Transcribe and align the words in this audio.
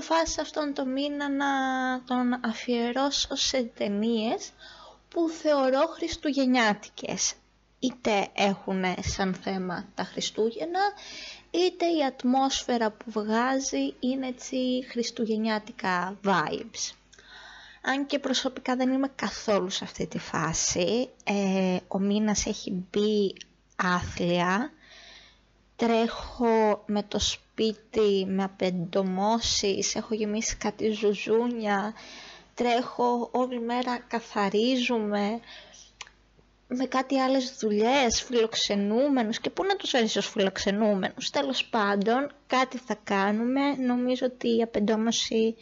αποφάσισα 0.00 0.40
αυτόν 0.40 0.74
τον 0.74 0.92
μήνα 0.92 1.28
να 1.28 1.46
τον 2.04 2.40
αφιερώσω 2.44 3.36
σε 3.36 3.62
ταινίες 3.62 4.50
που 5.08 5.28
θεωρώ 5.28 5.86
χριστουγεννιάτικες. 5.86 7.32
Είτε 7.78 8.28
έχουν 8.34 8.84
σαν 9.00 9.34
θέμα 9.34 9.88
τα 9.94 10.04
Χριστούγεννα, 10.04 10.80
είτε 11.50 11.86
η 11.86 12.04
ατμόσφαιρα 12.06 12.90
που 12.90 13.10
βγάζει 13.10 13.94
είναι 14.00 14.26
έτσι 14.26 14.86
χριστουγεννιάτικα 14.88 16.18
vibes. 16.24 16.94
Αν 17.82 18.06
και 18.06 18.18
προσωπικά 18.18 18.76
δεν 18.76 18.92
είμαι 18.92 19.10
καθόλου 19.14 19.70
σε 19.70 19.84
αυτή 19.84 20.06
τη 20.06 20.18
φάση, 20.18 21.08
ε, 21.24 21.76
ο 21.88 21.98
μήνας 21.98 22.46
έχει 22.46 22.70
μπει 22.90 23.36
άθλια, 23.76 24.72
τρέχω 25.76 26.82
με 26.86 27.02
το 27.02 27.18
σπίτι 27.18 27.49
με 28.26 28.42
απεντομώσεις, 28.42 29.94
έχω 29.94 30.14
γεμίσει 30.14 30.56
κάτι 30.56 30.90
ζουζούνια, 30.90 31.94
τρέχω 32.54 33.28
όλη 33.32 33.60
μέρα 33.60 33.98
καθαρίζουμε, 34.08 35.40
με 36.72 36.84
κάτι 36.84 37.18
άλλες 37.20 37.56
δουλειές, 37.60 38.22
φιλοξενούμενους 38.22 39.40
και 39.40 39.50
πού 39.50 39.64
να 39.64 39.76
τους 39.76 39.92
έζεις 39.92 40.16
ως 40.16 40.28
φιλοξενούμενους; 40.28 41.30
Τέλος 41.30 41.64
πάντων, 41.64 42.32
κάτι 42.46 42.78
θα 42.78 42.96
κάνουμε. 43.04 43.74
Νομίζω 43.74 44.26
ότι 44.26 44.56
η 44.56 44.62
απεντόμωση 44.62 45.56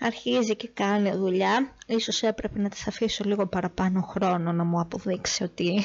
αρχίζει 0.00 0.56
και 0.56 0.68
κάνει 0.74 1.10
δουλειά. 1.10 1.74
Ίσως 1.86 2.22
έπρεπε 2.22 2.58
να 2.58 2.68
της 2.68 2.86
αφήσω 2.86 3.24
λίγο 3.24 3.46
παραπάνω 3.46 4.00
χρόνο 4.00 4.52
να 4.52 4.64
μου 4.64 4.80
αποδείξει 4.80 5.42
ότι 5.42 5.84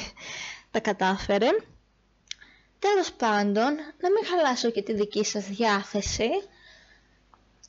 τα 0.70 0.80
κατάφερε. 0.80 1.48
Τέλος 2.80 3.12
πάντων, 3.12 3.74
να 4.00 4.10
μην 4.10 4.26
χαλάσω 4.30 4.70
και 4.70 4.82
τη 4.82 4.92
δική 4.92 5.24
σας 5.24 5.44
διάθεση 5.44 6.30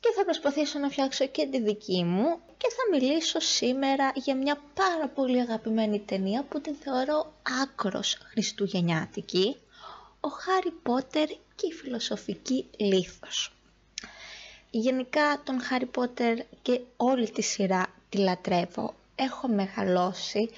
και 0.00 0.12
θα 0.16 0.24
προσπαθήσω 0.24 0.78
να 0.78 0.88
φτιάξω 0.88 1.26
και 1.26 1.46
τη 1.46 1.60
δική 1.62 2.04
μου 2.04 2.38
και 2.56 2.68
θα 2.70 2.98
μιλήσω 2.98 3.40
σήμερα 3.40 4.12
για 4.14 4.36
μια 4.36 4.60
πάρα 4.74 5.08
πολύ 5.08 5.40
αγαπημένη 5.40 6.00
ταινία 6.00 6.42
που 6.42 6.60
την 6.60 6.74
θεωρώ 6.74 7.32
άκρος 7.62 8.18
χριστουγεννιάτικη 8.30 9.56
ο 10.24 10.28
Χάρι 10.28 10.70
Πότερ 10.82 11.28
και 11.54 11.66
η 11.66 11.72
φιλοσοφική 11.72 12.66
λίθος. 12.76 13.52
Γενικά 14.70 15.40
τον 15.44 15.60
Χάρι 15.62 15.86
Πότερ 15.86 16.38
και 16.62 16.80
όλη 16.96 17.30
τη 17.30 17.42
σειρά 17.42 17.86
τη 18.08 18.18
λατρεύω. 18.18 18.94
Έχω 19.14 19.48
μεγαλώσει. 19.48 20.50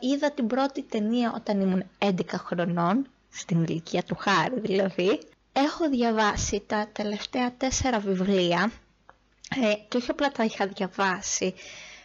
είδα 0.00 0.30
την 0.30 0.46
πρώτη 0.46 0.82
ταινία 0.82 1.32
όταν 1.36 1.60
ήμουν 1.60 1.84
11 1.98 2.12
χρονών, 2.36 3.06
στην 3.36 3.64
ηλικία 3.64 4.02
του 4.02 4.16
Χάρη 4.18 4.60
δηλαδή. 4.60 5.20
Έχω 5.52 5.88
διαβάσει 5.90 6.62
τα 6.66 6.88
τελευταία 6.92 7.52
τέσσερα 7.56 7.98
βιβλία 7.98 8.72
ε, 9.62 9.74
και 9.88 9.96
όχι 9.96 10.10
απλά 10.10 10.30
τα 10.32 10.44
είχα 10.44 10.66
διαβάσει. 10.66 11.54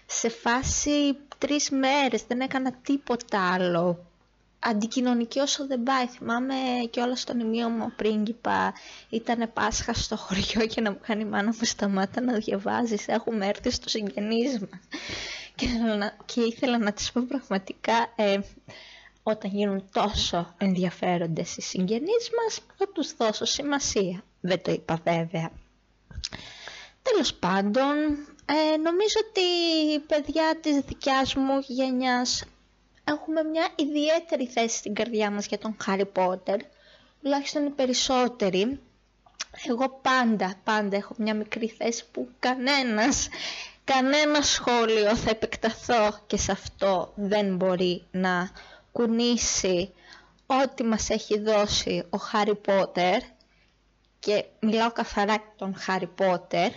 Σε 0.05 0.29
φάση 0.29 1.17
τρεις 1.37 1.69
μέρες 1.69 2.23
δεν 2.27 2.39
έκανα 2.39 2.71
τίποτα 2.73 3.53
άλλο. 3.53 4.05
Αντικοινωνική 4.59 5.39
όσο 5.39 5.67
δεν 5.67 5.83
πάει. 5.83 6.07
Θυμάμαι 6.07 6.53
και 6.89 6.99
όλα 7.01 7.15
στον 7.15 7.39
ημείο 7.39 7.69
μου 7.69 7.93
πρίγκιπα 7.95 8.73
ήταν 9.09 9.53
Πάσχα 9.53 9.93
στο 9.93 10.15
χωριό 10.17 10.67
και 10.67 10.81
να 10.81 10.91
μου 10.91 10.99
κάνει 11.07 11.21
η 11.21 11.25
μάνα 11.25 11.47
μου 11.47 11.65
σταμάτα 11.65 12.21
να 12.21 12.33
διαβάζεις. 12.33 13.07
Έχουμε 13.07 13.47
έρθει 13.47 13.69
στο 13.69 13.89
συγγενείς 13.89 14.59
Και, 15.55 15.67
και 16.25 16.41
ήθελα 16.41 16.77
να 16.77 16.91
της 16.93 17.11
πω 17.11 17.25
πραγματικά 17.27 17.93
ε, 18.15 18.39
όταν 19.23 19.51
γίνουν 19.51 19.89
τόσο 19.91 20.53
ενδιαφέροντες 20.57 21.57
οι 21.57 21.61
συγγενείς 21.61 22.29
μας 22.43 22.59
θα 22.77 22.87
τους 22.93 23.15
δώσω 23.15 23.45
σημασία. 23.45 24.23
Δεν 24.41 24.61
το 24.61 24.71
είπα 24.71 24.99
βέβαια. 25.03 25.51
Τέλος 27.01 27.33
πάντων, 27.33 27.95
ε, 28.45 28.77
νομίζω 28.77 29.19
ότι 29.29 29.41
οι 29.93 29.99
παιδιά 29.99 30.59
της 30.61 30.79
δικιάς 30.79 31.35
μου 31.35 31.63
γενιάς 31.67 32.43
έχουμε 33.03 33.43
μια 33.43 33.67
ιδιαίτερη 33.75 34.47
θέση 34.47 34.77
στην 34.77 34.93
καρδιά 34.93 35.31
μας 35.31 35.45
για 35.45 35.57
τον 35.57 35.75
Χάρι 35.79 36.05
Πότερ, 36.05 36.59
τουλάχιστον 37.21 37.65
οι 37.65 37.69
περισσότεροι. 37.69 38.79
Εγώ 39.67 39.99
πάντα, 40.01 40.53
πάντα 40.63 40.95
έχω 40.97 41.15
μια 41.17 41.33
μικρή 41.35 41.67
θέση 41.67 42.05
που 42.11 42.27
κανένας, 42.39 43.27
κανένα 43.83 44.41
σχόλιο 44.41 45.15
θα 45.15 45.29
επεκταθώ 45.29 46.19
και 46.27 46.37
σε 46.37 46.51
αυτό 46.51 47.13
δεν 47.15 47.55
μπορεί 47.55 48.03
να 48.11 48.49
κουνήσει 48.91 49.93
ό,τι 50.45 50.83
μας 50.83 51.09
έχει 51.09 51.39
δώσει 51.39 52.03
ο 52.09 52.17
Χάρι 52.17 52.55
Πότερ 52.55 53.21
και 54.19 54.45
μιλάω 54.59 54.91
καθαρά 54.91 55.33
για 55.33 55.53
τον 55.57 55.75
Χάρι 55.75 56.07
Πότερ 56.07 56.69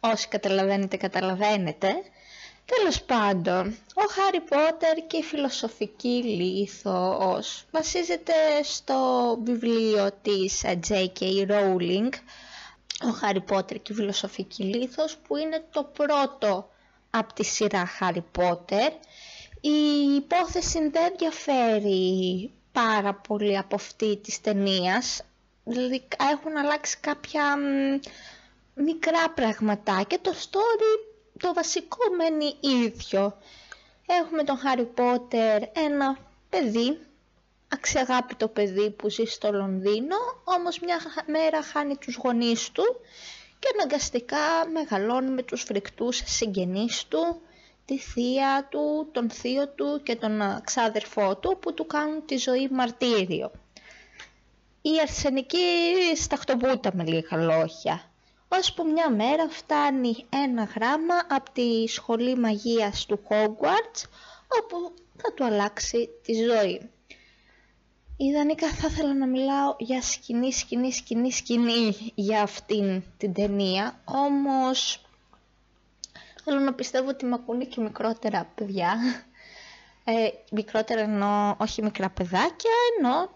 όσοι 0.00 0.28
καταλαβαίνετε 0.28 0.96
καταλαβαίνετε 0.96 1.88
τέλος 2.64 3.02
πάντων 3.02 3.76
ο 3.94 4.02
Χάρι 4.10 4.40
Πότερ 4.40 5.06
και 5.06 5.16
η 5.16 5.22
φιλοσοφική 5.22 6.22
λίθος 6.24 7.64
βασίζεται 7.70 8.32
στο 8.62 9.38
βιβλίο 9.44 10.10
της 10.22 10.62
J.K. 10.64 11.48
Rowling 11.50 12.08
ο 13.08 13.10
Χάρι 13.10 13.40
Πότερ 13.40 13.76
και 13.82 13.92
η 13.92 13.96
φιλοσοφική 13.96 14.62
λίθος 14.62 15.16
που 15.16 15.36
είναι 15.36 15.64
το 15.70 15.84
πρώτο 15.84 16.70
από 17.10 17.32
τη 17.32 17.44
σειρά 17.44 17.86
Χάρι 17.86 18.24
Πότερ 18.32 18.92
η 19.60 20.14
υπόθεση 20.16 20.88
δεν 20.88 21.14
διαφέρει 21.18 22.50
πάρα 22.72 23.14
πολύ 23.14 23.58
από 23.58 23.74
αυτή 23.74 24.16
της 24.16 24.40
ταινίας. 24.40 25.22
Δηλαδή 25.64 26.02
έχουν 26.32 26.56
αλλάξει 26.56 26.98
κάποια 27.00 27.56
μικρά 28.74 29.30
πραγματάκια. 29.30 30.20
Το 30.20 30.30
story, 30.30 31.12
το 31.38 31.52
βασικό 31.54 31.98
μένει 32.16 32.54
ίδιο. 32.60 33.36
Έχουμε 34.06 34.44
τον 34.44 34.56
Χάρι 34.58 34.84
Πότερ, 34.84 35.62
ένα 35.72 36.18
παιδί, 36.50 36.98
αξιαγάπητο 37.68 38.48
παιδί 38.48 38.90
που 38.90 39.08
ζει 39.08 39.24
στο 39.24 39.52
Λονδίνο, 39.52 40.16
όμως 40.44 40.78
μια 40.78 41.00
μέρα 41.26 41.62
χάνει 41.62 41.96
τους 41.96 42.16
γονείς 42.16 42.70
του 42.70 43.00
και 43.58 43.68
αναγκαστικά 43.74 44.68
μεγαλώνει 44.72 45.30
με 45.30 45.42
τους 45.42 45.62
φρικτούς 45.62 46.22
συγγενείς 46.24 47.04
του 47.08 47.40
τη 47.90 47.98
θεία 47.98 48.66
του, 48.70 49.08
τον 49.12 49.30
θείο 49.30 49.68
του 49.68 50.00
και 50.02 50.16
τον 50.16 50.40
ξάδερφό 50.64 51.36
του 51.36 51.58
που 51.60 51.74
του 51.74 51.86
κάνουν 51.86 52.26
τη 52.26 52.36
ζωή 52.36 52.68
μαρτύριο. 52.70 53.50
Η 54.82 54.90
αρσενική 55.00 55.58
σταχτοπούτα 56.16 56.90
με 56.94 57.04
λίγα 57.04 57.36
λόγια. 57.36 58.02
Ώσπου 58.48 58.86
μια 58.86 59.10
μέρα 59.10 59.48
φτάνει 59.48 60.26
ένα 60.46 60.62
γράμμα 60.74 61.14
από 61.28 61.50
τη 61.52 61.88
σχολή 61.88 62.36
μαγείας 62.36 63.06
του 63.06 63.20
Hogwarts 63.28 64.02
όπου 64.60 64.94
θα 65.16 65.32
του 65.34 65.44
αλλάξει 65.44 66.08
τη 66.22 66.32
ζωή. 66.34 66.90
Ιδανικά 68.16 68.68
θα 68.68 68.88
ήθελα 68.90 69.14
να 69.14 69.26
μιλάω 69.26 69.74
για 69.78 70.02
σκηνή, 70.02 70.52
σκηνή, 70.52 70.92
σκηνή, 70.92 71.32
σκηνή 71.32 72.12
για 72.14 72.42
αυτήν 72.42 73.02
την 73.18 73.32
ταινία, 73.32 74.00
όμως 74.04 75.00
Θέλω 76.44 76.58
να 76.58 76.72
πιστεύω 76.74 77.08
ότι 77.08 77.24
με 77.24 77.34
ακούνε 77.34 77.64
και 77.64 77.80
μικρότερα 77.80 78.52
παιδιά. 78.54 78.96
Ε, 80.04 80.28
μικρότερα 80.50 81.00
εννοώ 81.00 81.54
όχι 81.58 81.82
μικρά 81.82 82.10
παιδάκια, 82.10 82.70
εννοώ 82.96 83.28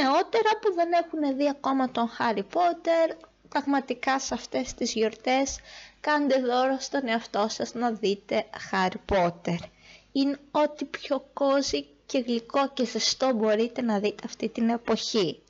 νεότερα 0.00 0.58
που 0.60 0.74
δεν 0.74 0.88
έχουν 0.92 1.36
δει 1.36 1.48
ακόμα 1.48 1.90
τον 1.90 2.08
Χάρι 2.08 2.42
Πότερ. 2.42 3.16
Πραγματικά 3.48 4.18
σε 4.18 4.34
αυτές 4.34 4.74
τις 4.74 4.92
γιορτές 4.92 5.58
κάντε 6.00 6.40
δώρο 6.40 6.76
στον 6.80 7.08
εαυτό 7.08 7.46
σας 7.48 7.74
να 7.74 7.90
δείτε 7.90 8.46
Χάρι 8.70 8.98
Πότερ. 9.04 9.58
Είναι 10.12 10.38
ό,τι 10.50 10.84
πιο 10.84 11.28
κόζι 11.32 11.86
και 12.06 12.18
γλυκό 12.18 12.68
και 12.74 12.84
ζεστό 12.84 13.32
μπορείτε 13.32 13.82
να 13.82 13.98
δείτε 13.98 14.22
αυτή 14.24 14.48
την 14.48 14.68
εποχή. 14.68 15.42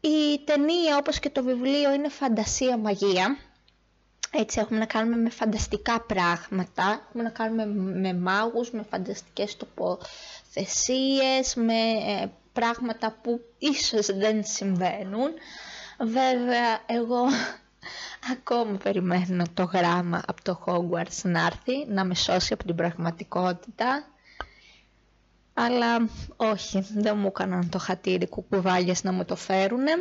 Η 0.00 0.40
ταινία 0.44 0.96
όπως 0.96 1.18
και 1.18 1.30
το 1.30 1.42
βιβλίο 1.42 1.92
είναι 1.92 2.08
φαντασία 2.08 2.76
μαγεία 2.76 3.36
έτσι 4.30 4.60
έχουμε 4.60 4.78
να 4.78 4.86
κάνουμε 4.86 5.16
με 5.16 5.30
φανταστικά 5.30 6.00
πράγματα, 6.00 7.00
έχουμε 7.08 7.22
να 7.22 7.30
κάνουμε 7.30 7.66
με 8.00 8.14
μάγους, 8.14 8.70
με 8.70 8.82
φανταστικές 8.90 9.56
τοποθεσίες, 9.56 11.54
με 11.54 11.74
ε, 12.06 12.26
πράγματα 12.52 13.16
που 13.22 13.40
ίσως 13.58 14.06
δεν 14.06 14.44
συμβαίνουν. 14.44 15.30
Βέβαια, 15.98 16.80
εγώ 16.86 17.24
ακόμα 18.36 18.76
περιμένω 18.78 19.44
το 19.54 19.62
γράμμα 19.64 20.22
από 20.26 20.42
το 20.42 20.62
Hogwarts 20.66 21.20
να 21.22 21.46
έρθει, 21.46 21.86
να 21.88 22.04
με 22.04 22.14
σώσει 22.14 22.52
από 22.52 22.64
την 22.64 22.74
πραγματικότητα. 22.74 24.04
Αλλά 25.54 26.08
όχι, 26.36 26.86
δεν 26.94 27.18
μου 27.18 27.26
έκαναν 27.26 27.68
το 27.68 27.78
χατήρι 27.78 28.28
κουκουβάγιες 28.28 29.02
να 29.02 29.12
μου 29.12 29.24
το 29.24 29.36
φέρουνε. 29.36 29.92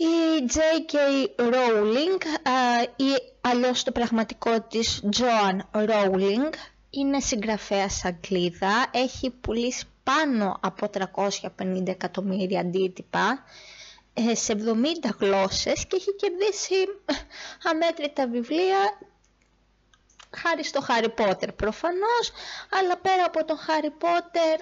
Η 0.00 0.46
J.K. 0.54 0.94
Rowling 1.42 2.22
ή 2.96 3.04
αλλιώς 3.40 3.82
το 3.82 3.92
πραγματικό 3.92 4.60
της 4.60 5.02
Joan 5.16 5.80
Rowling 5.88 6.52
είναι 6.90 7.20
συγγραφέας 7.20 8.04
Αγγλίδα, 8.04 8.86
έχει 8.90 9.30
πουλήσει 9.30 9.84
πάνω 10.02 10.58
από 10.60 10.90
350 11.58 11.86
εκατομμύρια 11.86 12.60
αντίτυπα, 12.60 13.44
ε, 14.14 14.34
σε 14.34 14.52
70 14.52 15.10
γλώσσες 15.18 15.86
και 15.86 15.96
έχει 15.96 16.14
κερδίσει 16.16 16.74
αμέτρητα 17.70 18.28
βιβλία 18.28 18.98
χάρη 20.36 20.64
στο 20.64 20.80
Χάρι 20.80 21.10
Πότερ 21.10 21.52
προφανώς, 21.52 22.32
αλλά 22.80 22.96
πέρα 22.96 23.24
από 23.24 23.44
τον 23.44 23.56
Χάρι 23.56 23.90
Πότερ 23.90 24.60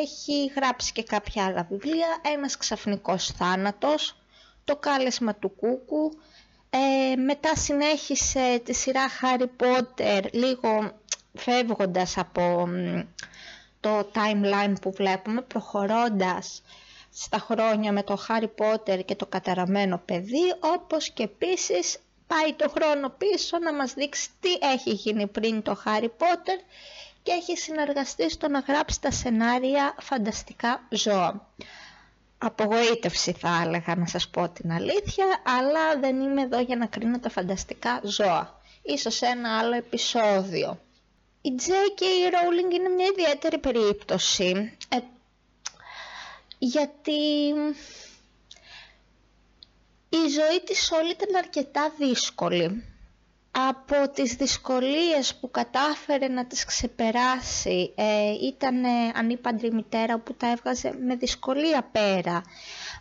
έχει 0.00 0.52
γράψει 0.56 0.92
και 0.92 1.02
κάποια 1.02 1.44
άλλα 1.44 1.66
βιβλία, 1.70 2.20
ένας 2.34 2.56
ξαφνικός 2.56 3.26
θάνατος, 3.26 4.19
το 4.70 4.76
κάλεσμα 4.76 5.34
του 5.34 5.48
Κούκου, 5.48 6.18
ε, 6.70 7.16
μετά 7.16 7.56
συνέχισε 7.56 8.60
τη 8.64 8.74
σειρά 8.74 9.08
Χάρι 9.08 9.46
Πότερ 9.46 10.34
λίγο 10.34 11.00
φεύγοντας 11.34 12.18
από 12.18 12.68
το 13.80 14.10
timeline 14.14 14.74
που 14.80 14.92
βλέπουμε, 14.92 15.40
προχωρώντας 15.42 16.62
στα 17.12 17.38
χρόνια 17.38 17.92
με 17.92 18.02
το 18.02 18.16
Χάρι 18.16 18.48
Πότερ 18.48 19.04
και 19.04 19.14
το 19.14 19.26
καταραμένο 19.26 20.02
παιδί, 20.04 20.54
όπως 20.60 21.10
και 21.10 21.22
επίσης 21.22 21.98
πάει 22.26 22.52
το 22.56 22.68
χρόνο 22.68 23.08
πίσω 23.08 23.58
να 23.58 23.72
μας 23.74 23.94
δείξει 23.94 24.28
τι 24.40 24.52
έχει 24.62 24.90
γίνει 24.90 25.26
πριν 25.26 25.62
το 25.62 25.74
Χάρι 25.74 26.08
Πότερ 26.08 26.58
και 27.22 27.32
έχει 27.32 27.56
συνεργαστεί 27.56 28.30
στο 28.30 28.48
να 28.48 28.58
γράψει 28.58 29.00
τα 29.00 29.10
σενάρια 29.10 29.94
φανταστικά 30.00 30.86
ζώα. 30.90 31.48
Απογοήτευση 32.42 33.32
θα 33.32 33.62
έλεγα 33.64 33.94
να 33.96 34.06
σας 34.06 34.28
πω 34.28 34.48
την 34.48 34.72
αλήθεια, 34.72 35.24
αλλά 35.44 35.98
δεν 36.00 36.20
είμαι 36.20 36.42
εδώ 36.42 36.60
για 36.60 36.76
να 36.76 36.86
κρίνω 36.86 37.18
τα 37.18 37.30
φανταστικά 37.30 38.00
ζώα. 38.04 38.60
Ίσως 38.82 39.20
ένα 39.22 39.58
άλλο 39.58 39.74
επεισόδιο. 39.76 40.80
Η 41.42 41.50
J.K. 41.58 42.02
Rowling 42.32 42.74
είναι 42.74 42.88
μια 42.88 43.06
ιδιαίτερη 43.06 43.58
περίπτωση, 43.58 44.76
ε, 44.88 44.96
γιατί 46.58 47.48
η 50.08 50.28
ζωή 50.28 50.60
της 50.64 50.90
όλη 50.90 51.10
ήταν 51.10 51.34
αρκετά 51.36 51.92
δύσκολη. 51.98 52.89
Από 53.68 54.08
τις 54.10 54.34
δυσκολίες 54.34 55.34
που 55.40 55.50
κατάφερε 55.50 56.28
να 56.28 56.46
τις 56.46 56.64
ξεπεράσει 56.64 57.92
ε, 57.96 58.30
ήταν 58.42 58.84
ανήπαντρη 59.14 59.72
μητέρα 59.72 60.18
που 60.18 60.34
τα 60.34 60.50
έβγαζε 60.50 60.98
με 61.06 61.16
δυσκολία 61.16 61.82
πέρα. 61.92 62.42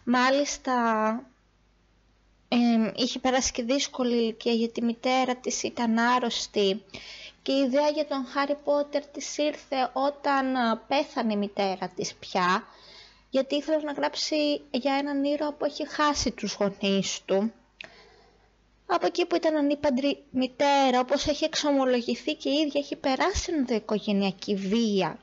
Μάλιστα 0.04 0.74
ε, 2.48 2.58
είχε 2.96 3.20
περάσει 3.20 3.52
και 3.52 3.64
δύσκολη 3.64 4.16
ηλικία 4.16 4.54
γιατί 4.54 4.80
η 4.80 4.86
μητέρα 4.86 5.36
της 5.36 5.64
ήταν 5.64 5.98
άρρωστη 6.00 6.84
και 7.42 7.52
η 7.52 7.60
ιδέα 7.62 7.90
για 7.90 8.06
τον 8.06 8.26
Χάρι 8.26 8.58
Πότερ 8.64 9.06
της 9.06 9.38
ήρθε 9.38 9.90
όταν 9.94 10.46
πέθανε 10.88 11.34
η 11.34 11.38
μητέρα 11.38 11.88
της 11.96 12.14
πια 12.16 12.64
γιατί 13.30 13.56
ήθελε 13.56 13.78
να 13.78 13.92
γράψει 13.92 14.62
για 14.72 14.94
έναν 14.94 15.24
ήρωα 15.24 15.54
που 15.54 15.66
έχει 15.66 15.90
χάσει 15.90 16.32
τους 16.32 16.54
γονείς 16.54 17.22
του. 17.26 17.52
Από 18.92 19.06
εκεί 19.06 19.26
που 19.26 19.36
ήταν 19.36 19.56
ανήπαντρη 19.56 20.24
μητέρα, 20.32 21.00
όπως 21.00 21.28
έχει 21.28 21.44
εξομολογηθεί 21.44 22.34
και 22.36 22.50
η 22.50 22.54
ίδια 22.54 22.80
έχει 22.82 22.96
περάσει 22.96 23.52
ενδοοικογενειακή 23.54 24.56
βία. 24.56 25.20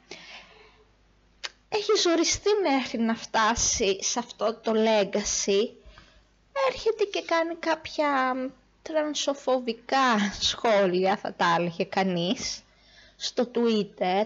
Έχει 1.69 1.93
ζοριστεί 2.01 2.51
μέχρι 2.71 2.99
να 2.99 3.15
φτάσει 3.15 4.03
σε 4.03 4.19
αυτό 4.19 4.55
το 4.55 4.73
legacy. 4.75 5.69
Έρχεται 6.69 7.05
και 7.13 7.23
κάνει 7.27 7.55
κάποια 7.55 8.37
τρανσοφοβικά 8.83 10.17
σχόλια, 10.41 11.17
θα 11.17 11.35
τα 11.35 11.55
έλεγε 11.59 11.85
κανείς, 11.85 12.63
στο 13.17 13.51
Twitter 13.55 14.25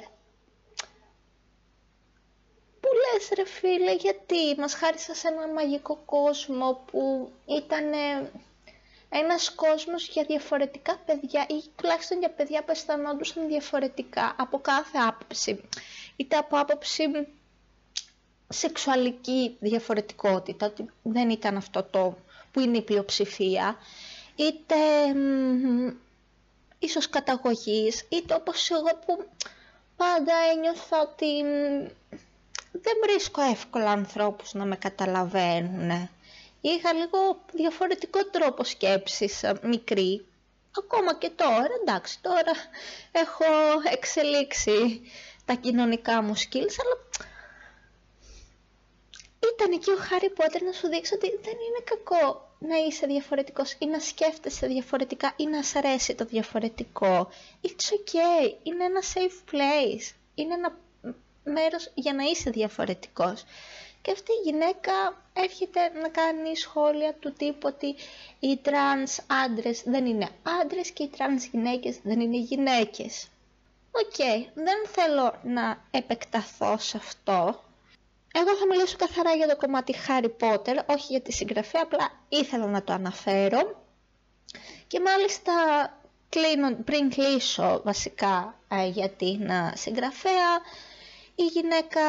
λες 3.12 3.28
ρε 3.36 3.44
φίλε, 3.46 3.92
γιατί 3.94 4.54
μας 4.60 4.74
χάρισα 4.74 5.14
σε 5.14 5.28
ένα 5.28 5.48
μαγικό 5.48 5.98
κόσμο 6.04 6.82
που 6.90 7.30
ήταν 7.46 7.84
ένας 9.12 9.54
κόσμος 9.54 10.08
για 10.08 10.24
διαφορετικά 10.24 10.96
παιδιά 11.06 11.46
ή 11.48 11.62
τουλάχιστον 11.76 12.18
για 12.18 12.30
παιδιά 12.30 12.64
που 12.64 12.70
αισθανόντουσαν 12.70 13.46
διαφορετικά 13.48 14.34
από 14.38 14.58
κάθε 14.58 14.98
άποψη. 14.98 15.60
Είτε 16.16 16.36
από 16.36 16.58
άποψη 16.58 17.02
σεξουαλική 18.48 19.56
διαφορετικότητα, 19.60 20.66
ότι 20.66 20.90
δεν 21.02 21.30
ήταν 21.30 21.56
αυτό 21.56 21.82
το 21.82 22.16
που 22.52 22.60
είναι 22.60 22.76
η 22.76 22.82
πλειοψηφία, 22.82 23.76
είτε 24.36 24.74
ίσως 26.78 27.08
καταγωγής, 27.08 28.06
είτε 28.08 28.34
όπως 28.34 28.70
εγώ 28.70 28.98
που 29.06 29.28
πάντα 29.96 30.32
ένιωθα 30.54 31.00
ότι 31.00 31.42
δεν 32.72 32.94
βρίσκω 33.02 33.42
εύκολα 33.42 33.90
ανθρώπους 33.90 34.52
να 34.54 34.64
με 34.64 34.76
καταλαβαίνουν. 34.76 36.08
Είχα 36.60 36.92
λίγο 36.92 37.44
διαφορετικό 37.52 38.24
τρόπο 38.24 38.64
σκέψης 38.64 39.42
ε, 39.42 39.60
μικρή. 39.62 40.24
Ακόμα 40.78 41.14
και 41.18 41.30
τώρα, 41.30 41.66
εντάξει, 41.82 42.20
τώρα 42.20 42.52
έχω 43.12 43.44
εξελίξει 43.92 45.00
τα 45.44 45.54
κοινωνικά 45.54 46.22
μου 46.22 46.34
skills, 46.36 46.74
αλλά 46.82 46.96
ήταν 49.54 49.72
εκεί 49.72 49.90
ο 49.90 49.96
Χάρι 49.96 50.30
Πότερ 50.30 50.62
να 50.62 50.72
σου 50.72 50.88
δείξει 50.88 51.14
ότι 51.14 51.28
δεν 51.28 51.52
είναι 51.52 51.82
κακό 51.84 52.48
να 52.58 52.76
είσαι 52.76 53.06
διαφορετικός 53.06 53.72
ή 53.78 53.86
να 53.86 53.98
σκέφτεσαι 53.98 54.66
διαφορετικά 54.66 55.32
ή 55.36 55.46
να 55.46 55.62
σ' 55.62 55.76
αρέσει 55.76 56.14
το 56.14 56.24
διαφορετικό. 56.24 57.30
It's 57.62 57.88
okay, 57.92 58.54
είναι 58.62 58.84
ένα 58.84 59.00
safe 59.14 59.54
place, 59.54 60.14
είναι 60.34 60.54
ένα 60.54 60.76
μέρος 61.44 61.90
για 61.94 62.12
να 62.14 62.22
είσαι 62.24 62.50
διαφορετικός. 62.50 63.44
Και 64.02 64.10
αυτή 64.10 64.32
η 64.32 64.48
γυναίκα 64.50 65.22
έρχεται 65.32 65.80
να 66.02 66.08
κάνει 66.08 66.56
σχόλια 66.56 67.14
του 67.14 67.32
τύπου 67.32 67.68
ότι 67.74 67.94
οι 68.40 68.56
τρανς 68.56 69.18
άντρες 69.44 69.82
δεν 69.84 70.06
είναι 70.06 70.28
άντρες 70.62 70.90
και 70.90 71.02
οι 71.02 71.08
τρανς 71.08 71.44
γυναίκες 71.44 71.98
δεν 72.02 72.20
είναι 72.20 72.36
γυναίκες. 72.36 73.28
Οκ, 73.90 74.16
δεν 74.54 74.86
θέλω 74.86 75.34
να 75.42 75.84
επεκταθώ 75.90 76.78
σε 76.78 76.96
αυτό. 76.96 77.62
Εγώ 78.34 78.56
θα 78.56 78.66
μιλήσω 78.66 78.96
καθαρά 78.96 79.34
για 79.34 79.48
το 79.48 79.56
κομμάτι 79.56 79.94
Harry 80.06 80.30
Potter, 80.40 80.76
όχι 80.86 81.06
για 81.08 81.20
τη 81.20 81.32
συγγραφέα, 81.32 81.82
απλά 81.82 82.10
ήθελα 82.28 82.66
να 82.66 82.82
το 82.82 82.92
αναφέρω. 82.92 83.84
Και 84.86 85.00
μάλιστα 85.00 85.52
κλείνω, 86.28 86.74
πριν 86.84 87.10
κλείσω 87.10 87.80
βασικά 87.84 88.58
ε, 88.68 88.86
για 88.86 89.10
την 89.10 89.48
ε, 89.50 89.72
συγγραφέα, 89.76 90.60
η 91.34 91.44
γυναίκα 91.44 92.02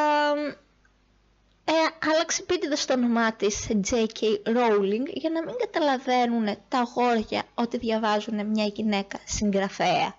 ε, 1.66 2.10
άλλαξε 2.12 2.44
πίτιδα 2.44 2.76
στο 2.76 2.94
όνομά 2.94 3.34
της 3.34 3.68
J.K. 3.70 4.22
Rowling 4.46 5.06
για 5.14 5.30
να 5.30 5.44
μην 5.46 5.56
καταλαβαίνουν 5.60 6.58
τα 6.68 6.80
αγόρια 6.80 7.44
ότι 7.54 7.78
διαβάζουν 7.78 8.46
μια 8.46 8.66
γυναίκα 8.66 9.20
συγγραφέα. 9.26 10.16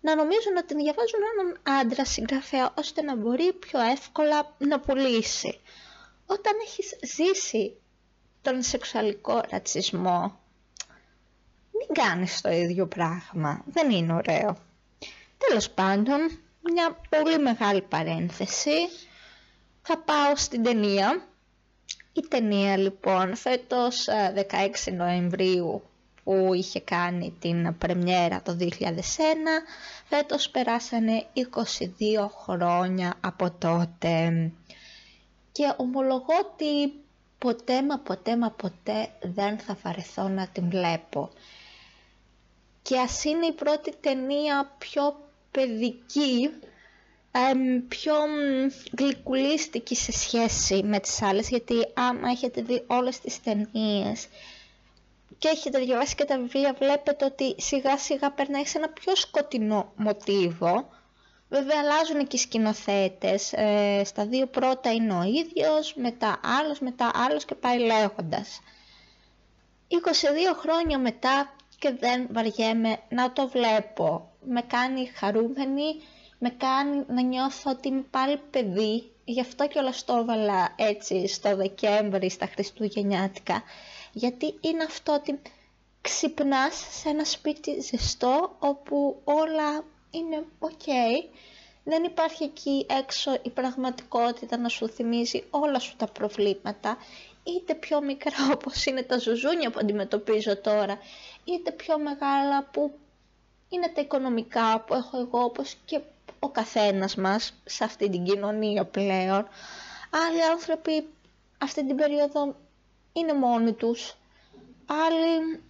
Να 0.00 0.14
νομίζουν 0.14 0.56
ότι 0.56 0.74
διαβάζουν 0.74 1.20
έναν 1.32 1.78
άντρα 1.80 2.04
συγγραφέα 2.04 2.74
ώστε 2.78 3.02
να 3.02 3.16
μπορεί 3.16 3.52
πιο 3.52 3.80
εύκολα 3.80 4.54
να 4.58 4.80
πουλήσει. 4.80 5.60
Όταν 6.26 6.52
έχεις 6.66 6.98
ζήσει 7.02 7.76
τον 8.42 8.62
σεξουαλικό 8.62 9.40
ρατσισμό, 9.50 10.40
μην 11.72 12.04
κάνεις 12.04 12.40
το 12.40 12.50
ίδιο 12.50 12.86
πράγμα. 12.86 13.62
Δεν 13.66 13.90
είναι 13.90 14.12
ωραίο. 14.12 14.56
Τέλος 15.48 15.70
πάντων, 15.70 16.38
μια 16.62 17.00
πολύ 17.08 17.38
μεγάλη 17.38 17.82
παρένθεση. 17.82 18.70
Θα 19.92 19.98
πάω 19.98 20.36
στην 20.36 20.62
ταινία. 20.62 21.26
Η 22.12 22.20
ταινία 22.28 22.76
λοιπόν 22.76 23.36
φέτος 23.36 24.06
16 24.50 24.68
ε, 24.84 24.90
Νοεμβρίου 24.90 25.82
που 26.24 26.54
είχε 26.54 26.80
κάνει 26.80 27.36
την 27.40 27.78
πρεμιέρα 27.78 28.42
το 28.42 28.56
2001 28.60 28.66
φέτος 30.08 30.50
περάσανε 30.50 31.26
22 31.34 31.42
χρόνια 32.42 33.14
από 33.20 33.50
τότε 33.50 34.50
και 35.52 35.72
ομολογώ 35.76 36.34
ότι 36.52 36.92
ποτέ 37.38 37.82
μα 37.82 37.98
ποτέ 37.98 38.36
μα 38.36 38.50
ποτέ 38.50 39.08
δεν 39.22 39.58
θα 39.58 39.76
βαρεθώ 39.82 40.28
να 40.28 40.46
την 40.48 40.68
βλέπω 40.70 41.30
και 42.82 42.98
ας 42.98 43.24
είναι 43.24 43.46
η 43.46 43.52
πρώτη 43.52 43.94
ταινία 44.00 44.74
πιο 44.78 45.28
παιδική, 45.50 46.50
πιο 47.88 48.14
γλυκουλίστικη 48.98 49.94
σε 49.96 50.12
σχέση 50.12 50.82
με 50.84 51.00
τις 51.00 51.22
άλλες, 51.22 51.48
γιατί 51.48 51.74
άμα 51.94 52.28
έχετε 52.30 52.62
δει 52.62 52.84
όλες 52.86 53.20
τις 53.20 53.42
ταινίες 53.42 54.26
και 55.40 55.48
έχετε 55.48 55.78
διαβάσει 55.78 56.14
και 56.14 56.24
τα 56.24 56.38
βιβλία, 56.38 56.74
βλέπετε 56.78 57.24
ότι 57.24 57.54
σιγά 57.58 57.98
σιγά 57.98 58.30
περνάει 58.30 58.64
σε 58.66 58.78
ένα 58.78 58.88
πιο 58.88 59.16
σκοτεινό 59.16 59.92
μοτίβο. 59.96 60.88
Βέβαια 61.48 61.78
αλλάζουν 61.80 62.26
και 62.26 62.36
οι 62.36 62.38
σκηνοθέτες, 62.38 63.52
ε, 63.52 64.02
στα 64.04 64.26
δύο 64.26 64.46
πρώτα 64.46 64.92
είναι 64.92 65.12
ο 65.12 65.22
ίδιος, 65.22 65.94
μετά 65.94 66.40
άλλος, 66.60 66.78
μετά 66.78 67.10
άλλος 67.14 67.44
και 67.44 67.54
πάει 67.54 67.78
λέγοντας. 67.78 68.60
22 69.88 70.54
χρόνια 70.58 70.98
μετά 70.98 71.54
και 71.78 71.94
δεν 72.00 72.26
βαριέμαι 72.32 72.98
να 73.08 73.32
το 73.32 73.48
βλέπω. 73.48 74.30
Με 74.46 74.60
κάνει 74.62 75.06
χαρούμενη 75.14 75.94
με 76.42 76.50
κάνει 76.50 77.04
να 77.08 77.22
νιώθω 77.22 77.70
ότι 77.70 77.88
είμαι 77.88 78.04
πάλι 78.10 78.40
παιδί, 78.50 79.12
γι' 79.24 79.40
αυτό 79.40 79.68
και 79.68 79.78
όλα 79.78 79.92
το 80.04 80.16
έβαλα 80.16 80.74
έτσι 80.76 81.26
στο 81.28 81.56
Δεκέμβρη, 81.56 82.30
στα 82.30 82.46
Χριστουγεννιάτικα, 82.46 83.62
γιατί 84.12 84.54
είναι 84.60 84.82
αυτό 84.82 85.12
ότι 85.12 85.40
ξυπνάς 86.00 86.86
σε 86.90 87.08
ένα 87.08 87.24
σπίτι 87.24 87.80
ζεστό 87.80 88.56
όπου 88.58 89.20
όλα 89.24 89.84
είναι 90.10 90.44
ok, 90.58 90.86
δεν 91.84 92.04
υπάρχει 92.04 92.44
εκεί 92.44 92.86
έξω 92.98 93.38
η 93.42 93.50
πραγματικότητα 93.50 94.56
να 94.56 94.68
σου 94.68 94.88
θυμίζει 94.88 95.44
όλα 95.50 95.78
σου 95.78 95.96
τα 95.96 96.06
προβλήματα, 96.06 96.96
είτε 97.42 97.74
πιο 97.74 98.00
μικρά 98.02 98.50
όπως 98.54 98.84
είναι 98.84 99.02
τα 99.02 99.18
ζουζούνια 99.18 99.70
που 99.70 99.78
αντιμετωπίζω 99.82 100.56
τώρα, 100.56 100.98
είτε 101.44 101.72
πιο 101.72 101.98
μεγάλα 101.98 102.64
που 102.64 102.92
είναι 103.68 103.88
τα 103.94 104.00
οικονομικά 104.00 104.80
που 104.86 104.94
έχω 104.94 105.18
εγώ 105.18 105.42
όπως 105.42 105.76
και 105.84 106.00
ο 106.40 106.48
καθένας 106.50 107.14
μας 107.14 107.54
σε 107.64 107.84
αυτή 107.84 108.10
την 108.10 108.24
κοινωνία 108.24 108.84
πλέον. 108.84 109.48
Άλλοι 110.28 110.42
άνθρωποι 110.50 111.08
αυτή 111.58 111.86
την 111.86 111.96
περίοδο 111.96 112.56
είναι 113.12 113.32
μόνοι 113.34 113.72
τους. 113.72 114.14
Άλλοι 114.86 115.60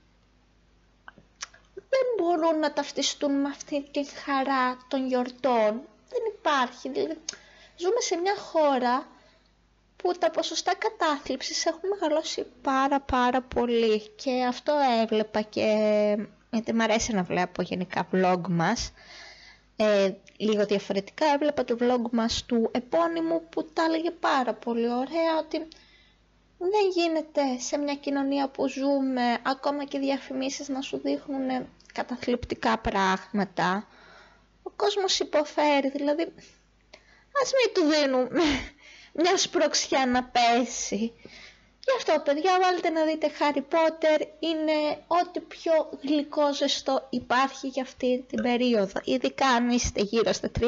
δεν 1.75 2.07
μπορούν 2.17 2.59
να 2.59 2.73
ταυτιστούν 2.73 3.41
με 3.41 3.49
αυτή 3.49 3.85
τη 3.91 4.05
χαρά 4.05 4.79
των 4.89 5.07
γιορτών. 5.07 5.81
Δεν 6.09 6.23
υπάρχει. 6.39 6.89
Δηλαδή, 6.89 7.19
ζούμε 7.77 8.01
σε 8.01 8.17
μια 8.17 8.37
χώρα 8.37 9.07
που 9.97 10.13
τα 10.19 10.31
ποσοστά 10.31 10.73
κατάθλιψης 10.75 11.67
έχουν 11.67 11.89
μεγαλώσει 11.89 12.47
πάρα 12.63 13.01
πάρα 13.01 13.41
πολύ 13.43 14.09
και 14.09 14.45
αυτό 14.49 14.73
έβλεπα 15.03 15.41
και 15.41 15.67
γιατί 16.51 16.75
μου 16.75 16.83
αρέσει 16.83 17.13
να 17.13 17.23
βλέπω 17.23 17.63
γενικά 17.63 18.09
vlog 18.13 18.41
μας 18.49 18.93
ε, 19.77 20.11
λίγο 20.41 20.65
διαφορετικά. 20.67 21.27
Έβλεπα 21.27 21.65
το 21.65 21.77
vlog 21.81 22.11
μας 22.11 22.45
του 22.47 22.71
επώνυμου 22.73 23.49
που 23.49 23.65
τα 23.73 23.85
έλεγε 23.85 24.11
πάρα 24.11 24.55
πολύ 24.55 24.89
ωραία 24.89 25.39
ότι 25.39 25.59
δεν 26.59 26.89
γίνεται 26.95 27.59
σε 27.59 27.79
μια 27.79 27.95
κοινωνία 27.95 28.49
που 28.49 28.69
ζούμε 28.69 29.39
ακόμα 29.43 29.85
και 29.85 29.99
διαφημίσεις 29.99 30.69
να 30.69 30.81
σου 30.81 30.99
δείχνουν 30.99 31.69
καταθλιπτικά 31.93 32.79
πράγματα. 32.79 33.87
Ο 34.63 34.71
κόσμος 34.71 35.19
υποφέρει 35.19 35.91
δηλαδή 35.91 36.23
ας 37.43 37.53
μην 37.53 37.75
του 37.75 37.83
δίνουμε 37.95 38.43
μια 39.23 39.37
σπροξιά 39.37 40.07
να 40.07 40.25
πέσει 40.25 41.13
Γι' 41.85 41.97
αυτό 41.97 42.23
παιδιά 42.25 42.59
βάλτε 42.63 42.91
να 42.91 43.05
δείτε 43.05 43.31
Harry 43.39 43.59
Potter, 43.75 44.27
είναι 44.39 44.99
ό,τι 45.07 45.41
πιο 45.41 45.73
γλυκό 46.03 46.55
ζεστό 46.55 47.07
υπάρχει 47.11 47.67
για 47.69 47.83
αυτή 47.83 48.25
την 48.29 48.43
περίοδο. 48.43 49.01
Ειδικά 49.05 49.47
αν 49.47 49.71
είστε 49.71 50.03
γύρω 50.03 50.33
στα 50.33 50.51
30 50.61 50.65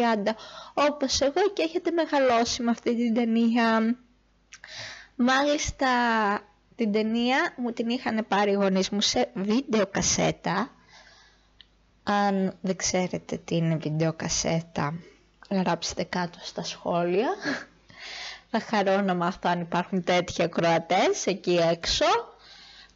όπως 0.75 1.21
εγώ 1.21 1.49
και 1.55 1.63
έχετε 1.63 1.91
μεγαλώσει 1.91 2.63
με 2.63 2.71
αυτή 2.71 2.97
την 2.97 3.15
ταινία. 3.15 3.97
Μάλιστα 5.17 5.89
την 6.77 6.93
ταινία 6.93 7.55
μου 7.57 7.73
την 7.73 7.89
είχαν 7.89 8.25
πάρει 8.29 8.51
οι 8.51 8.55
γονείς 8.55 8.91
μου 8.91 9.01
σε 9.01 9.31
βίντεο 9.35 9.87
κασέτα. 9.87 10.71
Αν 12.03 12.57
δεν 12.61 12.77
ξέρετε 12.77 13.37
τι 13.37 13.57
είναι 13.57 13.77
βίντεο 13.77 14.13
κασέτα, 14.13 14.95
γράψτε 15.51 16.05
κάτω 16.05 16.39
στα 16.43 16.63
σχόλια. 16.65 17.29
Θα 18.55 18.61
χαρώ 18.61 19.01
να 19.01 19.15
μάθω 19.15 19.39
αν 19.43 19.61
υπάρχουν 19.61 20.05
τέτοια 20.05 20.47
κροατές 20.47 21.27
εκεί 21.27 21.59
έξω. 21.71 22.05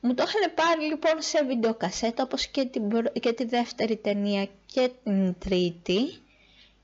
Μου 0.01 0.15
το 0.15 0.25
είχαν 0.27 0.55
πάρει 0.55 0.87
λοιπόν 0.89 1.15
σε 1.19 1.45
βιντεοκασέτα 1.45 2.23
όπως 2.23 2.47
και, 2.47 2.65
την, 2.65 2.83
και 3.21 3.33
τη 3.33 3.45
δεύτερη 3.45 3.97
ταινία 3.97 4.49
και 4.67 4.91
την 5.05 5.39
τρίτη 5.39 6.01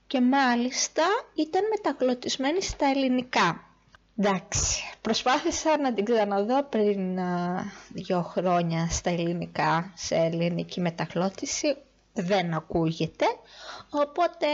και 0.07 0.21
μάλιστα 0.21 1.03
ήταν 1.35 1.63
μεταγλωτισμένη 1.69 2.63
στα 2.63 2.87
ελληνικά. 2.87 3.65
Εντάξει, 4.17 4.83
προσπάθησα 5.01 5.79
να 5.79 5.93
την 5.93 6.05
ξαναδώ 6.05 6.63
πριν 6.63 7.19
α, 7.19 7.63
δύο 7.89 8.23
χρόνια 8.23 8.89
στα 8.91 9.11
ελληνικά, 9.11 9.93
σε 9.95 10.15
ελληνική 10.15 10.81
μεταγλώτηση, 10.81 11.77
δεν 12.13 12.55
ακούγεται, 12.55 13.27
οπότε 13.91 14.47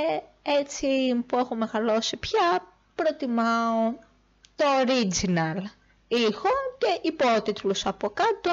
έτσι 0.42 1.14
που 1.26 1.38
έχω 1.38 1.54
μεγαλώσει 1.54 2.16
πια 2.16 2.62
προτιμάω 2.94 3.92
το 4.58 4.64
original 4.84 5.62
ήχο 6.08 6.48
και 6.78 6.98
υπότιτλους 7.08 7.86
από 7.86 8.10
κάτω, 8.10 8.50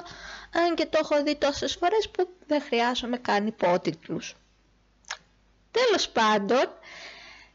αν 0.52 0.76
και 0.76 0.86
το 0.86 1.00
έχω 1.02 1.24
δει 1.24 1.36
τόσες 1.36 1.76
φορές 1.76 2.10
που 2.10 2.30
δεν 2.48 2.62
χρειάζομαι 2.62 3.18
καν 3.18 3.48
υπότιτλους. 3.48 4.36
Τέλος 5.72 6.10
πάντων, 6.10 6.64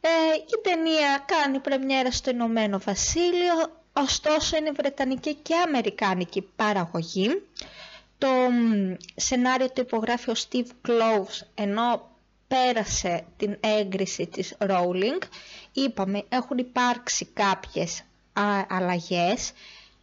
ε, 0.00 0.08
η 0.34 0.60
ταινία 0.62 1.24
κάνει 1.26 1.58
πρεμιέρα 1.58 2.10
στο 2.10 2.30
Ηνωμένο 2.30 2.78
Βασίλειο, 2.78 3.54
ωστόσο 3.92 4.56
είναι 4.56 4.70
βρετανική 4.70 5.34
και 5.34 5.54
αμερικάνικη 5.66 6.42
παραγωγή. 6.56 7.42
Το 8.18 8.28
σενάριο 9.16 9.70
το 9.70 9.80
υπογράφει 9.80 10.30
ο 10.30 10.34
Steve 10.36 10.88
Cloves, 10.88 11.46
ενώ 11.54 12.08
πέρασε 12.48 13.24
την 13.36 13.56
έγκριση 13.60 14.26
της 14.26 14.56
Rowling. 14.58 15.22
Είπαμε, 15.72 16.24
έχουν 16.28 16.58
υπάρξει 16.58 17.24
κάποιες 17.24 18.02
αλλαγές. 18.68 19.52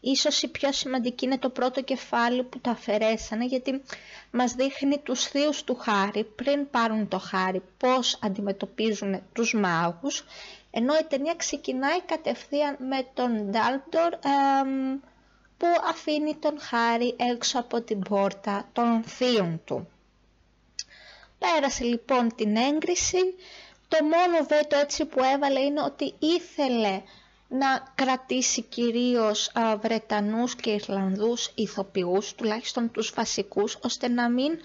Ίσως 0.02 0.42
η 0.42 0.48
πιο 0.48 0.72
σημαντική 0.72 1.26
είναι 1.26 1.38
το 1.38 1.50
πρώτο 1.50 1.82
κεφάλι 1.82 2.44
που 2.44 2.60
το 2.60 2.70
αφαιρέσανε 2.70 3.46
γιατί 3.46 3.82
μας 4.32 4.54
δείχνει 4.54 4.98
τους 4.98 5.24
θείους 5.24 5.64
του 5.64 5.76
Χάρη 5.76 6.24
πριν 6.24 6.70
πάρουν 6.70 7.08
το 7.08 7.18
Χάρη 7.20 7.62
πώς 7.78 8.20
αντιμετωπίζουν 8.22 9.22
τους 9.34 9.54
μάγους 9.54 10.24
ενώ 10.72 10.94
η 10.98 11.04
ταινία 11.04 11.34
ξεκινάει 11.38 12.02
κατευθείαν 12.02 12.78
με 12.80 13.08
τον 13.14 13.52
Ντάλτορ 13.52 14.14
που 15.58 15.68
αφήνει 15.90 16.36
τον 16.36 16.60
Χάρη 16.60 17.16
έξω 17.20 17.60
από 17.60 17.82
την 17.82 18.00
πόρτα 18.00 18.70
των 18.74 19.04
θείων 19.04 19.62
του. 19.66 19.88
Πέρασε 21.40 21.84
λοιπόν 21.84 22.36
την 22.36 22.56
έγκριση, 22.56 23.18
το 23.88 23.98
μόνο 24.04 24.46
βέτο 24.48 24.78
έτσι 24.78 25.06
που 25.06 25.24
έβαλε 25.34 25.60
είναι 25.60 25.82
ότι 25.82 26.14
ήθελε 26.20 27.02
να 27.48 27.92
κρατήσει 27.96 28.62
κυρίως 28.62 29.52
α, 29.54 29.78
Βρετανούς 29.78 30.56
και 30.56 30.70
Ιρλανδούς 30.72 31.52
ηθοποιούς, 31.56 32.34
τουλάχιστον 32.34 32.92
τους 32.92 33.12
βασικούς, 33.16 33.78
ώστε 33.82 34.08
να 34.08 34.30
μην 34.30 34.60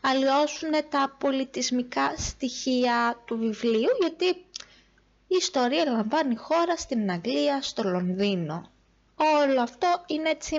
αλλοιώσουν 0.00 0.70
τα 0.88 1.16
πολιτισμικά 1.18 2.14
στοιχεία 2.16 3.22
του 3.24 3.38
βιβλίου, 3.38 3.90
γιατί 4.00 4.26
η 5.26 5.36
ιστορία 5.40 5.84
λαμβάνει 5.84 6.34
χώρα 6.36 6.76
στην 6.76 7.10
Αγγλία, 7.10 7.62
στο 7.62 7.82
Λονδίνο. 7.82 8.70
Όλο 9.16 9.60
αυτό 9.60 10.04
είναι 10.06 10.28
έτσι... 10.28 10.56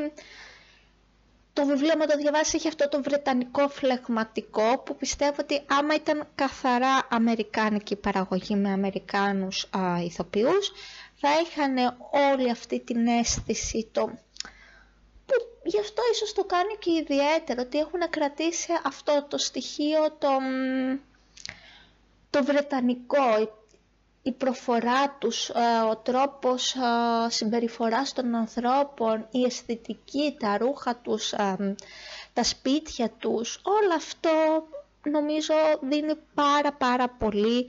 Το 1.53 1.65
βιβλίο 1.65 1.97
με 1.97 2.05
το 2.05 2.17
διαβάσει 2.17 2.55
έχει 2.55 2.67
αυτό 2.67 2.89
το 2.89 3.01
βρετανικό 3.01 3.67
φλεγματικό 3.69 4.79
που 4.85 4.95
πιστεύω 4.95 5.35
ότι 5.39 5.61
άμα 5.67 5.93
ήταν 5.95 6.27
καθαρά 6.35 7.07
αμερικάνικη 7.09 7.95
παραγωγή 7.95 8.55
με 8.55 8.69
αμερικάνους 8.71 9.67
α, 9.77 10.01
ηθοποιούς 10.03 10.71
θα 11.27 11.39
είχαν 11.41 11.97
όλη 12.31 12.49
αυτή 12.49 12.79
την 12.79 13.07
αίσθηση 13.07 13.89
το... 13.91 14.05
που 15.25 15.33
γι' 15.63 15.79
αυτό 15.79 16.01
ίσως 16.13 16.33
το 16.33 16.43
κάνει 16.43 16.75
και 16.79 16.91
ιδιαίτερο 16.91 17.61
ότι 17.61 17.77
έχουν 17.77 18.09
κρατήσει 18.09 18.67
αυτό 18.83 19.25
το 19.29 19.37
στοιχείο 19.37 20.11
το, 20.19 20.27
το 22.29 22.43
βρετανικό 22.43 23.49
η 24.21 24.31
προφορά 24.31 25.09
τους, 25.09 25.49
ε, 25.49 25.81
ο 25.91 25.95
τρόπος 25.97 26.73
ε, 26.75 26.79
συμπεριφοράς 27.29 28.13
των 28.13 28.35
ανθρώπων, 28.35 29.27
η 29.31 29.43
αισθητική, 29.43 30.35
τα 30.39 30.57
ρούχα 30.57 30.95
τους, 30.95 31.31
ε, 31.33 31.75
τα 32.33 32.43
σπίτια 32.43 33.09
τους, 33.09 33.59
όλο 33.63 33.93
αυτό 33.95 34.29
νομίζω 35.03 35.53
δίνει 35.81 36.13
πάρα 36.33 36.73
πάρα 36.73 37.09
πολύ 37.09 37.67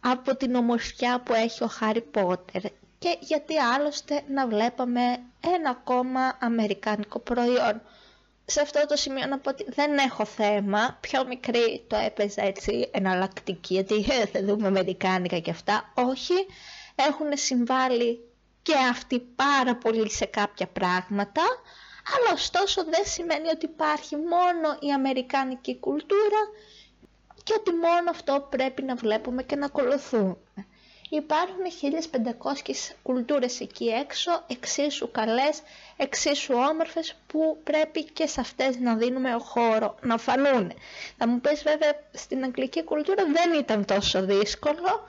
από 0.00 0.36
την 0.36 0.54
ομορφιά 0.54 1.20
που 1.20 1.32
έχει 1.34 1.64
ο 1.64 1.66
Χάρι 1.66 2.00
Πότερ 2.02 2.62
και 3.00 3.16
γιατί 3.20 3.58
άλλωστε 3.58 4.22
να 4.28 4.46
βλέπαμε 4.46 5.00
ένα 5.56 5.70
ακόμα 5.70 6.36
αμερικάνικο 6.40 7.18
προϊόν. 7.18 7.82
Σε 8.44 8.60
αυτό 8.60 8.86
το 8.86 8.96
σημείο 8.96 9.26
να 9.26 9.38
πω 9.38 9.50
ότι 9.50 9.64
δεν 9.68 9.98
έχω 9.98 10.24
θέμα, 10.24 10.98
πιο 11.00 11.26
μικρή 11.26 11.84
το 11.86 11.96
έπαιζα 11.96 12.42
έτσι 12.44 12.90
εναλλακτική, 12.92 13.74
γιατί 13.74 13.94
ε, 13.94 14.26
θα 14.26 14.44
δούμε 14.44 14.66
αμερικάνικα 14.66 15.38
και 15.38 15.50
αυτά. 15.50 15.92
Όχι, 15.94 16.34
έχουν 16.94 17.26
συμβάλει 17.34 18.20
και 18.62 18.74
αυτοί 18.90 19.20
πάρα 19.20 19.76
πολύ 19.76 20.10
σε 20.10 20.24
κάποια 20.24 20.66
πράγματα, 20.66 21.42
αλλά 22.16 22.32
ωστόσο 22.34 22.84
δεν 22.84 23.02
σημαίνει 23.04 23.48
ότι 23.48 23.64
υπάρχει 23.64 24.16
μόνο 24.16 24.76
η 24.80 24.92
αμερικάνικη 24.92 25.78
κουλτούρα 25.78 26.42
και 27.42 27.54
ότι 27.58 27.70
μόνο 27.70 28.10
αυτό 28.10 28.46
πρέπει 28.50 28.82
να 28.82 28.94
βλέπουμε 28.94 29.42
και 29.42 29.56
να 29.56 29.66
ακολουθούμε. 29.66 30.36
Υπάρχουν 31.12 31.64
1500 32.62 32.94
κουλτούρες 33.02 33.60
εκεί 33.60 33.86
έξω, 33.86 34.44
εξίσου 34.46 35.10
καλές, 35.10 35.62
εξίσου 35.96 36.54
όμορφες 36.70 37.16
που 37.26 37.58
πρέπει 37.64 38.04
και 38.04 38.26
σε 38.26 38.40
αυτές 38.40 38.78
να 38.78 38.94
δίνουμε 38.94 39.30
χώρο 39.30 39.94
να 40.02 40.18
φανούν. 40.18 40.72
Θα 41.18 41.28
μου 41.28 41.40
πεις 41.40 41.62
βέβαια 41.62 41.92
στην 42.12 42.44
αγγλική 42.44 42.84
κουλτούρα 42.84 43.24
δεν 43.24 43.58
ήταν 43.58 43.84
τόσο 43.84 44.24
δύσκολο, 44.24 45.02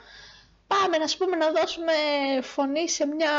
πάμε 0.67 0.97
να 0.97 1.05
πούμε 1.17 1.35
να 1.35 1.51
δώσουμε 1.51 1.93
φωνή 2.41 2.89
σε 2.89 3.05
μια 3.05 3.31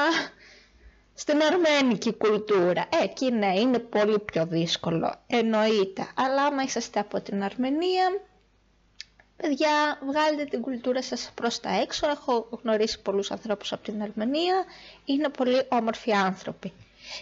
στην 1.14 1.42
αρμένικη 1.42 2.12
κουλτούρα. 2.14 2.88
Ε, 3.00 3.02
εκεί 3.04 3.30
ναι, 3.30 3.58
είναι 3.60 3.78
πολύ 3.78 4.18
πιο 4.18 4.46
δύσκολο, 4.46 5.14
εννοείται. 5.26 6.06
Αλλά 6.14 6.44
άμα 6.44 6.62
είσαστε 6.62 7.00
από 7.00 7.20
την 7.20 7.42
Αρμενία, 7.42 8.20
παιδιά, 9.42 9.98
βγάλετε 10.06 10.44
την 10.44 10.60
κουλτούρα 10.60 11.02
σας 11.02 11.30
προς 11.34 11.60
τα 11.60 11.80
έξω. 11.80 12.10
Έχω 12.10 12.48
γνωρίσει 12.62 13.00
πολλούς 13.00 13.30
ανθρώπους 13.30 13.72
από 13.72 13.82
την 13.82 14.02
Αρμενία, 14.02 14.64
είναι 15.04 15.28
πολύ 15.28 15.62
όμορφοι 15.68 16.12
άνθρωποι. 16.12 16.72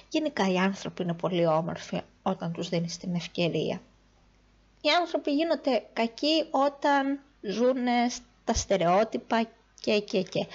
Γενικά 0.08 0.50
οι 0.52 0.56
άνθρωποι 0.56 1.02
είναι 1.02 1.14
πολύ 1.14 1.46
όμορφοι 1.46 2.00
όταν 2.22 2.52
τους 2.52 2.68
δίνεις 2.68 2.96
την 2.96 3.14
ευκαιρία. 3.14 3.80
Οι 4.80 4.88
άνθρωποι 5.00 5.30
γίνονται 5.32 5.86
κακοί 5.92 6.46
όταν 6.50 7.20
ζουν 7.40 7.86
στα 8.42 8.54
στερεότυπα 8.54 9.48
και 9.80 10.00
και 10.00 10.22
και. 10.22 10.46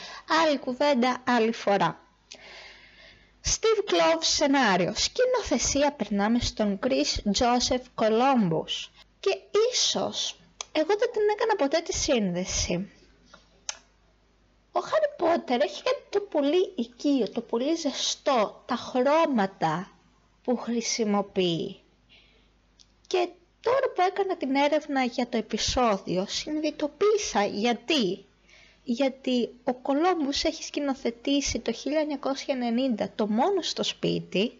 Άλλη 0.43 0.57
κουβέντα, 0.57 1.23
άλλη 1.27 1.51
φορά. 1.51 1.99
Steve 3.43 3.91
Kloves 3.91 4.23
σενάριος. 4.23 5.03
Σκηνοθεσία 5.03 5.91
περνάμε 5.91 6.39
στον 6.39 6.79
Chris 6.83 7.31
Joseph 7.39 7.85
Columbus. 7.95 8.89
Και 9.19 9.37
ίσως, 9.71 10.39
εγώ 10.77 10.95
δεν 10.99 11.11
την 11.11 11.21
έκανα 11.33 11.55
ποτέ 11.55 11.79
τη 11.81 11.93
σύνδεση. 11.93 12.89
Ο 14.71 14.79
Χάρι 14.79 15.09
Πότερ 15.17 15.61
έχει 15.61 15.83
κάτι 15.83 16.03
το 16.09 16.19
πολύ 16.19 16.73
οικείο, 16.75 17.29
το 17.29 17.41
πολύ 17.41 17.75
ζεστό, 17.75 18.63
τα 18.65 18.75
χρώματα 18.75 19.91
που 20.43 20.55
χρησιμοποιεί. 20.57 21.79
Και 23.07 23.29
τώρα 23.61 23.89
που 23.95 24.01
έκανα 24.01 24.37
την 24.37 24.55
έρευνα 24.55 25.03
για 25.03 25.27
το 25.27 25.37
επεισόδιο, 25.37 26.25
συνειδητοποίησα 26.27 27.45
γιατί 27.45 28.25
γιατί 28.83 29.49
ο 29.63 29.73
Κολόμπους 29.73 30.43
έχει 30.43 30.63
σκηνοθετήσει 30.63 31.59
το 31.59 31.73
1990 32.99 33.05
το 33.15 33.27
μόνος 33.27 33.69
στο 33.69 33.83
σπίτι, 33.83 34.59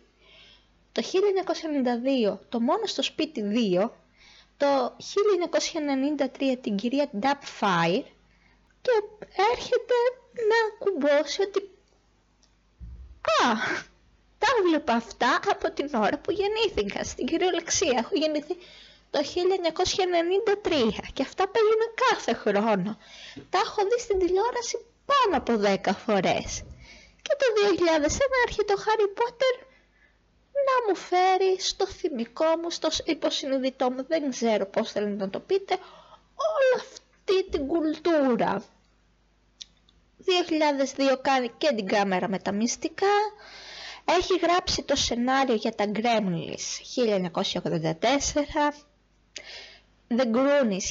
το 0.91 1.01
1992 2.31 2.38
το 2.50 2.60
μόνος 2.60 2.91
στο 2.91 3.01
σπίτι 3.01 3.41
2, 3.77 3.89
το 4.57 4.95
1993 6.39 6.57
την 6.62 6.75
κυρία 6.75 7.09
Fire 7.59 8.03
και 8.81 8.91
έρχεται 9.51 9.97
να 10.50 10.59
κουμπώσει 10.79 11.41
ότι 11.41 11.69
«Α, 13.43 13.50
τα 14.38 14.47
βλέπω 14.67 14.91
αυτά 14.91 15.39
από 15.51 15.71
την 15.71 15.89
ώρα 15.95 16.17
που 16.17 16.31
γεννήθηκα 16.31 17.03
στην 17.03 17.25
κυριολεξία. 17.25 17.97
Έχω 18.03 18.15
γεννηθεί 18.15 18.55
το 19.09 19.19
1993 19.21 19.24
και 21.13 21.21
αυτά 21.21 21.43
παίζουν 21.53 21.83
κάθε 22.05 22.33
χρόνο. 22.33 22.97
Τα 23.50 23.59
έχω 23.65 23.81
δει 23.89 24.00
στην 24.00 24.19
τηλεόραση 24.19 24.77
πάνω 25.09 25.33
από 25.41 25.53
10 25.53 25.91
φορές. 26.05 26.63
Και 27.25 27.33
το 27.41 27.47
2001 27.55 28.19
έρχεται 28.47 28.74
ο 28.74 28.79
Χάρι 28.85 29.07
Πότερ 29.07 29.55
να 30.67 30.88
μου 30.88 30.95
φέρει 30.95 31.59
στο 31.59 31.88
θυμικό 31.88 32.45
μου, 32.62 32.69
στο 32.69 32.89
υποσυνειδητό 33.05 33.91
μου, 33.91 34.05
δεν 34.07 34.29
ξέρω 34.29 34.65
πώς 34.65 34.91
θέλετε 34.91 35.15
να 35.24 35.29
το 35.29 35.39
πείτε, 35.39 35.74
όλη 36.35 36.81
αυτή 36.81 37.50
την 37.50 37.67
κουλτούρα. 37.67 38.63
2002 41.13 41.17
κάνει 41.21 41.51
και 41.57 41.74
την 41.75 41.85
κάμερα 41.88 42.29
με 42.29 42.39
τα 42.39 42.51
μυστικά, 42.51 43.15
έχει 44.05 44.37
γράψει 44.37 44.83
το 44.83 44.96
σενάριο 44.96 45.55
για 45.55 45.72
τα 45.75 45.85
Gremlins 45.94 46.65
1984, 47.31 48.74
The 50.07 50.25
Goonies 50.35 50.87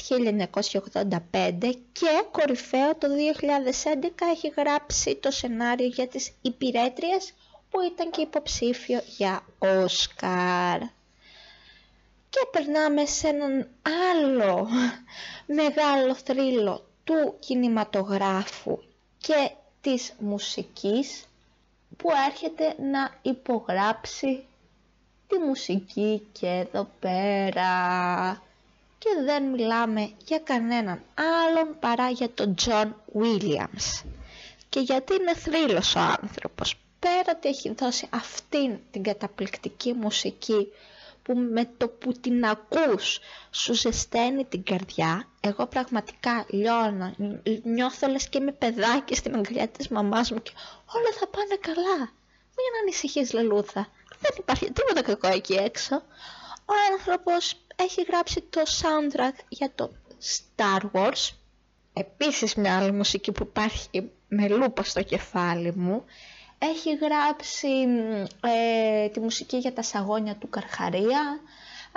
1985 1.11 1.73
και 1.91 2.23
κορυφαίο 2.31 2.95
το 2.95 3.07
2011 3.07 4.09
έχει 4.31 4.53
γράψει 4.57 5.15
το 5.15 5.31
σενάριο 5.31 5.87
για 5.87 6.07
τις 6.07 6.31
υπηρέτριες 6.41 7.33
που 7.75 7.81
ήταν 7.81 8.11
και 8.11 8.21
υποψήφιο 8.21 9.01
για 9.17 9.43
Όσκαρ. 9.59 10.79
Και 12.29 12.39
περνάμε 12.51 13.05
σε 13.05 13.27
έναν 13.27 13.67
άλλο 14.11 14.67
μεγάλο 15.45 16.15
θρύλο 16.15 16.85
του 17.03 17.35
κινηματογράφου 17.39 18.79
και 19.17 19.51
της 19.81 20.13
μουσικής 20.19 21.25
που 21.97 22.09
έρχεται 22.27 22.75
να 22.91 23.13
υπογράψει 23.21 24.43
τη 25.27 25.37
μουσική 25.37 26.27
και 26.31 26.47
εδώ 26.47 26.87
πέρα 26.99 27.71
και 28.97 29.09
δεν 29.25 29.43
μιλάμε 29.43 30.11
για 30.25 30.39
κανέναν 30.39 31.01
άλλον 31.47 31.75
παρά 31.79 32.09
για 32.09 32.29
τον 32.29 32.55
Τζον 32.55 32.95
Williams 33.19 34.05
και 34.69 34.79
γιατί 34.79 35.13
είναι 35.13 35.35
θρύλος 35.35 35.95
ο 35.95 35.99
άνθρωπος; 35.99 36.75
Πέρα 37.05 37.37
ότι 37.37 37.49
έχει 37.49 37.73
δώσει 37.73 38.07
αυτήν 38.09 38.79
την 38.91 39.03
καταπληκτική 39.03 39.93
μουσική 39.93 40.67
που 41.23 41.37
με 41.37 41.69
το 41.77 41.87
που 41.87 42.11
την 42.11 42.45
ακούς 42.45 43.19
σου 43.51 43.73
ζεσταίνει 43.73 44.45
την 44.45 44.63
καρδιά. 44.63 45.27
Εγώ 45.39 45.67
πραγματικά 45.67 46.45
λιώνω, 46.49 47.15
νιώθω 47.63 48.07
λες 48.07 48.29
και 48.29 48.37
είμαι 48.37 48.51
παιδάκι 48.51 49.15
στην 49.15 49.35
αγκαλιά 49.35 49.67
της 49.67 49.87
μαμάς 49.87 50.31
μου 50.31 50.41
και 50.41 50.51
όλα 50.95 51.11
θα 51.19 51.27
πάνε 51.27 51.55
καλά. 51.61 51.97
Μην 52.57 52.71
ανησυχείς 52.81 53.33
λελούθα. 53.33 53.87
Δεν 54.19 54.31
υπάρχει 54.37 54.71
τίποτα 54.71 55.01
κακό 55.01 55.27
εκεί 55.27 55.53
έξω. 55.53 55.95
Ο 56.65 56.73
άνθρωπος 56.91 57.55
έχει 57.75 58.01
γράψει 58.01 58.41
το 58.41 58.61
soundtrack 58.81 59.37
για 59.49 59.71
το 59.75 59.91
Star 60.21 60.81
Wars. 60.91 61.29
Επίσης 61.93 62.55
μια 62.55 62.77
άλλη 62.77 62.91
μουσική 62.91 63.31
που 63.31 63.43
υπάρχει 63.43 64.11
με 64.27 64.47
λούπα 64.47 64.83
στο 64.83 65.01
κεφάλι 65.03 65.73
μου 65.75 66.03
έχει 66.59 66.95
γράψει 66.95 67.87
ε, 68.41 69.09
τη 69.09 69.19
μουσική 69.19 69.57
για 69.57 69.73
τα 69.73 69.81
σαγόνια 69.81 70.35
του 70.35 70.49
Καρχαρία 70.49 71.39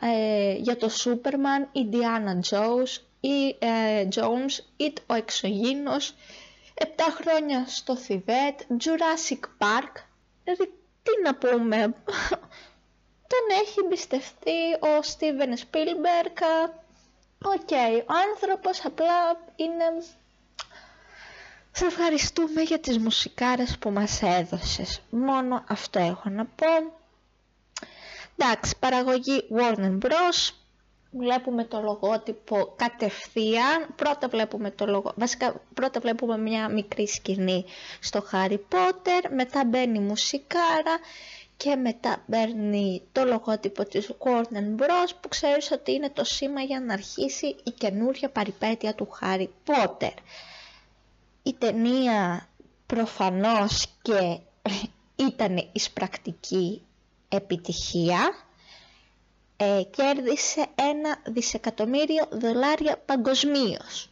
ε, 0.00 0.52
για 0.52 0.76
το 0.76 0.88
Superman, 1.04 1.66
Indiana 1.72 2.50
Jones 2.50 3.00
ή 3.20 3.56
ε, 3.58 4.08
Jones 4.14 4.64
ή 4.76 4.92
ο 5.06 5.14
Εξωγήινος 5.14 6.14
7 6.74 6.84
χρόνια 7.20 7.64
στο 7.66 7.96
Θιβέτ, 7.96 8.60
Jurassic 8.68 9.40
Park 9.58 10.02
τι 11.02 11.22
να 11.22 11.34
πούμε 11.34 11.76
τον 13.32 13.44
έχει 13.62 13.80
εμπιστευτεί 13.84 14.72
ο 14.80 15.02
Στίβεν 15.02 15.56
Σπίλμπεργκ. 15.56 16.38
Οκ, 17.44 17.70
ο 18.06 18.12
άνθρωπος 18.30 18.84
απλά 18.84 19.40
είναι... 19.56 19.84
Σε 21.78 21.86
ευχαριστούμε 21.86 22.62
για 22.62 22.78
τις 22.78 22.98
μουσικάρες 22.98 23.78
που 23.78 23.90
μας 23.90 24.22
έδωσες. 24.22 25.00
Μόνο 25.10 25.64
αυτό 25.68 25.98
έχω 25.98 26.28
να 26.28 26.44
πω. 26.44 26.66
Εντάξει, 28.36 28.76
παραγωγή 28.78 29.44
Warner 29.56 29.98
Bros. 30.02 30.52
Βλέπουμε 31.10 31.64
το 31.64 31.80
λογότυπο 31.80 32.74
κατευθείαν. 32.76 33.94
Πρώτα 33.96 34.28
βλέπουμε 34.28 34.70
το 34.70 34.86
λογο... 34.86 35.12
Βασικά, 35.16 35.60
πρώτα 35.74 36.00
βλέπουμε 36.00 36.38
μια 36.38 36.68
μικρή 36.68 37.06
σκηνή 37.08 37.64
στο 38.00 38.24
Harry 38.32 38.58
Potter. 38.70 39.30
Μετά 39.34 39.64
μπαίνει 39.64 39.98
μουσικάρα 39.98 40.98
και 41.56 41.76
μετά 41.76 42.24
παίρνει 42.30 43.02
το 43.12 43.24
λογότυπο 43.24 43.84
της 43.84 44.10
Warner 44.18 44.80
Bros 44.82 45.10
που 45.20 45.28
ξέρεις 45.28 45.70
ότι 45.72 45.92
είναι 45.92 46.10
το 46.10 46.24
σήμα 46.24 46.60
για 46.60 46.80
να 46.80 46.92
αρχίσει 46.92 47.46
η 47.46 47.70
καινούρια 47.70 48.28
παρυπέτεια 48.30 48.94
του 48.94 49.08
Harry 49.20 49.48
Potter. 49.66 50.12
Η 51.42 51.54
ταινία 51.54 52.48
προφανώς 52.86 53.86
και 54.02 54.38
ήταν 55.16 55.68
εισπρακτική 55.72 56.82
επιτυχία 57.28 58.30
ε, 59.56 59.82
κέρδισε 59.90 60.66
ένα 60.74 61.22
δισεκατομμύριο 61.26 62.28
δολάρια 62.30 62.98
παγκοσμίως. 63.06 64.10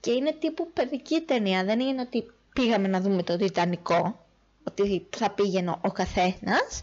Και 0.00 0.10
είναι 0.10 0.32
τύπου 0.32 0.70
παιδική 0.72 1.20
ταινία, 1.20 1.64
δεν 1.64 1.80
είναι 1.80 2.00
ότι 2.00 2.30
πήγαμε 2.52 2.88
να 2.88 3.00
δούμε 3.00 3.22
το 3.22 3.36
Τιτανικό 3.36 4.26
ότι 4.64 5.06
θα 5.16 5.30
πήγαινε 5.30 5.76
ο 5.80 5.90
καθένας. 5.90 6.82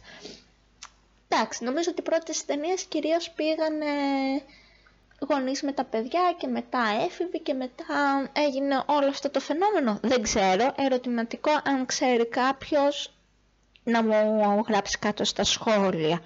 Εντάξει, 1.27 1.63
νομίζω 1.63 1.89
ότι 1.91 1.99
οι 1.99 2.03
πρώτες 2.03 2.45
ταινίες 2.45 2.83
κυρίως 2.83 3.29
πήγαν 3.31 3.73
γονείς 5.19 5.61
με 5.61 5.71
τα 5.71 5.83
παιδιά 5.83 6.35
και 6.37 6.47
μετά 6.47 6.83
έφηβοι 7.05 7.39
και 7.39 7.53
μετά 7.53 8.29
έγινε 8.33 8.83
όλο 8.85 9.07
αυτό 9.07 9.29
το 9.29 9.39
φαινόμενο. 9.39 9.99
Δεν 10.01 10.21
ξέρω, 10.21 10.73
ερωτηματικό 10.75 11.51
αν 11.63 11.85
ξέρει 11.85 12.27
κάποιος 12.27 13.13
να 13.83 14.03
μου 14.03 14.63
γράψει 14.67 14.99
κάτω 14.99 15.23
στα 15.23 15.43
σχόλια. 15.43 16.21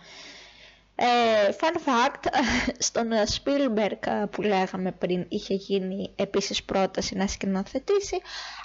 Ε, 0.96 1.50
fun 1.60 1.76
fact, 1.76 2.34
στον 2.88 3.10
Spielberg 3.12 4.30
που 4.32 4.42
λέγαμε 4.42 4.92
πριν 4.92 5.26
είχε 5.30 5.54
γίνει 5.54 6.14
επίσης 6.16 6.64
πρόταση 6.64 7.16
να 7.16 7.28
σκηνοθετήσει, 7.28 8.22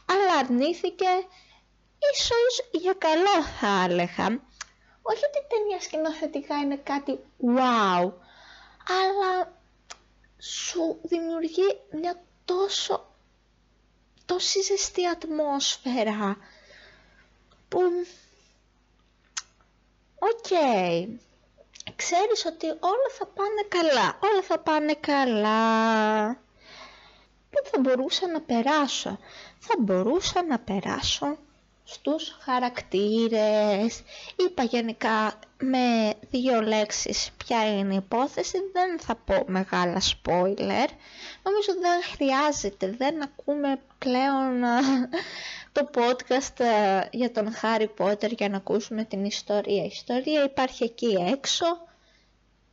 αλλά 0.06 0.38
αρνήθηκε 0.38 1.06
ίσως 2.12 2.68
για 2.70 2.94
καλό 2.98 3.44
θα 3.60 3.84
έλεγα. 3.88 4.26
Όχι 5.02 5.24
ότι 5.28 5.38
η 5.38 5.46
ταινία 5.48 5.80
σκηνοθετικά 5.80 6.56
είναι 6.56 6.76
κάτι 6.76 7.18
wow, 7.56 8.12
αλλά 9.00 9.52
σου 10.44 10.98
δημιουργεί 11.02 11.80
μια 11.90 12.22
τόσο, 12.44 13.06
τόση 14.24 14.60
ζεστή 14.62 15.06
ατμόσφαιρα 15.06 16.36
που 17.68 17.80
οκ 20.18 20.46
ξέρεις 21.96 22.44
ότι 22.46 22.66
όλα 22.66 23.08
θα 23.18 23.26
πάνε 23.26 23.62
καλά 23.68 24.18
όλα 24.22 24.42
θα 24.42 24.58
πάνε 24.58 24.94
καλά. 24.94 26.32
Που 27.50 27.60
θα 27.70 27.80
μπορούσα 27.80 28.26
να 28.26 28.40
περάσω 28.40 29.18
θα 29.58 29.74
μπορούσα 29.78 30.42
να 30.44 30.58
περάσω 30.58 31.38
στους 31.84 32.36
χαρακτήρες. 32.40 34.02
Είπα 34.36 34.62
γενικά 34.62 35.38
με 35.58 36.14
δύο 36.30 36.60
λέξεις 36.60 37.30
ποια 37.36 37.78
είναι 37.78 37.94
η 37.94 37.96
υπόθεση, 37.96 38.58
δεν 38.72 39.00
θα 39.00 39.14
πω 39.14 39.44
μεγάλα 39.46 40.00
spoiler. 40.00 40.88
Νομίζω 41.42 41.72
δεν 41.80 42.02
χρειάζεται, 42.12 42.94
δεν 42.98 43.22
ακούμε 43.22 43.80
πλέον 43.98 44.60
το 45.72 45.90
podcast 45.94 46.60
ε, 46.60 47.00
για 47.10 47.32
τον 47.32 47.48
Harry 47.62 47.88
Potter 47.98 48.30
για 48.36 48.48
να 48.48 48.56
ακούσουμε 48.56 49.04
την 49.04 49.24
ιστορία. 49.24 49.82
Η 49.82 49.90
ιστορία 49.92 50.44
υπάρχει 50.44 50.84
εκεί 50.84 51.16
έξω, 51.32 51.66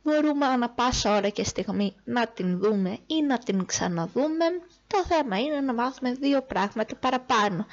μπορούμε 0.02 0.46
ανα 0.46 0.70
πάσα 0.70 1.16
ώρα 1.16 1.28
και 1.28 1.44
στιγμή 1.44 1.94
να 2.04 2.26
την 2.26 2.58
δούμε 2.58 2.98
ή 3.06 3.22
να 3.22 3.38
την 3.38 3.66
ξαναδούμε 3.66 4.44
το 4.92 5.04
θέμα 5.04 5.38
είναι 5.40 5.60
να 5.60 5.74
μάθουμε 5.74 6.12
δύο 6.12 6.42
πράγματα 6.42 6.94
παραπάνω. 6.96 7.66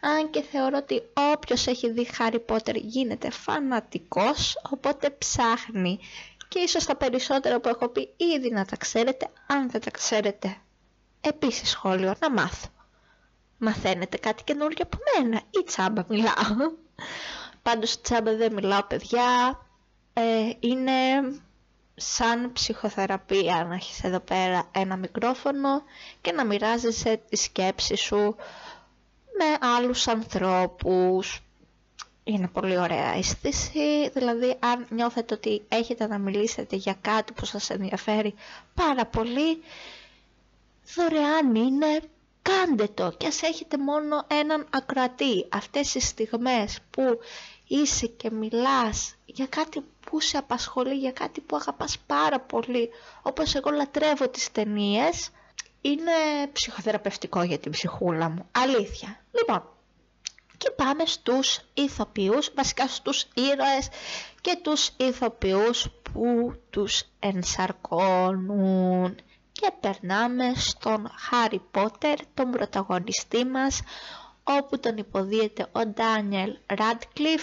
Αν 0.00 0.30
και 0.30 0.42
θεωρώ 0.42 0.76
ότι 0.76 1.02
όποιος 1.32 1.66
έχει 1.66 1.90
δει 1.90 2.08
Harry 2.18 2.40
Potter 2.48 2.74
γίνεται 2.74 3.30
φανατικός, 3.30 4.56
οπότε 4.70 5.10
ψάχνει. 5.10 5.98
Και 6.48 6.58
ίσως 6.58 6.84
τα 6.84 6.96
περισσότερα 6.96 7.60
που 7.60 7.68
έχω 7.68 7.88
πει 7.88 8.14
ήδη 8.16 8.50
να 8.50 8.64
τα 8.64 8.76
ξέρετε, 8.76 9.28
αν 9.46 9.70
δεν 9.70 9.80
τα 9.80 9.90
ξέρετε. 9.90 10.56
Επίσης 11.20 11.70
σχόλιο, 11.70 12.14
να 12.20 12.30
μάθω. 12.30 12.68
Μαθαίνετε 13.58 14.16
κάτι 14.16 14.44
καινούργιο 14.44 14.84
από 14.84 14.98
μένα 15.14 15.40
ή 15.50 15.64
τσάμπα 15.64 16.04
μιλάω; 16.08 16.72
Πάντως 17.62 18.00
τσάμπα 18.00 18.36
δεν 18.36 18.52
μιλάω 18.52 18.82
παιδιά. 18.82 19.58
Ε, 20.12 20.50
είναι 20.60 20.92
σαν 21.96 22.52
ψυχοθεραπεία 22.52 23.64
να 23.68 23.74
έχεις 23.74 24.04
εδώ 24.04 24.20
πέρα 24.20 24.68
ένα 24.72 24.96
μικρόφωνο 24.96 25.82
και 26.20 26.32
να 26.32 26.44
μοιράζεσαι 26.44 27.20
τη 27.28 27.36
σκέψη 27.36 27.96
σου 27.96 28.36
με 29.38 29.66
άλλους 29.76 30.08
ανθρώπους. 30.08 31.38
Είναι 32.24 32.48
πολύ 32.48 32.78
ωραία 32.78 33.14
αίσθηση, 33.14 34.08
δηλαδή 34.12 34.56
αν 34.58 34.86
νιώθετε 34.90 35.34
ότι 35.34 35.62
έχετε 35.68 36.06
να 36.06 36.18
μιλήσετε 36.18 36.76
για 36.76 36.96
κάτι 37.00 37.32
που 37.32 37.44
σας 37.44 37.70
ενδιαφέρει 37.70 38.34
πάρα 38.74 39.06
πολύ, 39.06 39.62
δωρεάν 40.94 41.54
είναι, 41.54 42.00
κάντε 42.42 42.86
το 42.86 43.12
και 43.16 43.26
ας 43.26 43.42
έχετε 43.42 43.78
μόνο 43.78 44.24
έναν 44.26 44.66
ακροατή. 44.70 45.46
Αυτές 45.48 45.94
οι 45.94 46.00
στιγμές 46.00 46.78
που 46.90 47.18
είσαι 47.68 48.06
και 48.06 48.30
μιλάς 48.30 49.14
για 49.26 49.46
κάτι 49.46 49.82
που 50.06 50.20
σε 50.20 50.36
απασχολεί, 50.36 50.94
για 50.94 51.12
κάτι 51.12 51.40
που 51.40 51.56
αγαπάς 51.56 51.98
πάρα 52.06 52.40
πολύ, 52.40 52.90
όπως 53.22 53.54
εγώ 53.54 53.70
λατρεύω 53.70 54.28
τις 54.28 54.52
ταινίες, 54.52 55.30
είναι 55.80 56.12
ψυχοθεραπευτικό 56.52 57.42
για 57.42 57.58
την 57.58 57.72
ψυχούλα 57.72 58.28
μου. 58.28 58.48
Αλήθεια. 58.52 59.24
Λοιπόν, 59.30 59.68
και 60.56 60.70
πάμε 60.70 61.06
στους 61.06 61.60
ηθοποιούς, 61.74 62.50
βασικά 62.54 62.88
στους 62.88 63.26
ήρωες 63.34 63.88
και 64.40 64.58
τους 64.62 64.90
ηθοποιούς 64.96 65.88
που 66.02 66.54
τους 66.70 67.02
ενσαρκώνουν. 67.18 69.16
Και 69.52 69.70
περνάμε 69.80 70.52
στον 70.54 71.10
Χάρι 71.18 71.62
Πότερ, 71.70 72.18
τον 72.34 72.50
πρωταγωνιστή 72.50 73.44
μας, 73.44 73.80
όπου 74.44 74.80
τον 74.80 74.96
υποδίεται 74.96 75.66
ο 75.72 75.86
Ντάνιελ 75.86 76.58
Ράντκλιφ, 76.66 77.42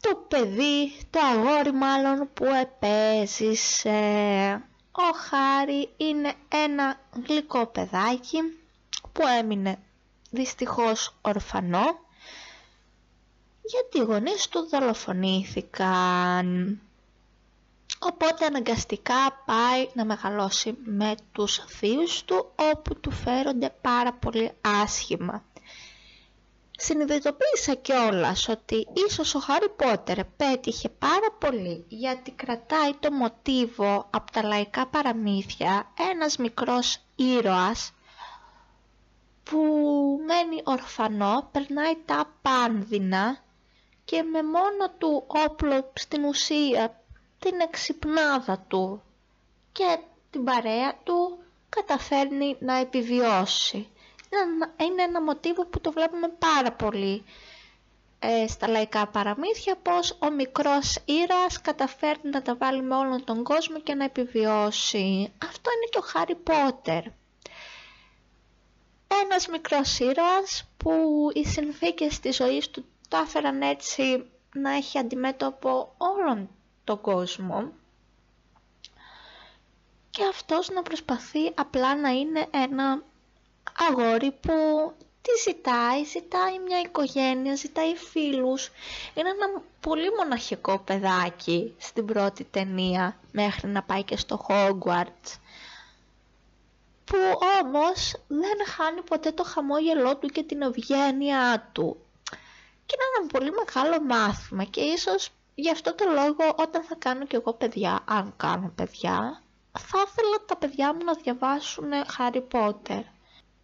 το 0.00 0.14
παιδί, 0.28 0.92
το 1.10 1.20
αγόρι 1.20 1.72
μάλλον 1.72 2.30
που 2.34 2.44
επέζησε. 2.44 3.90
Ο 4.92 5.02
Χάρη 5.28 5.92
είναι 5.96 6.34
ένα 6.48 7.00
γλυκό 7.26 7.66
παιδάκι 7.66 8.38
που 9.12 9.22
έμεινε 9.38 9.78
δυστυχώς 10.30 11.16
ορφανό 11.20 11.98
γιατί 13.62 13.98
οι 13.98 14.02
γονείς 14.02 14.48
του 14.48 14.68
δολοφονήθηκαν. 14.68 16.78
Οπότε 17.98 18.46
αναγκαστικά 18.46 19.42
πάει 19.44 19.88
να 19.94 20.04
μεγαλώσει 20.04 20.76
με 20.84 21.14
τους 21.32 21.60
θείους 21.66 22.24
του 22.24 22.50
όπου 22.72 23.00
του 23.00 23.10
φέρονται 23.10 23.74
πάρα 23.80 24.12
πολύ 24.12 24.50
άσχημα 24.60 25.44
συνειδητοποίησα 26.82 27.74
κιόλας 27.74 28.48
ότι 28.48 28.86
ίσως 29.08 29.34
ο 29.34 29.38
Χάρι 29.38 29.68
Πότερ 29.68 30.24
πέτυχε 30.24 30.88
πάρα 30.88 31.30
πολύ 31.38 31.84
γιατί 31.88 32.30
κρατάει 32.30 32.94
το 33.00 33.12
μοτίβο 33.12 34.06
από 34.10 34.30
τα 34.32 34.42
λαϊκά 34.42 34.86
παραμύθια 34.86 35.92
ένας 36.12 36.36
μικρός 36.36 36.98
ήρωας 37.16 37.92
που 39.42 39.58
μένει 40.26 40.60
ορφανό, 40.64 41.48
περνάει 41.52 41.96
τα 42.04 42.32
πάνδυνα 42.42 43.38
και 44.04 44.22
με 44.22 44.42
μόνο 44.42 44.90
του 44.98 45.24
όπλο 45.26 45.90
στην 45.94 46.24
ουσία 46.24 47.02
την 47.38 47.60
εξυπνάδα 47.60 48.58
του 48.68 49.02
και 49.72 49.98
την 50.30 50.44
παρέα 50.44 50.94
του 51.04 51.38
καταφέρνει 51.68 52.56
να 52.60 52.74
επιβιώσει 52.76 53.88
είναι 54.84 55.02
ένα 55.02 55.22
μοτίβο 55.22 55.66
που 55.66 55.80
το 55.80 55.92
βλέπουμε 55.92 56.28
πάρα 56.28 56.72
πολύ 56.72 57.24
ε, 58.18 58.46
στα 58.48 58.68
λαϊκά 58.68 59.06
παραμύθια 59.06 59.76
πως 59.76 60.16
ο 60.20 60.30
μικρός 60.30 60.98
ήρωας 61.04 61.60
καταφέρνει 61.60 62.30
να 62.30 62.42
τα 62.42 62.54
βάλει 62.56 62.82
με 62.82 62.94
όλον 62.94 63.24
τον 63.24 63.42
κόσμο 63.44 63.80
και 63.80 63.94
να 63.94 64.04
επιβιώσει. 64.04 65.32
Αυτό 65.42 65.70
είναι 65.70 65.86
και 65.90 65.98
ο 65.98 66.02
Χάρι 66.02 66.34
Πότερ. 66.34 67.02
Ένας 69.22 69.46
μικρός 69.48 69.98
ήρωας 69.98 70.68
που 70.76 70.92
οι 71.34 71.44
συνθήκες 71.46 72.20
της 72.20 72.36
ζωής 72.36 72.68
του 72.70 72.84
το 73.08 73.16
έφεραν 73.16 73.62
έτσι 73.62 74.30
να 74.54 74.70
έχει 74.70 74.98
αντιμέτωπο 74.98 75.94
όλον 75.96 76.48
τον 76.84 77.00
κόσμο 77.00 77.72
και 80.10 80.22
αυτός 80.28 80.68
να 80.68 80.82
προσπαθεί 80.82 81.52
απλά 81.54 81.96
να 81.96 82.08
είναι 82.08 82.46
ένα 82.50 83.02
αγόρι 83.88 84.30
που 84.30 84.52
τι 85.22 85.50
ζητάει, 85.50 86.04
ζητάει 86.04 86.58
μια 86.58 86.80
οικογένεια, 86.80 87.54
ζητάει 87.54 87.96
φίλους. 87.96 88.70
Είναι 89.14 89.28
ένα 89.28 89.62
πολύ 89.80 90.10
μοναχικό 90.18 90.78
παιδάκι 90.78 91.74
στην 91.78 92.06
πρώτη 92.06 92.44
ταινία 92.44 93.16
μέχρι 93.32 93.68
να 93.68 93.82
πάει 93.82 94.02
και 94.02 94.16
στο 94.16 94.46
Hogwarts. 94.48 95.38
Που 97.04 97.18
όμως 97.62 98.14
δεν 98.28 98.66
χάνει 98.66 99.02
ποτέ 99.02 99.32
το 99.32 99.44
χαμόγελό 99.44 100.16
του 100.16 100.28
και 100.28 100.42
την 100.42 100.62
ευγένειά 100.62 101.68
του. 101.72 101.96
Και 102.86 102.96
είναι 102.96 103.18
ένα 103.18 103.26
πολύ 103.26 103.50
μεγάλο 103.50 104.00
μάθημα 104.02 104.64
και 104.64 104.80
ίσως 104.80 105.30
γι' 105.54 105.70
αυτό 105.70 105.94
το 105.94 106.04
λόγο 106.04 106.54
όταν 106.56 106.82
θα 106.82 106.94
κάνω 106.98 107.26
κι 107.26 107.36
εγώ 107.36 107.52
παιδιά, 107.52 108.00
αν 108.04 108.34
κάνω 108.36 108.72
παιδιά, 108.74 109.42
θα 109.78 110.04
ήθελα 110.08 110.44
τα 110.46 110.56
παιδιά 110.56 110.94
μου 110.94 111.04
να 111.04 111.12
διαβάσουν 111.12 111.88
Harry 112.18 112.42
Potter 112.52 113.02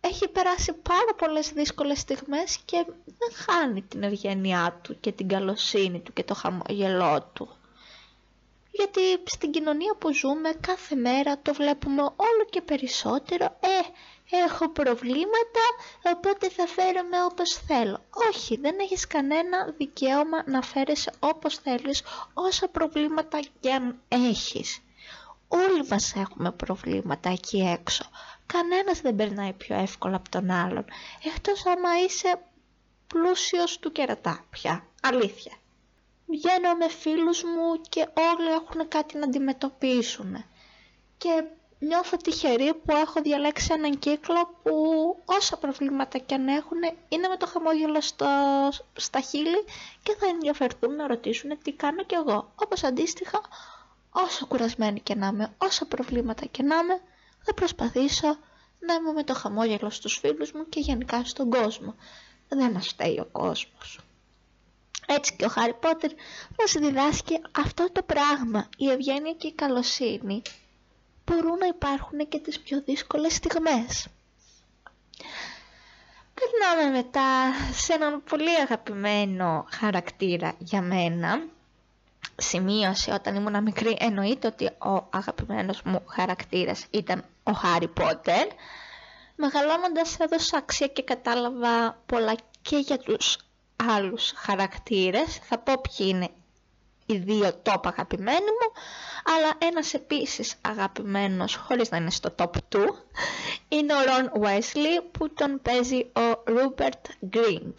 έχει 0.06 0.28
περάσει 0.28 0.72
πάρα 0.72 1.14
πολλές 1.16 1.50
δύσκολες 1.52 1.98
στιγμές 1.98 2.58
και 2.64 2.84
δεν 3.04 3.30
χάνει 3.34 3.82
την 3.82 4.02
ευγένειά 4.02 4.80
του 4.82 5.00
και 5.00 5.12
την 5.12 5.28
καλοσύνη 5.28 6.00
του 6.00 6.12
και 6.12 6.24
το 6.24 6.34
χαμογελό 6.34 7.30
του. 7.32 7.48
Γιατί 8.70 9.30
στην 9.30 9.50
κοινωνία 9.50 9.94
που 9.98 10.14
ζούμε 10.14 10.50
κάθε 10.60 10.94
μέρα 10.94 11.38
το 11.42 11.54
βλέπουμε 11.54 12.02
όλο 12.02 12.44
και 12.50 12.60
περισσότερο 12.60 13.44
«Ε, 13.44 13.80
έχω 14.44 14.68
προβλήματα, 14.68 15.64
οπότε 16.14 16.48
θα 16.48 16.66
φέρομαι 16.66 17.24
όπως 17.24 17.52
θέλω». 17.66 18.00
Όχι, 18.30 18.56
δεν 18.56 18.78
έχεις 18.78 19.06
κανένα 19.06 19.74
δικαίωμα 19.76 20.42
να 20.46 20.62
φέρεσαι 20.62 21.12
όπως 21.18 21.54
θέλεις 21.58 22.02
όσα 22.34 22.68
προβλήματα 22.68 23.40
και 23.60 23.72
αν 23.72 24.00
έχεις. 24.08 24.80
Όλοι 25.48 25.86
μας 25.90 26.14
έχουμε 26.16 26.52
προβλήματα 26.52 27.30
εκεί 27.30 27.58
έξω. 27.58 28.04
Κανένας 28.46 29.00
δεν 29.00 29.16
περνάει 29.16 29.52
πιο 29.52 29.76
εύκολα 29.76 30.16
από 30.16 30.28
τον 30.28 30.50
άλλον, 30.50 30.84
εκτός 31.34 31.66
άμα 31.66 31.88
είσαι 32.06 32.40
πλούσιος 33.06 33.78
του 33.78 33.92
κερατά 33.92 34.44
πια, 34.50 34.86
αλήθεια. 35.02 35.52
Βγαίνω 36.26 36.74
με 36.74 36.88
φίλους 36.88 37.42
μου 37.42 37.80
και 37.88 38.00
όλοι 38.00 38.48
έχουν 38.48 38.88
κάτι 38.88 39.18
να 39.18 39.24
αντιμετωπίσουν 39.24 40.44
και 41.18 41.44
νιώθω 41.78 42.16
τυχερή 42.16 42.74
που 42.74 42.96
έχω 42.96 43.22
διαλέξει 43.22 43.68
έναν 43.72 43.98
κύκλο 43.98 44.58
που 44.62 44.72
όσα 45.24 45.56
προβλήματα 45.56 46.18
και 46.18 46.34
αν 46.34 46.48
έχουν 46.48 46.78
είναι 47.08 47.28
με 47.28 47.36
το 47.36 47.46
χαμόγελο 47.46 48.00
στο, 48.00 48.26
στα 48.96 49.20
χείλη 49.20 49.64
και 50.02 50.16
θα 50.18 50.26
ενδιαφερθούν 50.26 50.94
να 50.94 51.06
ρωτήσουν 51.06 51.58
τι 51.62 51.72
κάνω 51.72 52.04
κι 52.04 52.14
εγώ. 52.14 52.52
Όπως 52.54 52.84
αντίστοιχα 52.84 53.40
όσο 54.10 54.46
κουρασμένη 54.46 55.00
και 55.00 55.14
να 55.14 55.26
είμαι, 55.26 55.54
όσα 55.58 55.86
προβλήματα 55.86 56.46
και 56.46 56.62
να 56.62 56.76
είμαι, 56.76 57.00
θα 57.46 57.54
προσπαθήσω 57.54 58.26
να 58.78 58.94
είμαι 58.94 59.12
με 59.12 59.24
το 59.24 59.34
χαμόγελο 59.34 59.90
στους 59.90 60.18
φίλους 60.18 60.52
μου 60.52 60.68
και 60.68 60.80
γενικά 60.80 61.24
στον 61.24 61.50
κόσμο. 61.50 61.94
Δεν 62.48 62.70
μας 62.70 62.88
φταίει 62.88 63.18
ο 63.18 63.28
κόσμος. 63.32 64.00
Έτσι 65.06 65.36
και 65.36 65.44
ο 65.44 65.48
Χάρι 65.48 65.74
Πότερ 65.74 66.10
μας 66.58 66.72
διδάσκει 66.72 67.40
αυτό 67.58 67.92
το 67.92 68.02
πράγμα. 68.02 68.68
Η 68.76 68.90
ευγένεια 68.90 69.32
και 69.32 69.46
η 69.46 69.52
καλοσύνη 69.52 70.42
μπορούν 71.24 71.58
να 71.58 71.66
υπάρχουν 71.66 72.28
και 72.28 72.38
τις 72.38 72.60
πιο 72.60 72.82
δύσκολες 72.82 73.34
στιγμές. 73.34 74.06
Περνάμε 76.34 76.96
μετά 76.96 77.52
σε 77.72 77.92
έναν 77.92 78.22
πολύ 78.30 78.60
αγαπημένο 78.60 79.66
χαρακτήρα 79.70 80.54
για 80.58 80.82
μένα. 80.82 81.42
Σημείωσε 82.36 83.12
όταν 83.12 83.34
ήμουν 83.34 83.62
μικρή 83.62 83.96
εννοείται 84.00 84.46
ότι 84.46 84.64
ο 84.64 85.06
αγαπημένος 85.10 85.82
μου 85.82 86.02
χαρακτήρας 86.06 86.86
ήταν 86.90 87.24
ο 87.42 87.52
Χάρι 87.52 87.88
Πότερ. 87.88 88.46
Μεγαλώνοντας 89.36 90.18
έδωσα 90.18 90.56
αξία 90.56 90.86
και 90.86 91.02
κατάλαβα 91.02 92.02
πολλά 92.06 92.34
και 92.62 92.76
για 92.76 92.98
τους 92.98 93.36
άλλους 93.76 94.32
χαρακτήρες. 94.36 95.38
Θα 95.42 95.58
πω 95.58 95.72
ποιοι 95.80 96.06
είναι 96.10 96.28
οι 97.06 97.16
δύο 97.16 97.62
top 97.62 97.80
αγαπημένοι 97.82 98.38
μου, 98.40 98.72
αλλά 99.34 99.52
ένας 99.58 99.94
επίσης 99.94 100.54
αγαπημένος, 100.60 101.54
χωρίς 101.56 101.90
να 101.90 101.96
είναι 101.96 102.10
στο 102.10 102.34
top 102.38 102.50
2, 102.68 103.04
είναι 103.68 103.94
ο 103.94 103.96
Ron 104.06 104.42
Wesley 104.42 105.04
που 105.12 105.32
τον 105.32 105.60
παίζει 105.62 105.98
ο 105.98 106.42
Rupert 106.46 107.34
Grint. 107.36 107.74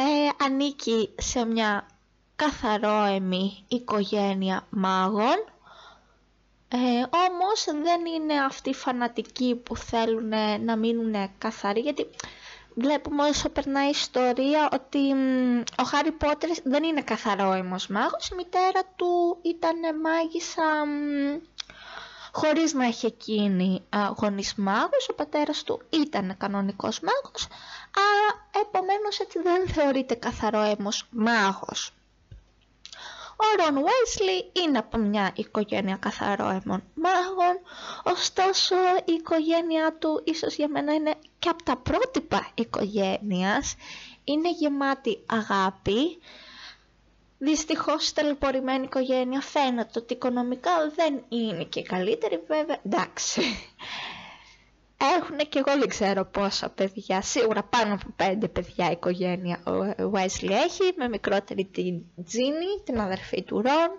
Ε, 0.00 0.44
ανήκει 0.44 1.14
σε 1.18 1.44
μια 1.44 1.86
καθαρόεμη 2.36 3.64
οικογένεια 3.68 4.66
μάγων, 4.70 5.44
ε, 6.68 6.76
όμως 7.28 7.64
δεν 7.82 8.06
είναι 8.06 8.34
αυτοί 8.44 8.70
οι 8.70 8.74
φανατικοί 8.74 9.54
που 9.54 9.76
θέλουν 9.76 10.32
να 10.64 10.76
μείνουν 10.76 11.30
καθαροί, 11.38 11.80
γιατί 11.80 12.06
βλέπουμε 12.74 13.22
όσο 13.24 13.48
περνάει 13.48 13.86
η 13.86 13.90
ιστορία 13.90 14.68
ότι 14.72 15.12
ο 15.78 15.82
Χάρι 15.82 16.12
Πότερ 16.12 16.50
δεν 16.64 16.82
είναι 16.82 17.02
καθαρόιμος 17.02 17.86
μάγος, 17.86 18.28
η 18.28 18.34
μητέρα 18.34 18.80
του 18.96 19.38
ήταν 19.42 20.00
μάγισσα 20.00 20.84
χωρίς 22.32 22.72
να 22.72 22.84
έχει 22.84 23.06
εκείνη 23.06 23.82
γονείς 24.16 24.54
μάγος, 24.56 25.08
ο 25.10 25.14
πατέρας 25.14 25.62
του 25.62 25.82
ήταν 25.90 26.36
κανονικός 26.38 27.00
μάγος, 27.00 27.48
αλλά 27.94 28.46
επομένως 28.66 29.18
έτσι 29.20 29.38
δεν 29.42 29.68
θεωρείται 29.68 30.14
καθαρόιμος 30.14 31.06
μάγος. 31.10 31.92
Ο 33.40 33.62
Ρον 33.62 33.74
Βέσλι 33.84 34.50
είναι 34.64 34.78
από 34.78 34.98
μια 34.98 35.32
οικογένεια 35.34 35.96
καθαρόαιμων 35.96 36.82
μάγων, 36.94 37.60
ωστόσο 38.02 38.74
η 39.04 39.12
οικογένειά 39.12 39.96
του 39.98 40.22
ίσως 40.24 40.54
για 40.54 40.68
μένα 40.68 40.94
είναι 40.94 41.14
και 41.38 41.48
από 41.48 41.62
τα 41.62 41.76
πρότυπα 41.76 42.50
οικογένειας, 42.54 43.74
είναι 44.24 44.50
γεμάτη 44.50 45.24
αγάπη, 45.26 46.18
Δυστυχώς 47.38 48.12
ταλαιπωρημένη 48.12 48.84
οικογένεια 48.84 49.40
φαίνεται 49.40 49.98
ότι 49.98 50.12
οικονομικά 50.14 50.70
δεν 50.94 51.22
είναι 51.28 51.64
και 51.64 51.82
καλύτερη 51.82 52.42
βέβαια, 52.46 52.78
εντάξει. 52.84 53.42
Έχουν 55.16 55.36
και 55.36 55.58
εγώ 55.66 55.78
δεν 55.78 55.88
ξέρω 55.88 56.24
πόσα 56.24 56.68
παιδιά, 56.68 57.22
σίγουρα 57.22 57.62
πάνω 57.62 57.94
από 57.94 58.06
πέντε 58.16 58.48
παιδιά 58.48 58.88
η 58.88 58.92
οικογένεια 58.92 59.60
ο 59.66 59.72
Wesley 60.12 60.50
έχει, 60.50 60.92
με 60.96 61.08
μικρότερη 61.08 61.64
την 61.64 62.02
Τζίνι, 62.24 62.80
την 62.84 63.00
αδερφή 63.00 63.42
του 63.42 63.60
Ρον. 63.60 63.90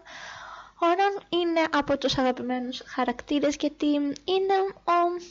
Ο 0.81 0.85
Ρον 0.85 1.41
είναι 1.41 1.61
από 1.71 1.97
τους 1.97 2.17
αγαπημένους 2.17 2.81
χαρακτήρες 2.85 3.55
γιατί 3.59 3.85
είναι 4.23 4.53
ο... 4.83 5.23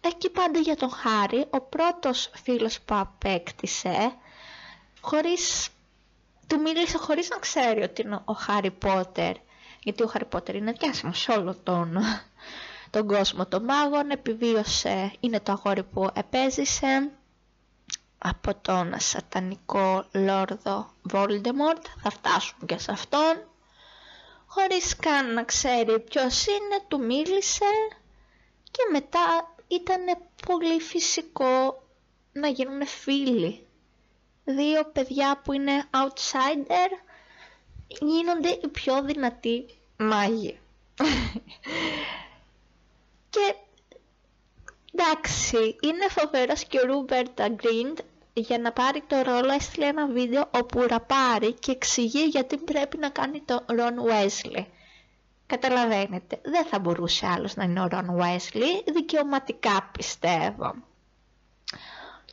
εκεί 0.00 0.30
πάντα 0.30 0.58
για 0.58 0.76
τον 0.76 0.90
Χάρη, 0.90 1.44
ο 1.50 1.60
πρώτος 1.60 2.30
φίλος 2.42 2.80
που 2.80 2.94
απέκτησε, 2.94 4.12
χωρίς... 5.00 5.68
του 6.50 6.60
μίλησε 6.60 6.98
χωρίς 6.98 7.28
να 7.28 7.36
ξέρει 7.38 7.82
ότι 7.82 8.02
είναι 8.02 8.22
ο 8.24 8.32
Χάρι 8.32 8.70
Πότερ, 8.70 9.34
γιατί 9.82 10.02
ο 10.02 10.06
Χάρι 10.06 10.24
Πότερ 10.24 10.54
είναι 10.54 10.72
διάσημος 10.72 11.18
σε 11.20 11.32
όλο 11.32 11.56
τον 11.62 11.98
τον 12.90 13.06
κόσμο 13.06 13.46
των 13.46 13.64
μάγων, 13.64 14.10
επιβίωσε, 14.10 15.12
είναι 15.20 15.40
το 15.40 15.52
αγόρι 15.52 15.82
που 15.82 16.10
επέζησε 16.14 17.10
από 18.18 18.54
τον 18.54 18.94
σατανικό 18.98 20.04
λόρδο 20.12 20.90
Voldemort, 21.12 21.84
θα 22.02 22.10
φτάσουν 22.10 22.66
και 22.66 22.78
σε 22.78 22.92
αυτόν. 22.92 23.44
Χωρίς 24.46 24.96
καν 24.96 25.32
να 25.34 25.44
ξέρει 25.44 26.00
ποιος 26.00 26.46
είναι, 26.46 26.84
του 26.88 27.00
μίλησε 27.04 27.64
και 28.70 28.82
μετά 28.92 29.54
ήταν 29.68 30.04
πολύ 30.46 30.80
φυσικό 30.80 31.82
να 32.32 32.48
γίνουν 32.48 32.86
φίλοι. 32.86 33.66
Δύο 34.56 34.84
παιδιά 34.92 35.40
που 35.44 35.52
είναι 35.52 35.84
outsider 35.90 36.90
γίνονται 37.88 38.48
οι 38.62 38.68
πιο 38.68 39.02
δυνατοί 39.02 39.64
μάγοι. 39.96 40.58
Και 43.30 43.54
εντάξει, 44.92 45.76
είναι 45.80 46.08
φοβερός 46.08 46.64
και 46.64 46.78
ο 46.78 46.86
Ρούπερτ 46.86 47.40
Γκριντ 47.48 47.98
για 48.32 48.58
να 48.58 48.72
πάρει 48.72 49.02
το 49.06 49.22
ρόλο 49.22 49.52
έστειλε 49.52 49.86
ένα 49.86 50.06
βίντεο 50.06 50.50
όπου 50.54 50.86
ραπάρει 50.86 51.52
και 51.52 51.70
εξηγεί 51.70 52.24
γιατί 52.24 52.56
πρέπει 52.56 52.96
να 52.96 53.08
κάνει 53.08 53.40
το 53.40 53.64
Ρον 53.66 53.94
Wesley. 54.08 54.64
Καταλαβαίνετε, 55.46 56.40
δεν 56.42 56.64
θα 56.66 56.78
μπορούσε 56.78 57.26
άλλος 57.26 57.56
να 57.56 57.64
είναι 57.64 57.80
ο 57.80 57.86
Ρον 57.86 58.18
Wesley, 58.20 58.92
δικαιωματικά 58.92 59.90
πιστεύω. 59.92 60.74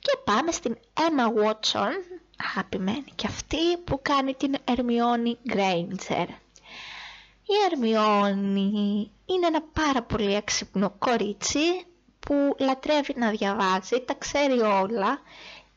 Και 0.08 0.17
πάμε 0.24 0.52
στην 0.52 0.78
Emma 0.93 1.43
Watson, 1.43 2.20
αγαπημένη 2.54 3.12
και 3.15 3.28
αυτή, 3.28 3.78
που 3.78 4.00
κάνει 4.02 4.34
την 4.34 4.56
Ερμιόνι 4.63 5.38
Granger. 5.50 6.28
Η 7.43 7.54
Ερμιόνι 7.72 9.12
είναι 9.26 9.48
ένα 9.48 9.62
πάρα 9.74 10.02
πολύ 10.04 10.36
έξυπνο 10.36 10.93
κορίτσι 11.00 11.86
που 12.20 12.56
λατρεύει 12.60 13.13
να 13.17 13.30
διαβάζει, 13.30 14.02
τα 14.06 14.13
ξέρει 14.13 14.60
όλα. 14.60 15.22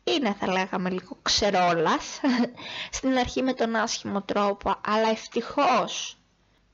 Είναι 0.05 0.37
θα 0.39 0.47
λέγαμε 0.53 0.91
λίγο 0.91 1.17
ξερόλας, 1.23 2.21
στην 2.97 3.19
αρχή 3.19 3.43
με 3.43 3.53
τον 3.53 3.77
άσχημο 3.77 4.23
τρόπο, 4.23 4.77
αλλά 4.87 5.09
ευτυχώς 5.11 6.17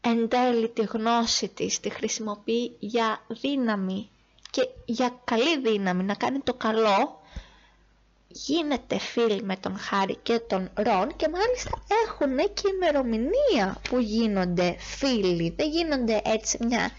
εν 0.00 0.28
τέλει 0.28 0.68
τη 0.68 0.82
γνώση 0.82 1.48
της 1.48 1.80
τη 1.80 1.90
χρησιμοποιεί 1.90 2.76
για 2.78 3.24
δύναμη 3.28 4.10
και 4.50 4.68
για 4.84 5.20
καλή 5.24 5.58
δύναμη 5.60 6.02
να 6.02 6.14
κάνει 6.14 6.38
το 6.40 6.54
καλό 6.54 7.24
γίνεται 8.44 8.98
φίλοι 8.98 9.42
με 9.42 9.56
τον 9.56 9.78
Χάρη 9.78 10.16
και 10.22 10.38
τον 10.38 10.70
Ρον 10.74 11.16
και 11.16 11.28
μάλιστα 11.28 11.70
έχουν 12.04 12.36
και 12.54 12.68
ημερομηνία 12.74 13.80
που 13.88 13.98
γίνονται 13.98 14.76
φίλοι. 14.78 15.54
Δεν 15.56 15.68
γίνονται 15.68 16.20
έτσι 16.24 16.58
μια 16.60 16.90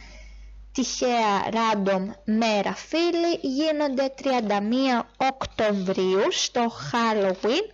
τυχαία 0.71 1.49
random 1.51 2.05
μέρα 2.25 2.73
φίλοι, 2.73 3.39
γίνονται 3.41 4.13
31 4.23 5.05
Οκτωβρίου 5.17 6.31
στο 6.31 6.71
Halloween 6.91 7.71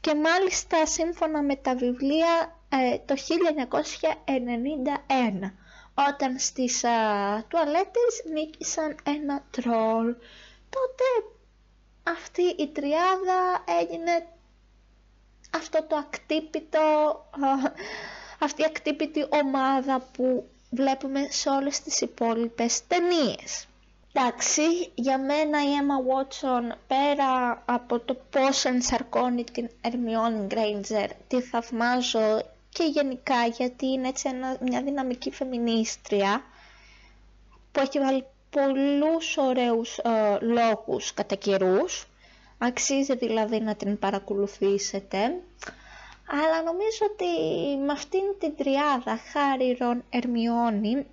και 0.00 0.14
μάλιστα 0.14 0.86
σύμφωνα 0.86 1.42
με 1.42 1.56
τα 1.56 1.74
βιβλία 1.74 2.60
ε, 2.68 2.98
το 3.04 3.14
1991 5.44 5.50
όταν 6.08 6.38
στις 6.38 6.84
α, 6.84 6.90
τουαλέτες 7.48 8.22
νίκησαν 8.32 8.96
ένα 9.04 9.44
τρόλ. 9.50 10.14
Τότε 10.70 11.04
αυτή 12.06 12.42
η 12.42 12.68
τριάδα 12.68 13.64
έγινε 13.80 14.26
αυτό 15.54 15.82
το 15.88 15.96
ακτύπητο, 15.96 16.80
αυτή 18.38 18.62
η 18.62 18.64
ακτύπητη 18.64 19.26
ομάδα 19.28 19.98
που 20.12 20.48
βλέπουμε 20.70 21.26
σε 21.30 21.48
όλες 21.48 21.80
τις 21.80 22.00
υπόλοιπες 22.00 22.86
ταινίες. 22.86 23.66
Εντάξει, 24.12 24.62
για 24.94 25.18
μένα 25.18 25.62
η 25.62 25.68
Emma 25.80 25.98
Watson 26.12 26.76
πέρα 26.86 27.62
από 27.66 27.98
το 27.98 28.14
πώς 28.30 28.64
ενσαρκώνει 28.64 29.44
την 29.44 29.68
Hermione 29.82 30.52
Granger 30.54 31.08
τη 31.28 31.40
θαυμάζω 31.40 32.42
και 32.68 32.84
γενικά 32.84 33.46
γιατί 33.46 33.86
είναι 33.86 34.08
έτσι 34.08 34.28
μια 34.60 34.82
δυναμική 34.82 35.30
φεμινίστρια 35.30 36.42
που 37.72 37.80
έχει 37.80 37.98
βάλει 37.98 38.24
πολλούς 38.56 39.36
ωραίους 39.36 39.98
ε, 39.98 40.38
λόγους 40.40 41.14
κατά 41.14 41.34
καιρούς. 41.34 42.06
Αξίζει 42.58 43.16
δηλαδή 43.16 43.60
να 43.60 43.74
την 43.74 43.98
παρακολουθήσετε. 43.98 45.18
Αλλά 46.28 46.62
νομίζω 46.64 47.06
ότι 47.10 47.26
με 47.86 47.92
αυτήν 47.92 48.22
την 48.38 48.56
τριάδα 48.56 49.18
Χάρη, 49.32 49.76
Ρον, 49.80 50.04
Ερμιόνι 50.10 51.06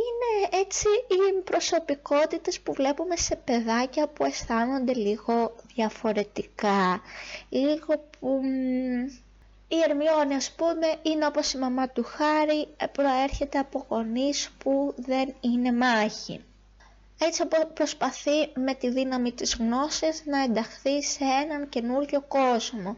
είναι 0.00 0.60
έτσι 0.60 0.86
οι 1.08 1.40
προσωπικότητες 1.44 2.60
που 2.60 2.72
βλέπουμε 2.72 3.16
σε 3.16 3.36
παιδάκια 3.36 4.08
που 4.08 4.24
αισθάνονται 4.24 4.94
λίγο 4.94 5.54
διαφορετικά. 5.74 7.00
Λίγο 7.48 7.94
που 8.20 8.40
η 9.68 9.76
Ερμιόνη 9.88 10.34
ας 10.34 10.50
πούμε 10.50 10.86
είναι 11.02 11.26
όπως 11.26 11.52
η 11.52 11.58
μαμά 11.58 11.88
του 11.88 12.04
Χάρη, 12.04 12.68
ε, 12.76 12.86
προέρχεται 12.86 13.58
από 13.58 13.86
γονείς 13.88 14.50
που 14.58 14.94
δεν 14.96 15.34
είναι 15.40 15.72
μάχη. 15.72 16.44
Έτσι 17.20 17.42
προσπαθεί 17.74 18.52
με 18.54 18.74
τη 18.74 18.90
δύναμη 18.90 19.32
της 19.32 19.54
γνώσης 19.54 20.22
να 20.26 20.42
ενταχθεί 20.42 21.02
σε 21.02 21.24
έναν 21.24 21.68
καινούριο 21.68 22.20
κόσμο. 22.28 22.96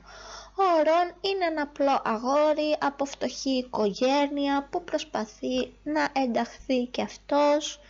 Ο 0.54 0.82
Ρον 0.84 1.14
είναι 1.20 1.44
ένα 1.44 1.62
απλό 1.62 2.02
αγόρι 2.04 2.76
από 2.80 3.04
φτωχή 3.04 3.50
οικογένεια 3.50 4.68
που 4.70 4.84
προσπαθεί 4.84 5.72
να 5.82 6.08
ενταχθεί 6.12 6.84
και 6.90 7.02
αυτός. 7.02 7.80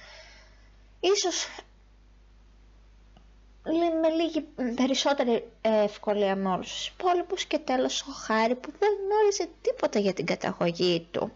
Ίσως 1.00 1.46
με 4.00 4.08
λίγη 4.08 4.40
περισσότερη 4.74 5.50
ευκολία 5.60 6.36
με 6.36 6.48
όλους 6.50 6.72
τους 6.72 6.86
υπόλοιπους 6.86 7.44
και 7.44 7.58
τέλος 7.58 8.00
ο 8.02 8.12
Χάρη 8.12 8.54
που 8.54 8.70
δεν 8.78 8.88
γνώριζε 9.04 9.48
τίποτα 9.62 9.98
για 9.98 10.12
την 10.12 10.26
καταγωγή 10.26 11.08
του. 11.10 11.32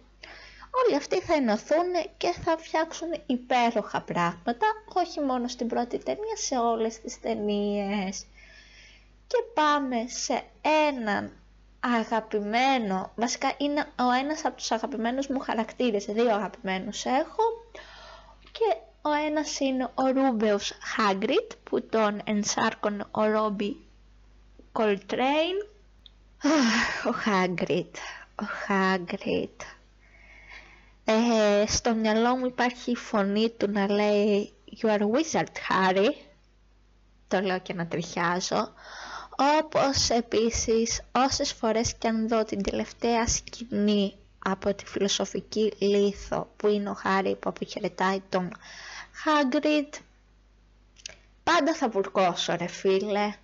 Όλοι 0.84 0.96
αυτοί 0.96 1.20
θα 1.20 1.34
ενωθούν 1.34 1.92
και 2.16 2.34
θα 2.44 2.56
φτιάξουν 2.58 3.08
υπέροχα 3.26 4.00
πράγματα, 4.00 4.66
όχι 4.94 5.20
μόνο 5.20 5.48
στην 5.48 5.66
πρώτη 5.66 5.98
ταινία, 5.98 6.36
σε 6.36 6.56
όλες 6.58 7.00
τις 7.00 7.20
ταινίες. 7.20 8.26
Και 9.26 9.36
πάμε 9.54 9.96
σε 10.06 10.42
έναν 10.88 11.32
αγαπημένο, 11.80 13.12
βασικά 13.16 13.52
είναι 13.56 13.80
ο 13.98 14.10
ένας 14.22 14.44
από 14.44 14.56
τους 14.56 14.70
αγαπημένους 14.70 15.26
μου 15.26 15.38
χαρακτήρες, 15.38 16.04
δύο 16.04 16.34
αγαπημένους 16.34 17.04
έχω 17.04 17.42
και 17.42 17.43
ο 19.06 19.12
ένας 19.26 19.58
είναι 19.60 19.90
ο 19.94 20.06
Ρούμπεος 20.08 20.72
Χάγκριτ 20.80 21.52
που 21.64 21.82
τον 21.86 22.20
ενσάρκωνε 22.24 23.04
ο 23.10 23.24
Ρόμπι 23.24 23.76
Κολτρέιν. 24.72 25.56
Ο 27.08 27.12
Χάγκριτ, 27.12 27.96
ο 28.42 28.44
Χάγκριτ. 28.66 29.60
Ε, 31.04 31.64
στο 31.66 31.94
μυαλό 31.94 32.36
μου 32.36 32.46
υπάρχει 32.46 32.90
η 32.90 32.96
φωνή 32.96 33.50
του 33.50 33.70
να 33.70 33.90
λέει 33.90 34.52
You 34.82 34.86
are 34.88 35.00
a 35.00 35.06
wizard, 35.06 35.54
Harry. 35.68 36.08
Το 37.28 37.40
λέω 37.40 37.58
και 37.60 37.74
να 37.74 37.86
τριχιάζω. 37.86 38.72
Όπως 39.62 40.08
επίσης 40.10 41.00
όσες 41.12 41.52
φορές 41.52 41.94
και 41.94 42.08
αν 42.08 42.28
δω 42.28 42.44
την 42.44 42.62
τελευταία 42.62 43.26
σκηνή 43.26 44.14
από 44.38 44.74
τη 44.74 44.84
φιλοσοφική 44.86 45.72
λίθο 45.78 46.48
που 46.56 46.68
είναι 46.68 46.90
ο 46.90 46.94
Χάρη 46.94 47.36
που 47.36 47.48
αποχαιρετάει 47.48 48.20
τον 48.28 48.50
Χάγκριτ. 49.16 49.94
Πάντα 51.44 51.74
θα 51.74 51.88
βουρκώσω 51.88 52.56
ρε 52.56 52.66
φίλε. 52.66 53.34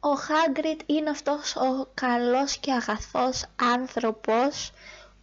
Ο 0.00 0.14
Χάγκριτ 0.14 0.80
είναι 0.86 1.10
αυτός 1.10 1.56
ο 1.56 1.88
καλός 1.94 2.56
και 2.56 2.72
αγαθός 2.72 3.44
άνθρωπος 3.74 4.72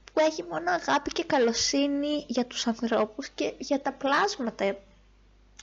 που 0.04 0.20
έχει 0.20 0.44
μόνο 0.44 0.72
αγάπη 0.72 1.12
και 1.12 1.24
καλοσύνη 1.24 2.26
για 2.28 2.46
τους 2.46 2.68
ανθρώπους 2.68 3.30
και 3.30 3.54
για 3.58 3.82
τα 3.82 3.92
πλάσματα. 3.92 4.78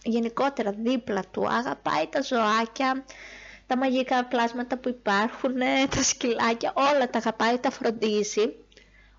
Γενικότερα 0.02 0.72
δίπλα 0.72 1.22
του. 1.30 1.48
Αγαπάει 1.48 2.06
τα 2.06 2.22
ζωάκια 2.22 3.04
τα 3.66 3.76
μαγικά 3.76 4.24
πλάσματα 4.24 4.76
που 4.76 4.88
υπάρχουν 4.88 5.54
τα 5.94 6.02
σκυλάκια 6.02 6.72
όλα 6.74 7.10
τα 7.10 7.18
αγαπάει, 7.18 7.58
τα 7.58 7.70
φροντίζει. 7.70 8.54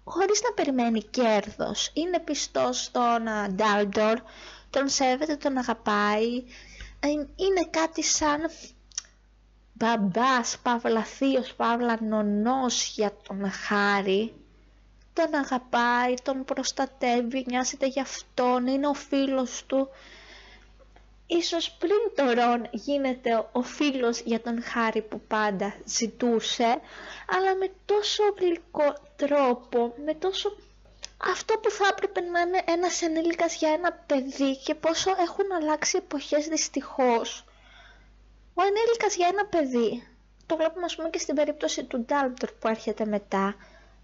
Χωρίς 0.04 0.42
να 0.42 0.52
περιμένει 0.54 1.04
κέρδος. 1.04 1.92
Είναι 1.94 2.20
πιστός 2.20 2.84
στον 2.84 3.24
Ντάλντορ 3.56 4.22
τον 4.72 4.90
σέβεται, 4.90 5.36
τον 5.36 5.58
αγαπάει 5.58 6.44
είναι 7.36 7.68
κάτι 7.70 8.04
σαν 8.04 8.40
μπαμπάς, 9.74 10.58
παύλα 10.64 11.04
θείος, 11.04 11.54
παύλα 11.54 11.98
νονός 12.02 12.94
για 12.96 13.14
τον 13.28 13.52
Χάρη 13.52 14.34
τον 15.14 15.34
αγαπάει, 15.36 16.14
τον 16.24 16.46
προστατεύει, 16.46 17.46
νοιάζεται 17.48 17.86
για 17.88 18.02
αυτόν, 18.02 18.68
είναι 18.68 18.88
ο 18.88 18.94
φίλος 18.94 19.64
του. 19.68 19.90
Ίσως 21.28 21.72
πριν 21.72 21.98
το 22.16 22.34
Ρον 22.34 22.68
γίνεται 22.72 23.48
ο 23.52 23.62
φίλος 23.62 24.20
για 24.20 24.42
τον 24.42 24.64
Χάρη 24.64 25.02
που 25.02 25.22
πάντα 25.28 25.76
ζητούσε, 25.86 26.80
αλλά 27.28 27.56
με 27.56 27.72
τόσο 27.86 28.24
γλυκό 28.40 28.94
τρόπο, 29.16 29.94
με 30.06 30.14
τόσο... 30.14 30.56
Αυτό 31.24 31.58
που 31.58 31.70
θα 31.72 31.88
έπρεπε 31.92 32.20
να 32.22 32.40
είναι 32.40 32.62
ένας 32.66 33.02
ενήλικας 33.02 33.56
για 33.56 33.70
ένα 33.70 33.92
παιδί 33.92 34.58
και 34.58 34.76
πόσο 34.76 35.10
έχουν 35.20 35.52
αλλάξει 35.52 35.98
εποχές 35.98 36.48
δυστυχώς. 36.48 37.46
Ο 38.54 38.62
ενήλικας 38.62 39.16
για 39.16 39.28
ένα 39.32 39.46
παιδί, 39.46 40.08
το 40.46 40.56
βλέπουμε 40.56 40.86
ας 40.86 40.96
πούμε 40.96 41.10
και 41.10 41.18
στην 41.20 41.36
περίπτωση 41.36 41.84
του 41.84 42.00
Ντάλμπτορ 42.06 42.52
που 42.52 42.68
έρχεται 42.68 43.06
μετά, 43.06 43.56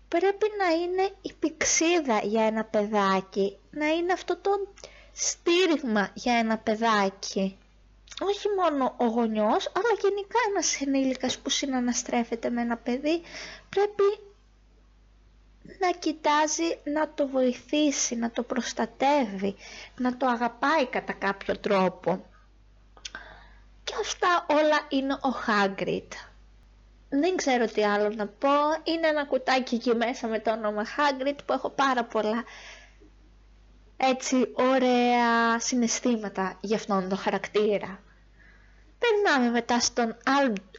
πρέπει 0.08 0.46
να 0.58 0.68
είναι 0.70 1.12
η 1.22 1.34
πηξίδα 1.34 2.20
για 2.24 2.44
ένα 2.44 2.64
παιδάκι, 2.66 3.58
να 3.72 3.88
είναι 3.88 4.14
αυτό 4.14 4.38
το 4.38 4.52
στήριγμα 5.14 6.10
για 6.14 6.34
ένα 6.38 6.58
παιδάκι. 6.58 7.58
Όχι 8.22 8.48
μόνο 8.60 8.96
ο 8.98 9.06
γονιός, 9.06 9.72
αλλά 9.76 10.00
γενικά 10.02 10.40
ένας 10.50 10.82
ενήλικας 10.82 11.38
που 11.38 11.50
συναναστρέφεται 11.50 12.50
με 12.50 12.62
ένα 12.62 12.78
παιδί 12.78 13.22
πρέπει 13.70 14.04
να 15.80 15.92
κοιτάζει 16.00 16.80
να 16.84 17.10
το 17.14 17.28
βοηθήσει, 17.28 18.16
να 18.16 18.32
το 18.32 18.44
προστατεύει, 18.44 19.56
να 19.98 20.18
το 20.18 20.26
αγαπάει 20.28 20.86
κατά 20.88 21.14
κάποιο 21.14 21.58
τρόπο. 21.58 22.26
Και 23.84 23.94
αυτά 24.02 24.46
όλα 24.50 24.86
είναι 24.90 25.18
ο 25.22 25.30
Χάγκριτ 25.30 26.14
δεν 27.10 27.36
ξέρω 27.36 27.66
τι 27.66 27.84
άλλο 27.84 28.10
να 28.10 28.28
πω. 28.28 28.50
Είναι 28.84 29.08
ένα 29.08 29.26
κουτάκι 29.26 29.76
εκεί 29.76 29.96
μέσα 29.96 30.28
με 30.28 30.40
το 30.40 30.52
όνομα 30.52 30.84
Hagrid 30.86 31.38
που 31.46 31.54
έχω 31.54 31.70
πάρα 31.70 32.04
πολλά 32.04 32.44
έτσι 33.98 34.52
ωραία 34.54 35.60
συναισθήματα 35.60 36.58
για 36.62 36.76
αυτόν 36.76 37.10
τον 37.10 37.18
χαρακτήρα. 37.18 38.00
Περνάμε 39.00 39.50
μετά 39.52 39.80
στον 39.80 40.18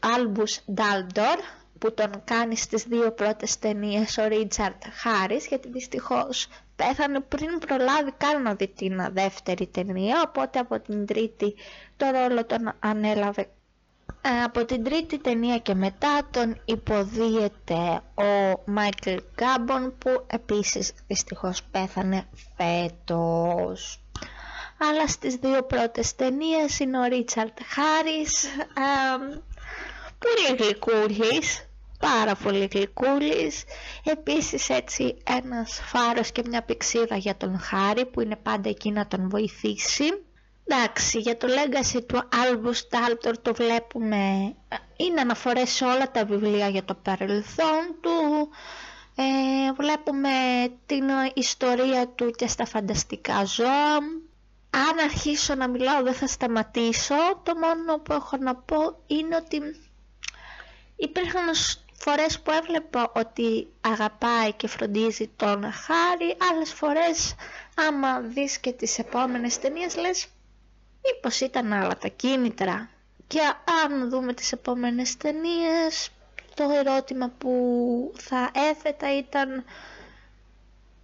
Albus 0.00 0.74
Dumbledore 0.74 1.42
που 1.78 1.94
τον 1.94 2.10
κάνει 2.24 2.56
στις 2.56 2.82
δύο 2.82 3.12
πρώτες 3.12 3.58
ταινίες 3.58 4.16
ο 4.18 4.26
Ρίτσαρτ 4.26 4.82
Χάρις 5.02 5.46
γιατί 5.46 5.68
δυστυχώς 5.70 6.48
πέθανε 6.76 7.20
πριν 7.20 7.58
προλάβει 7.66 8.12
καν 8.16 8.42
να 8.42 8.54
δει 8.54 8.68
την 8.68 9.08
δεύτερη 9.12 9.66
ταινία 9.66 10.24
οπότε 10.28 10.58
από 10.58 10.80
την 10.80 11.06
τρίτη 11.06 11.54
το 11.96 12.06
ρόλο 12.10 12.44
τον 12.44 12.72
ανέλαβε 12.78 13.48
ε, 14.22 14.42
από 14.42 14.64
την 14.64 14.84
τρίτη 14.84 15.18
ταινία 15.18 15.58
και 15.58 15.74
μετά 15.74 16.28
τον 16.30 16.60
υποδίεται 16.64 18.00
ο 18.14 18.62
Μάικλ 18.64 19.14
Γκάμπον 19.34 19.98
που 19.98 20.24
επίσης 20.26 20.92
δυστυχώς 21.06 21.62
πέθανε 21.70 22.28
φέτος. 22.56 24.02
Αλλά 24.78 25.06
στις 25.08 25.34
δύο 25.34 25.62
πρώτες 25.62 26.14
ταινίες 26.14 26.78
είναι 26.78 26.98
ο 26.98 27.04
Ρίτσαρτ 27.04 27.58
Χάρις, 27.64 28.44
ε, 28.44 29.40
πολύ 30.18 30.56
γλυκούλης, 30.62 31.67
πάρα 31.98 32.34
πολύ 32.34 32.68
γλυκούλης. 32.72 33.64
Επίσης 34.04 34.68
έτσι 34.68 35.16
ένας 35.26 35.80
φάρος 35.84 36.32
και 36.32 36.42
μια 36.48 36.62
πηξίδα 36.62 37.16
για 37.16 37.36
τον 37.36 37.58
Χάρη 37.58 38.06
που 38.06 38.20
είναι 38.20 38.36
πάντα 38.36 38.68
εκεί 38.68 38.90
να 38.90 39.06
τον 39.06 39.28
βοηθήσει. 39.28 40.04
Εντάξει, 40.70 41.18
για 41.18 41.36
το 41.36 41.48
legacy 41.48 42.00
του 42.06 42.22
Albus 42.32 42.96
Daltor 42.96 43.32
το 43.42 43.54
βλέπουμε, 43.54 44.54
είναι 44.96 45.20
αναφορές 45.20 45.70
σε 45.70 45.84
όλα 45.84 46.10
τα 46.10 46.24
βιβλία 46.24 46.68
για 46.68 46.84
το 46.84 46.94
παρελθόν 46.94 47.96
του, 48.00 48.48
ε, 49.14 49.72
βλέπουμε 49.72 50.28
την 50.86 51.04
ιστορία 51.34 52.08
του 52.08 52.30
και 52.30 52.46
στα 52.46 52.64
φανταστικά 52.66 53.44
ζώα. 53.44 53.96
Αν 54.70 54.98
αρχίσω 55.04 55.54
να 55.54 55.68
μιλάω 55.68 56.02
δεν 56.02 56.14
θα 56.14 56.26
σταματήσω, 56.26 57.14
το 57.42 57.52
μόνο 57.54 57.98
που 57.98 58.12
έχω 58.12 58.36
να 58.36 58.54
πω 58.54 58.76
είναι 59.06 59.36
ότι 59.36 59.60
υπήρχαν 60.96 61.48
φορές 61.98 62.40
που 62.40 62.50
έβλεπα 62.50 63.12
ότι 63.14 63.68
αγαπάει 63.80 64.52
και 64.52 64.68
φροντίζει 64.68 65.28
τον 65.36 65.62
Χάρη, 65.72 66.36
άλλες 66.52 66.72
φορές 66.72 67.34
άμα 67.74 68.20
δεις 68.20 68.58
και 68.58 68.72
τις 68.72 68.98
επόμενες 68.98 69.58
ταινίες 69.58 69.96
λες 69.96 70.26
μήπως 71.04 71.40
ήταν 71.40 71.72
άλλα 71.72 71.96
τα 71.96 72.08
κίνητρα 72.08 72.88
και 73.26 73.40
αν 73.84 74.08
δούμε 74.10 74.32
τις 74.34 74.52
επόμενες 74.52 75.16
ταινίες, 75.16 76.10
το 76.54 76.64
ερώτημα 76.70 77.32
που 77.38 77.52
θα 78.16 78.50
έθετα 78.70 79.16
ήταν 79.18 79.64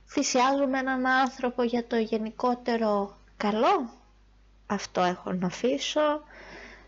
θυσιάζουμε 0.08 0.78
έναν 0.78 1.06
άνθρωπο 1.06 1.62
για 1.62 1.86
το 1.86 1.96
γενικότερο 1.96 3.16
καλό 3.36 3.90
αυτό 4.66 5.00
έχω 5.00 5.32
να 5.32 5.46
αφήσω 5.46 6.22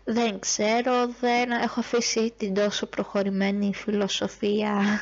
δεν 0.09 0.39
ξέρω 0.39 1.07
δεν 1.19 1.51
έχω 1.51 1.79
αφήσει 1.79 2.33
την 2.37 2.53
τόσο 2.53 2.85
προχωρημένη 2.85 3.73
φιλοσοφία 3.75 5.01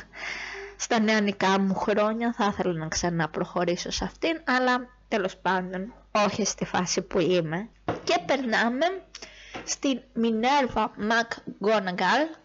στα 0.76 1.00
νεανικά 1.00 1.60
μου 1.60 1.74
χρόνια. 1.74 2.32
Θα 2.36 2.46
ήθελα 2.52 2.72
να 2.72 2.88
ξανά 2.88 3.28
προχωρήσω 3.28 3.90
σε 3.90 4.04
αυτήν 4.04 4.40
αλλά 4.44 4.88
τέλος 5.08 5.36
πάντων 5.36 5.92
όχι 6.12 6.44
στη 6.44 6.64
φάση 6.64 7.02
που 7.02 7.18
είμαι. 7.18 7.68
Και 8.04 8.18
περνάμε 8.26 8.84
στην 9.64 10.00
Minerva 10.16 10.84
McGonagall 10.84 12.38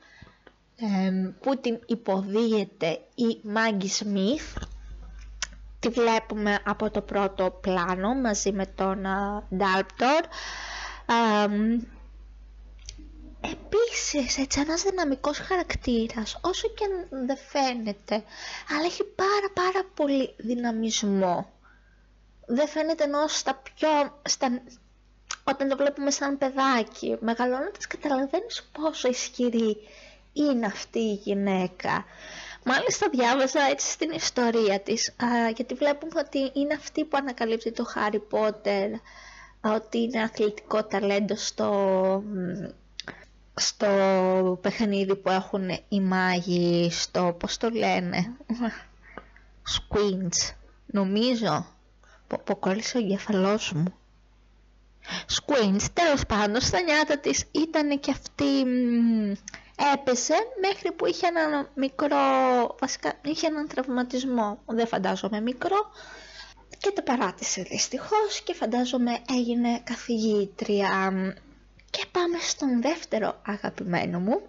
που 1.41 1.59
την 1.59 1.80
υποδίεται 1.86 2.99
η 3.16 3.41
Maggie 3.55 4.03
Smith 4.03 4.62
τη 5.80 5.89
βλέπουμε 5.89 6.59
από 6.66 6.91
το 6.91 7.01
πρώτο 7.01 7.57
πλάνο 7.62 8.16
μαζί 8.16 8.51
με 8.51 8.66
τον 8.66 9.01
Ντάλπτορ. 9.55 10.22
Επίσης, 13.41 14.37
έτσι 14.37 14.59
ένας 14.59 14.81
δυναμικός 14.81 15.37
χαρακτήρας, 15.37 16.39
όσο 16.41 16.67
και 16.67 16.85
αν 16.85 17.25
δεν 17.27 17.37
φαίνεται, 17.37 18.23
αλλά 18.69 18.85
έχει 18.85 19.03
πάρα 19.03 19.49
πάρα 19.53 19.85
πολύ 19.93 20.35
δυναμισμό. 20.37 21.51
Δεν 22.45 22.67
φαίνεται 22.67 23.03
ενώ 23.03 23.27
στα 23.27 23.55
πιο, 23.55 24.19
στα, 24.25 24.61
όταν 25.43 25.69
το 25.69 25.77
βλέπουμε 25.77 26.11
σαν 26.11 26.37
παιδάκι, 26.37 27.17
μεγαλώνοντας 27.19 27.87
καταλαβαίνεις 27.87 28.69
πόσο 28.71 29.07
ισχυρή 29.07 29.77
είναι 30.33 30.65
αυτή 30.65 30.99
η 30.99 31.13
γυναίκα. 31.13 32.05
Μάλιστα 32.65 33.09
διάβαζα 33.09 33.61
έτσι 33.61 33.91
στην 33.91 34.11
ιστορία 34.11 34.79
της, 34.79 35.09
α, 35.09 35.49
γιατί 35.55 35.73
βλέπουμε 35.73 36.19
ότι 36.19 36.51
είναι 36.59 36.73
αυτή 36.73 37.05
που 37.05 37.17
ανακαλύπτει 37.17 37.71
το 37.71 37.83
Χάρι 37.83 38.19
Πότερ, 38.19 38.89
ότι 39.61 39.97
είναι 40.01 40.21
αθλητικό 40.23 40.83
ταλέντο 40.83 41.35
στο, 41.35 42.23
στο 43.54 44.60
παιχνίδι 44.62 45.16
που 45.16 45.30
έχουν 45.30 45.70
οι 45.89 45.99
μάγοι, 46.02 46.89
στο 46.91 47.36
πώς 47.39 47.58
το 47.58 47.70
λένε, 47.70 48.36
Squints, 49.78 50.54
νομίζω, 50.86 51.66
που 52.43 52.60
κόλλησε 52.60 52.97
ο 52.97 52.99
εγκεφαλός 52.99 53.72
μου. 53.72 53.93
Squints, 55.28 55.86
τέλος 55.93 56.26
πάντων, 56.28 56.62
στα 56.62 56.82
νιάτα 56.82 57.18
της 57.18 57.43
ήταν 57.52 57.99
και 57.99 58.12
αυτή 58.12 58.66
έπεσε 59.93 60.34
μέχρι 60.62 60.91
που 60.91 61.06
είχε 61.06 61.28
ένα 61.28 61.70
μικρό, 61.76 62.18
βασικά 62.80 63.14
είχε 63.22 63.47
έναν 63.47 63.68
τραυματισμό, 63.68 64.60
δεν 64.66 64.88
φαντάζομαι 64.88 65.41
μικρό 65.41 65.91
και 66.78 66.91
το 66.95 67.02
παράτησε 67.02 67.62
δυστυχώς 67.62 68.41
και 68.43 68.54
φαντάζομαι 68.54 69.12
έγινε 69.30 69.80
καθηγήτρια. 69.84 71.12
Και 71.91 72.05
πάμε 72.11 72.37
στον 72.39 72.81
δεύτερο 72.81 73.41
αγαπημένο 73.45 74.19
μου 74.19 74.41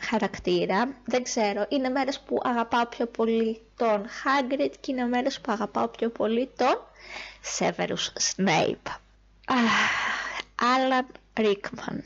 χαρακτήρα, 0.00 0.96
δεν 1.04 1.22
ξέρω, 1.22 1.66
είναι 1.68 1.88
μέρες 1.88 2.20
που 2.20 2.40
αγαπάω 2.42 2.86
πιο 2.86 3.06
πολύ 3.06 3.60
τον 3.76 4.04
Hagrid 4.06 4.72
και 4.80 4.92
είναι 4.92 5.04
μέρες 5.04 5.40
που 5.40 5.52
αγαπάω 5.52 5.88
πιο 5.88 6.08
πολύ 6.10 6.50
τον 6.56 6.86
Severus 7.58 8.12
Snape. 8.36 8.92
Άλαν 10.54 11.06
Ρίκμαν. 11.36 12.04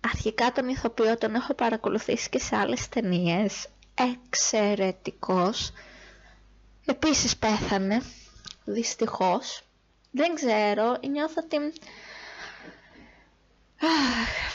Αρχικά 0.00 0.52
τον 0.52 0.68
ηθοποιό 0.68 1.18
τον 1.18 1.34
έχω 1.34 1.54
παρακολουθήσει 1.54 2.28
και 2.28 2.38
σε 2.38 2.56
άλλες 2.56 2.88
ταινίες. 2.88 3.68
Εξαιρετικός. 3.94 5.72
Επίσης 6.86 7.36
πέθανε, 7.36 8.02
δυστυχώς. 8.64 9.62
Δεν 10.10 10.34
ξέρω, 10.34 10.98
νιώθω 11.10 11.42
ότι 11.44 11.72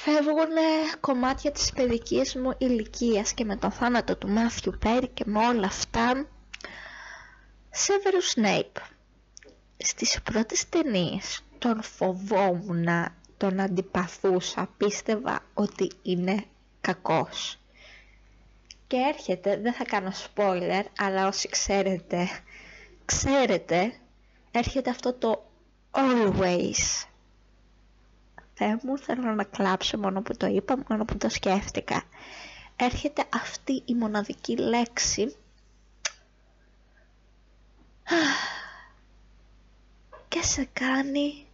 φεύγουν 0.04 0.56
κομμάτια 1.00 1.52
της 1.52 1.72
παιδικής 1.72 2.36
μου 2.36 2.54
ηλικίας 2.58 3.34
και 3.34 3.46
με 3.46 3.56
τον 3.56 3.72
θάνατο 3.72 4.16
του 4.16 4.30
Μάθιου 4.30 4.78
Πέρι 4.80 5.08
και 5.08 5.24
με 5.26 5.46
όλα 5.46 5.66
αυτά. 5.66 6.28
Σέβερου 7.70 8.22
Σνέιπ. 8.22 8.76
Στις 9.78 10.22
πρώτες 10.24 10.70
ταινίες 10.70 11.44
τον 11.58 11.84
φοβόμουν 11.84 12.88
τον 13.38 13.60
αντιπαθούσα, 13.60 14.70
πίστευα 14.78 15.40
ότι 15.54 15.92
είναι 16.02 16.46
κακός. 16.82 17.60
Και 18.88 18.98
έρχεται, 19.14 19.58
δεν 19.58 19.74
θα 19.74 19.84
κάνω 19.84 20.12
spoiler, 20.12 20.84
αλλά 20.98 21.28
όσοι 21.28 21.50
ξέρετε, 21.50 22.28
ξέρετε, 23.06 23.94
έρχεται 24.52 24.90
αυτό 24.90 25.14
το 25.14 25.46
always. 25.92 27.08
Θεέ 28.60 28.80
μου, 28.84 28.98
θέλω 28.98 29.34
να 29.34 29.44
κλάψω 29.44 29.98
μόνο 29.98 30.22
που 30.22 30.38
το 30.38 30.46
είπα, 30.46 30.78
μόνο 30.90 31.06
που 31.06 31.18
το 31.18 31.30
σκέφτηκα. 31.30 32.04
Έρχεται 32.76 33.26
αυτή 33.34 33.82
η 33.86 33.94
μοναδική 33.94 34.58
λέξη 34.58 35.36
και 40.28 40.42
σε 40.42 40.70
κάνει 40.74 41.46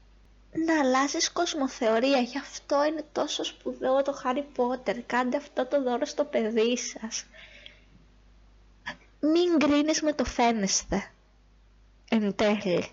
να 0.66 0.80
αλλάζεις 0.80 1.32
κοσμοθεωρία. 1.32 2.20
Γι' 2.20 2.38
αυτό 2.38 2.86
είναι 2.86 3.06
τόσο 3.12 3.44
σπουδαίο 3.44 4.02
το 4.02 4.22
Harry 4.24 4.44
Potter. 4.56 5.00
Κάντε 5.06 5.38
αυτό 5.38 5.66
το 5.66 5.84
δώρο 5.84 6.06
στο 6.06 6.26
παιδί 6.26 6.78
σας. 6.78 7.26
Μην 9.20 9.56
γκρίνεις 9.58 10.02
με 10.02 10.14
το 10.14 10.26
φαίνεστε. 10.26 11.12
Εν 12.10 12.36
τέλει. 12.36 12.92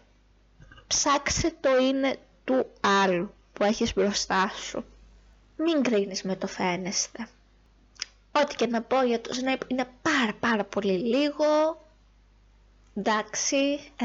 Ψάξε 0.87 1.55
το 1.61 1.77
είναι 1.77 2.17
του 2.45 2.67
άλλου 2.81 3.35
που 3.61 3.67
έχεις 3.67 3.95
μπροστά 3.95 4.49
σου. 4.49 4.85
Μην 5.57 5.81
γκρίνεις 5.81 6.23
με 6.23 6.37
το 6.37 6.47
φαίνεστε. 6.47 7.29
Ό,τι 8.33 8.55
και 8.55 8.67
να 8.67 8.83
πω 8.83 9.03
για 9.03 9.21
το 9.21 9.31
Snape 9.33 9.63
είναι 9.67 9.89
πάρα 10.03 10.35
πάρα 10.41 10.65
πολύ 10.65 10.93
λίγο 10.93 11.45
εντάξει, 12.95 13.81
ε, 13.97 14.05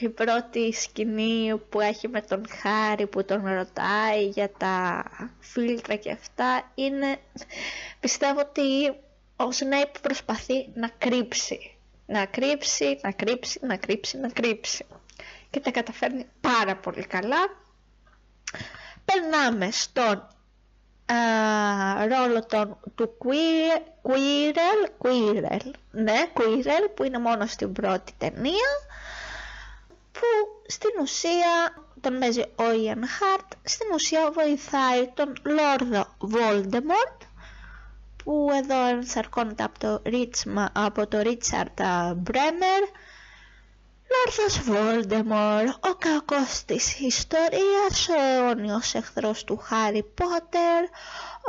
η 0.04 0.08
πρώτη 0.08 0.72
σκηνή 0.72 1.56
που 1.68 1.80
έχει 1.80 2.08
με 2.08 2.20
τον 2.20 2.46
Χάρη 2.48 3.06
που 3.06 3.24
τον 3.24 3.46
ρωτάει 3.46 4.24
για 4.24 4.50
τα 4.50 5.04
φίλτρα 5.38 5.94
και 5.94 6.10
αυτά 6.10 6.70
είναι, 6.74 7.16
πιστεύω 8.00 8.40
ότι 8.40 8.88
ο 9.36 9.52
Σνέιπ 9.52 9.98
προσπαθεί 9.98 10.68
να 10.74 10.88
κρύψει, 10.88 11.76
να 12.06 12.26
κρύψει, 12.26 12.98
να 13.02 13.12
κρύψει, 13.12 13.58
να 13.62 13.76
κρύψει, 13.76 14.18
να 14.18 14.28
κρύψει 14.28 14.86
και 15.50 15.60
τα 15.60 15.70
καταφέρνει 15.70 16.26
πάρα 16.40 16.76
πολύ 16.76 17.06
καλά. 17.06 17.66
Περνάμε 19.04 19.70
στον 19.70 20.26
ρόλο 22.08 22.46
των, 22.46 22.78
του 22.94 23.16
Quirrell, 23.24 25.06
Quirrell, 25.06 25.70
ναι, 25.90 26.26
Quirrell 26.34 26.90
που 26.94 27.04
είναι 27.04 27.18
μόνο 27.18 27.46
στην 27.46 27.72
πρώτη 27.72 28.12
ταινία 28.18 28.68
που 30.12 30.26
στην 30.66 30.90
ουσία 31.00 31.84
τον 32.00 32.18
παίζει 32.18 32.40
ο 32.40 32.64
Ian 32.84 32.98
Hart, 32.98 33.48
στην 33.62 33.86
ουσία 33.94 34.30
βοηθάει 34.30 35.08
τον 35.14 35.32
Λόρδο 35.42 36.06
Voldemort 36.32 37.26
που 38.24 38.48
εδώ 38.62 38.86
ενσαρκώνεται 38.86 39.62
από 39.62 39.78
το, 39.78 40.02
από 40.72 41.06
το 41.06 41.18
Richard 41.24 41.82
Bremer 42.30 42.82
Λόρδος 44.10 44.60
Βόλντεμορ, 44.60 45.64
ο 45.80 45.94
κακός 45.98 46.64
της 46.64 47.00
ιστορίας, 47.00 48.08
ο 48.08 48.20
αιώνιος 48.20 48.94
εχθρός 48.94 49.44
του 49.44 49.56
Χάρι 49.56 50.02
Πότερ, 50.02 50.82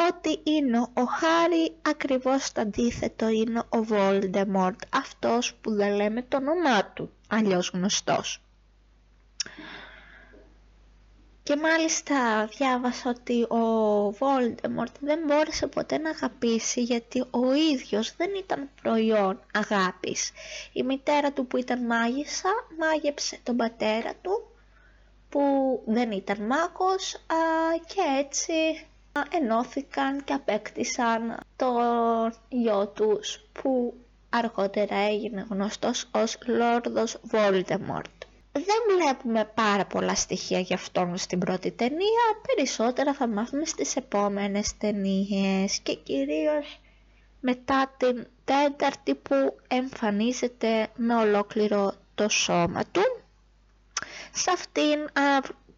ό,τι 0.09 0.41
είναι 0.43 0.79
ο 0.79 1.03
Χάρι, 1.03 1.75
ακριβώς 1.81 2.51
το 2.51 2.61
αντίθετο 2.61 3.27
είναι 3.27 3.63
ο 3.69 3.83
Βόλντεμορτ, 3.83 4.79
αυτός 4.89 5.53
που 5.61 5.71
δεν 5.75 5.95
λέμε 5.95 6.21
το 6.21 6.37
όνομά 6.37 6.85
του, 6.85 7.11
αλλιώς 7.27 7.69
γνωστός. 7.73 8.41
Και 11.49 11.55
μάλιστα 11.55 12.45
διάβασα 12.45 13.09
ότι 13.09 13.43
ο 13.43 14.07
Voldemort 14.09 14.93
δεν 14.99 15.19
μπόρεσε 15.27 15.67
ποτέ 15.67 15.97
να 15.97 16.09
αγαπήσει 16.09 16.81
γιατί 16.81 17.19
ο 17.19 17.53
ίδιος 17.53 18.15
δεν 18.15 18.29
ήταν 18.37 18.69
προϊόν 18.81 19.41
αγάπης. 19.53 20.31
Η 20.73 20.83
μητέρα 20.83 21.31
του 21.31 21.47
που 21.47 21.57
ήταν 21.57 21.85
μάγισσα 21.85 22.49
μάγεψε 22.79 23.39
τον 23.43 23.55
πατέρα 23.55 24.13
του 24.21 24.47
που 25.29 25.41
δεν 25.85 26.11
ήταν 26.11 26.45
μάγος 26.45 27.15
και 27.85 28.01
έτσι 28.19 28.53
ενώθηκαν 29.41 30.23
και 30.23 30.33
απέκτησαν 30.33 31.37
τον 31.55 32.33
γιο 32.49 32.87
τους 32.87 33.45
που 33.51 33.93
αργότερα 34.29 34.95
έγινε 34.95 35.47
γνωστός 35.49 36.09
ως 36.11 36.37
Λόρδος 36.45 37.17
Voldemort 37.31 38.18
δεν 38.51 38.97
βλέπουμε 38.97 39.51
πάρα 39.53 39.85
πολλά 39.85 40.15
στοιχεία 40.15 40.59
για 40.59 40.75
αυτόν 40.75 41.17
στην 41.17 41.39
πρώτη 41.39 41.71
ταινία, 41.71 42.41
περισσότερα 42.55 43.13
θα 43.13 43.27
μάθουμε 43.27 43.65
στις 43.65 43.95
επόμενες 43.95 44.77
ταινίες 44.77 45.79
και 45.79 45.93
κυρίως 45.93 46.79
μετά 47.39 47.93
την 47.97 48.27
τέταρτη 48.45 49.15
που 49.15 49.57
εμφανίζεται 49.67 50.87
με 50.95 51.15
ολόκληρο 51.15 51.93
το 52.15 52.29
σώμα 52.29 52.83
του. 52.91 53.01
Σε 54.33 54.51
αυτήν 54.51 55.09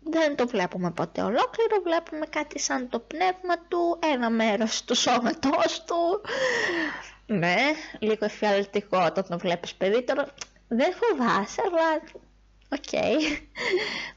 δεν 0.03 0.35
το 0.35 0.47
βλέπουμε 0.47 0.91
ποτέ 0.91 1.21
ολόκληρο, 1.21 1.81
βλέπουμε 1.83 2.25
κάτι 2.25 2.59
σαν 2.59 2.89
το 2.89 2.99
πνεύμα 2.99 3.57
του, 3.67 3.99
ένα 4.13 4.29
μέρος 4.29 4.83
του 4.83 4.95
σώματός 4.95 5.83
του. 5.85 6.21
Ναι, 7.25 7.57
λίγο 7.99 8.25
εφιαλτικό 8.25 8.97
όταν 9.05 9.25
το 9.29 9.37
βλέπεις 9.37 9.75
παιδί, 9.75 10.03
τώρα 10.03 10.27
δεν 10.67 10.93
φοβάσαι, 10.93 11.61
αλλά 11.65 12.01
OK. 12.73 12.83
Okay. 12.91 13.41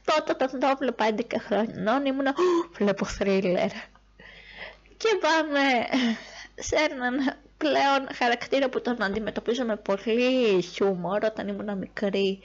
Τότε 0.05 0.31
όταν 0.31 0.59
το 0.59 0.67
έβλεπα 0.67 1.05
11 1.15 1.21
χρονών 1.39 2.05
ήμουνα 2.05 2.33
βλέπω 2.77 3.05
θρίλερ. 3.05 3.69
Και 4.97 5.17
πάμε 5.21 5.61
σε 6.55 6.75
έναν 6.75 7.35
πλέον 7.57 8.07
χαρακτήρα 8.15 8.69
που 8.69 8.81
τον 8.81 9.03
αντιμετωπίζω 9.03 9.63
με 9.63 9.75
πολύ 9.75 10.61
χιούμορ 10.61 11.23
όταν 11.23 11.47
ήμουν 11.47 11.77
μικρή 11.77 12.39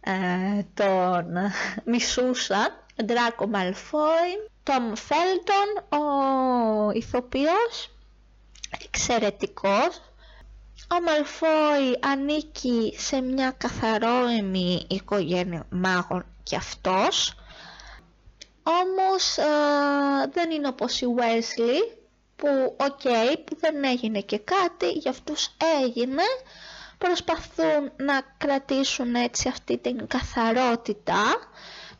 ε, 0.00 0.62
τον 0.74 1.36
μισούσα 1.84 2.84
Ντράκο 3.04 3.46
Μαλφόι 3.46 4.48
Τόμ 4.62 4.92
Φέλτον 4.94 6.00
ο 6.00 6.90
ηθοποιός 6.90 7.90
εξαιρετικός 8.84 10.11
ο 10.92 11.00
Μαλφόι 11.02 11.98
ανήκει 12.00 12.94
σε 12.96 13.20
μια 13.20 13.50
καθαρόαιμη 13.50 14.86
οικογένεια 14.88 15.66
μάγων 15.70 16.24
και 16.42 16.56
αυτός. 16.56 17.34
Όμως 18.62 19.36
ε, 19.38 19.44
δεν 20.32 20.50
είναι 20.50 20.68
όπως 20.68 21.00
οι 21.00 21.06
Weasley 21.16 21.96
που 22.36 22.76
OK, 22.76 23.00
okay, 23.02 23.34
που 23.44 23.56
δεν 23.60 23.84
έγινε 23.84 24.20
και 24.20 24.38
κάτι, 24.38 24.90
για 24.90 25.10
αυτούς 25.10 25.48
έγινε, 25.84 26.22
προσπαθούν 26.98 27.92
να 27.96 28.20
κρατήσουν 28.38 29.14
έτσι 29.14 29.48
αυτή 29.48 29.78
την 29.78 30.06
καθαρότητα, 30.06 31.22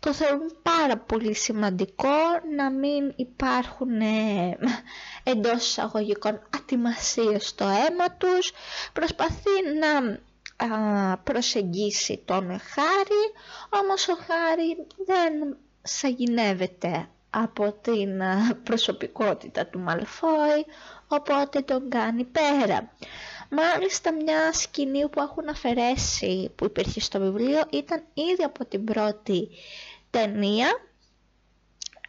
το 0.04 0.12
θεωρούν 0.12 0.52
πάρα 0.62 0.96
πολύ 0.96 1.34
σημαντικό 1.34 2.16
να 2.56 2.70
μην 2.70 3.12
υπάρχουν 3.16 4.00
ε, 4.00 4.58
εντός 5.22 5.66
εισαγωγικών 5.68 6.40
ατιμασίες 6.56 7.48
στο 7.48 7.64
αίμα 7.64 8.10
τους, 8.18 8.52
προσπαθεί 8.92 9.50
να 9.80 10.18
προσεγγίσει 11.24 12.22
τον 12.24 12.42
Χάρη, 12.44 13.22
όμως 13.82 14.08
ο 14.08 14.14
Χάρη 14.14 14.86
δεν 15.06 15.56
σαγηνεύεται 15.82 17.08
από 17.30 17.72
την 17.72 18.22
προσωπικότητα 18.62 19.66
του 19.66 19.78
Μαλφόη, 19.78 20.64
οπότε 21.08 21.60
τον 21.60 21.88
κάνει 21.90 22.24
πέρα. 22.24 22.92
Μάλιστα 23.50 24.12
μια 24.12 24.52
σκηνή 24.52 25.08
που 25.08 25.20
έχουν 25.20 25.48
αφαιρέσει 25.48 26.50
που 26.56 26.64
υπήρχε 26.64 27.00
στο 27.00 27.20
βιβλίο 27.20 27.60
ήταν 27.70 28.02
ήδη 28.14 28.42
από 28.42 28.64
την 28.64 28.84
πρώτη 28.84 29.48
ταινία 30.12 30.68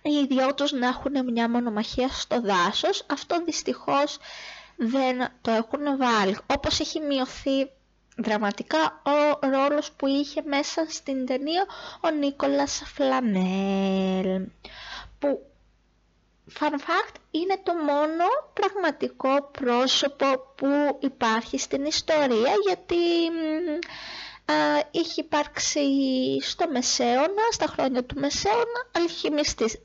οι 0.01 0.26
δυο 0.26 0.54
τους 0.54 0.72
να 0.72 0.88
έχουν 0.88 1.32
μια 1.32 1.49
μονομαχία 1.49 2.08
στο 2.08 2.41
δάσος. 2.41 3.06
Αυτό 3.10 3.43
δυστυχώς 3.43 4.18
δεν 4.76 5.30
το 5.41 5.51
έχουν 5.51 5.97
βάλει. 5.97 6.38
Όπως 6.54 6.80
έχει 6.80 6.99
μειωθεί 6.99 7.70
δραματικά 8.18 9.01
ο 9.06 9.47
ρόλος 9.49 9.91
που 9.91 10.08
είχε 10.08 10.41
μέσα 10.45 10.86
στην 10.89 11.26
ταινία 11.26 11.66
ο 12.01 12.10
Νίκολας 12.10 12.84
Φλαμέλ 12.86 14.47
που 15.20 15.39
fun 16.60 16.74
fact 16.74 17.16
είναι 17.32 17.60
το 17.64 17.74
μόνο 17.74 18.24
πραγματικό 18.54 19.41
πρόσωπο 19.51 20.26
που 20.56 20.97
υπάρχει 20.99 21.58
στην 21.58 21.86
ιστορία 21.86 22.54
γιατί 22.68 22.95
α, 22.95 24.33
είχε 24.91 25.22
υπάρξει 25.22 25.82
στο 26.41 26.68
Μεσαίωνα, 26.72 27.44
στα 27.52 27.66
χρόνια 27.66 28.04
του 28.04 28.20
Μεσαίωνα 28.20 28.89
αλχημιστής. 28.91 29.78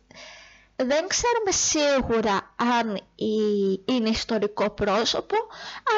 Δεν 0.76 1.06
ξέρουμε 1.06 1.50
σίγουρα 1.50 2.54
αν 2.56 3.00
είναι 3.84 4.09
ιστορικό 4.09 4.70
πρόσωπο, 4.70 5.36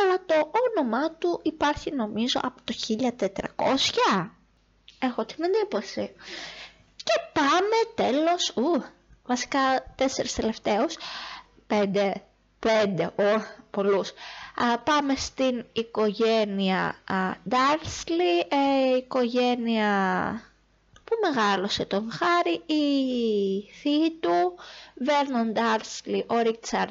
αλλά 0.00 0.24
το 0.26 0.50
όνομά 0.68 1.10
του 1.10 1.40
υπάρχει 1.42 1.94
νομίζω 1.94 2.40
από 2.42 2.60
το 2.64 2.74
1400. 3.56 4.30
Έχω 4.98 5.24
την 5.24 5.44
εντύπωση. 5.44 6.12
Και 6.96 7.12
πάμε 7.32 7.76
τέλος, 7.94 8.52
ου, 8.56 8.84
βασικά 9.26 9.92
τέσσερις 9.94 10.34
τελευταίους, 10.34 10.96
πέντε, 11.66 12.24
πέντε, 12.60 13.04
ο, 13.04 13.42
πολλούς. 13.70 14.12
Α, 14.54 14.78
πάμε 14.78 15.14
στην 15.14 15.64
οικογένεια 15.72 16.94
Ντάρσλι, 17.48 18.38
ε, 18.38 18.96
οικογένεια 18.96 20.42
που 21.04 21.16
μεγάλωσε 21.22 21.84
τον 21.84 22.10
Χάρη, 22.12 22.62
η 22.66 22.82
θεία 23.80 24.12
του, 24.20 24.54
Βέρνον 24.94 25.52
Ντάρσλι, 25.52 26.24
ο 26.28 26.38
Ρίτσαρ 26.38 26.88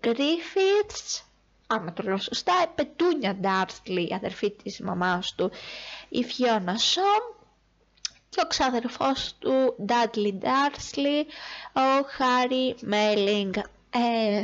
Γκρίφιτς, 0.00 1.24
άμα 1.66 1.92
το 1.92 2.02
λέω 2.02 2.18
σωστά, 2.18 2.52
η 2.64 2.68
Πετούνια 2.74 3.34
Ντάρσλι, 3.34 4.02
η 4.08 4.14
αδερφή 4.14 4.50
της 4.50 4.80
μαμάς 4.80 5.34
του, 5.34 5.50
η 6.08 6.24
Φιώνα 6.24 6.78
Σόμ, 6.78 7.40
και 8.28 8.40
ο 8.44 8.46
ξαδερφός 8.46 9.34
του 9.38 9.76
Ντάτλι 9.84 10.32
Ντάρσλι, 10.32 11.26
ο 11.72 12.06
Χάρι 12.06 12.76
Μέλινγκ. 12.80 13.54
Ε, 13.94 14.42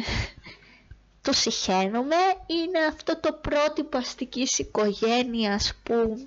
το 1.21 1.33
συχαίνομαι, 1.33 2.17
είναι 2.47 2.79
αυτό 2.89 3.21
το 3.21 3.33
πρότυπο 3.33 3.97
αστικής 3.99 4.59
οικογένειας 4.59 5.75
που 5.83 6.27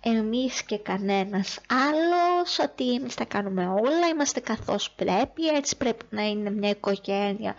εμείς 0.00 0.62
και 0.62 0.78
κανένας 0.78 1.58
άλλος, 1.68 2.58
ότι 2.58 2.94
εμείς 2.94 3.14
τα 3.14 3.24
κάνουμε 3.24 3.66
όλα, 3.66 4.08
είμαστε 4.12 4.40
καθώς 4.40 4.90
πρέπει, 4.90 5.46
έτσι 5.46 5.76
πρέπει 5.76 6.04
να 6.10 6.22
είναι 6.22 6.50
μια 6.50 6.70
οικογένεια 6.70 7.54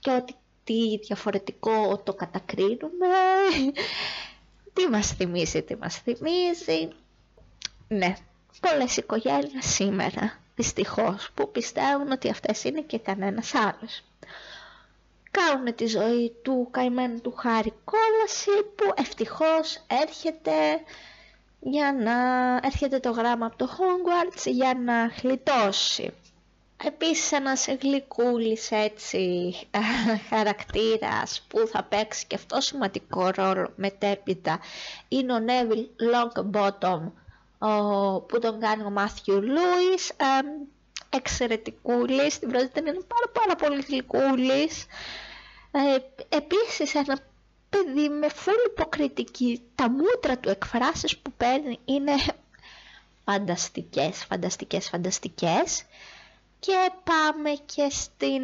και 0.00 0.10
ότι 0.10 0.34
τι 0.64 0.98
διαφορετικό 0.98 1.98
το 2.04 2.14
κατακρίνουμε, 2.14 3.06
τι 4.72 4.88
μας 4.90 5.12
θυμίζει, 5.12 5.62
τι 5.62 5.76
μας 5.76 5.98
θυμίζει. 5.98 6.88
Ναι, 7.88 8.14
πολλές 8.60 8.96
οικογένειες 8.96 9.66
σήμερα, 9.66 10.41
δυστυχώς, 10.56 11.30
που 11.34 11.50
πιστεύουν 11.50 12.10
ότι 12.12 12.30
αυτές 12.30 12.64
είναι 12.64 12.80
και 12.80 12.98
κανένας 12.98 13.54
άλλος. 13.54 14.02
Κάνουν 15.30 15.74
τη 15.74 15.86
ζωή 15.86 16.32
του 16.42 16.68
καημένου 16.70 17.20
του 17.20 17.32
Χάρη 17.36 17.72
κόλαση 17.84 18.64
που 18.76 18.92
ευτυχώς 18.96 19.84
έρχεται 19.86 20.52
για 21.60 21.92
να 21.92 22.12
έρχεται 22.66 22.98
το 22.98 23.10
γράμμα 23.10 23.46
από 23.46 23.56
το 23.56 23.68
Hogwarts 23.78 24.42
για 24.44 24.74
να 24.84 25.10
χλιτώσει. 25.18 26.12
Επίσης 26.84 27.32
ένας 27.32 27.66
γλυκούλης 27.80 28.70
έτσι 28.70 29.54
χαρακτήρας 30.30 31.46
που 31.48 31.66
θα 31.66 31.82
παίξει 31.82 32.26
και 32.26 32.34
αυτό 32.34 32.60
σημαντικό 32.60 33.30
ρόλο 33.34 33.72
μετέπειτα 33.76 34.60
είναι 35.08 35.32
ο 35.32 35.36
Neville 35.46 35.86
Longbottom 36.12 37.10
που 38.28 38.38
τον 38.40 38.60
κάνει 38.60 38.82
ο 38.82 38.90
Μάθιου 38.90 39.42
Λούις 39.42 40.08
ε, 40.08 40.24
εξαιρετικούλης 41.10 42.34
στην 42.34 42.48
πρώτη 42.48 42.68
ταινία 42.68 42.92
είναι 42.92 43.04
πάρα 43.06 43.28
πάρα 43.32 43.56
πολύ 43.56 43.84
γλυκούλης. 43.88 44.86
Ε, 45.70 45.96
επίσης 46.36 46.94
ένα 46.94 47.18
παιδί 47.68 48.08
με 48.08 48.28
φούλη 48.28 48.56
υποκριτική 48.66 49.62
τα 49.74 49.90
μούτρα 49.90 50.38
του 50.38 50.48
εκφράσεις 50.48 51.18
που 51.18 51.32
παίρνει 51.36 51.78
είναι 51.84 52.12
φανταστικές, 53.24 54.24
φανταστικές, 54.24 54.88
φανταστικές. 54.88 55.84
Και 56.58 56.90
πάμε 57.04 57.50
και 57.50 57.88
στην 57.90 58.42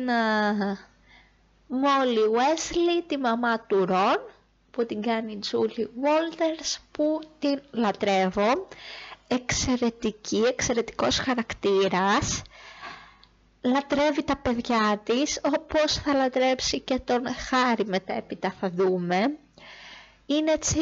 Μόλι 1.66 2.18
uh, 2.18 2.36
Wesley, 2.36 3.02
τη 3.06 3.18
μαμά 3.18 3.60
του 3.60 3.84
Ρον 3.84 4.20
που 4.70 4.86
την 4.86 5.02
κάνει 5.02 5.32
η 5.32 5.38
Τζούλι 5.38 5.90
Walters 6.02 6.76
που 6.92 7.20
την 7.38 7.60
λατρεύω 7.70 8.68
εξαιρετική, 9.28 10.42
εξαιρετικός 10.48 11.18
χαρακτήρας. 11.18 12.42
Λατρεύει 13.60 14.22
τα 14.24 14.36
παιδιά 14.36 15.00
της 15.04 15.40
όπως 15.44 15.92
θα 15.92 16.14
λατρέψει 16.14 16.80
και 16.80 16.98
τον 16.98 17.22
Χάρη 17.48 17.84
μετέπειτα 17.86 18.54
θα 18.60 18.70
δούμε. 18.70 19.36
Είναι 20.26 20.52
έτσι 20.52 20.78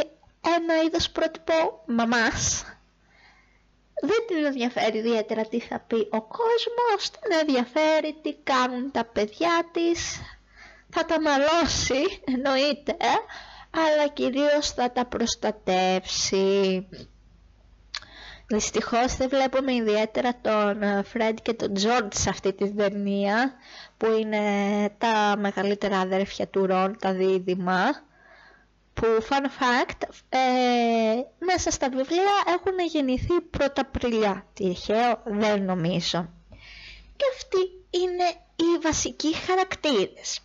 ένα 0.59 0.83
είδος 0.87 1.11
πρότυπο 1.11 1.83
μαμάς. 1.87 2.65
Δεν 4.03 4.25
την 4.27 4.45
ενδιαφέρει 4.45 4.99
ιδιαίτερα 4.99 5.43
τι 5.47 5.61
θα 5.61 5.79
πει 5.81 5.95
ο 6.11 6.23
κόσμος 6.23 7.11
την 7.21 7.33
ενδιαφέρει 7.41 8.19
τι 8.23 8.35
κάνουν 8.35 8.91
τα 8.91 9.05
παιδιά 9.05 9.69
της. 9.73 10.21
Θα 10.91 11.05
τα 11.05 11.21
μαλώσει 11.21 12.23
εννοείται 12.25 12.97
αλλά 13.71 14.09
κυρίως 14.09 14.71
θα 14.71 14.93
τα 14.93 15.05
προστατεύσει 15.07 16.87
Δυστυχώς 18.49 19.17
δεν 19.17 19.29
βλέπουμε 19.29 19.75
ιδιαίτερα 19.75 20.41
τον 20.41 21.05
Φρέντ 21.05 21.39
και 21.43 21.53
τον 21.53 21.75
Τζόρτ 21.75 22.15
σε 22.15 22.29
αυτή 22.31 22.53
τη 22.53 22.75
ταινία 22.75 23.53
που 23.97 24.07
είναι 24.21 24.41
τα 24.99 25.35
μεγαλύτερα 25.39 25.99
αδέρφια 25.99 26.49
του 26.49 26.67
Ρον, 26.67 26.97
τα 26.99 27.13
δίδυμα 27.13 28.05
που 28.95 29.07
fun 29.29 29.45
fact 29.45 30.09
ε, 30.29 30.39
μέσα 31.39 31.71
στα 31.71 31.89
βιβλία 31.89 32.33
έχουν 32.47 32.79
γεννηθεί 32.89 33.41
πρώτα 33.41 33.81
Απριλιά. 33.81 34.47
Τυχαίο 34.55 35.23
δεν 35.25 35.63
νομίζω. 35.63 36.29
Και 37.17 37.25
αυτοί 37.35 37.59
είναι 37.91 38.25
οι 38.57 38.79
βασικοί 38.83 39.35
χαρακτήρες. 39.35 40.41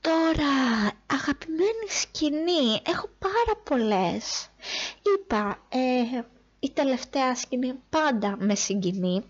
Τώρα, 0.00 0.52
αγαπημένη 1.06 1.88
σκηνή, 1.88 2.80
έχω 2.86 3.08
πάρα 3.18 3.60
πολλές. 3.64 4.48
Είπα, 5.16 5.58
ε, 5.68 6.20
η 6.60 6.70
τελευταία 6.70 7.34
σκηνή 7.34 7.74
πάντα 7.90 8.36
με 8.38 8.54
συγκινεί, 8.54 9.24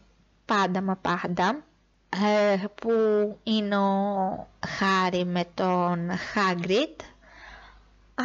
πάντα 0.44 0.82
μα 0.82 0.96
πάντα. 0.96 1.62
ε, 2.10 2.64
που 2.74 2.90
είναι 3.42 3.76
ο 3.76 4.48
Χάρη 4.66 5.24
με 5.24 5.44
τον 5.54 6.10
Χάγκριτ. 6.16 7.00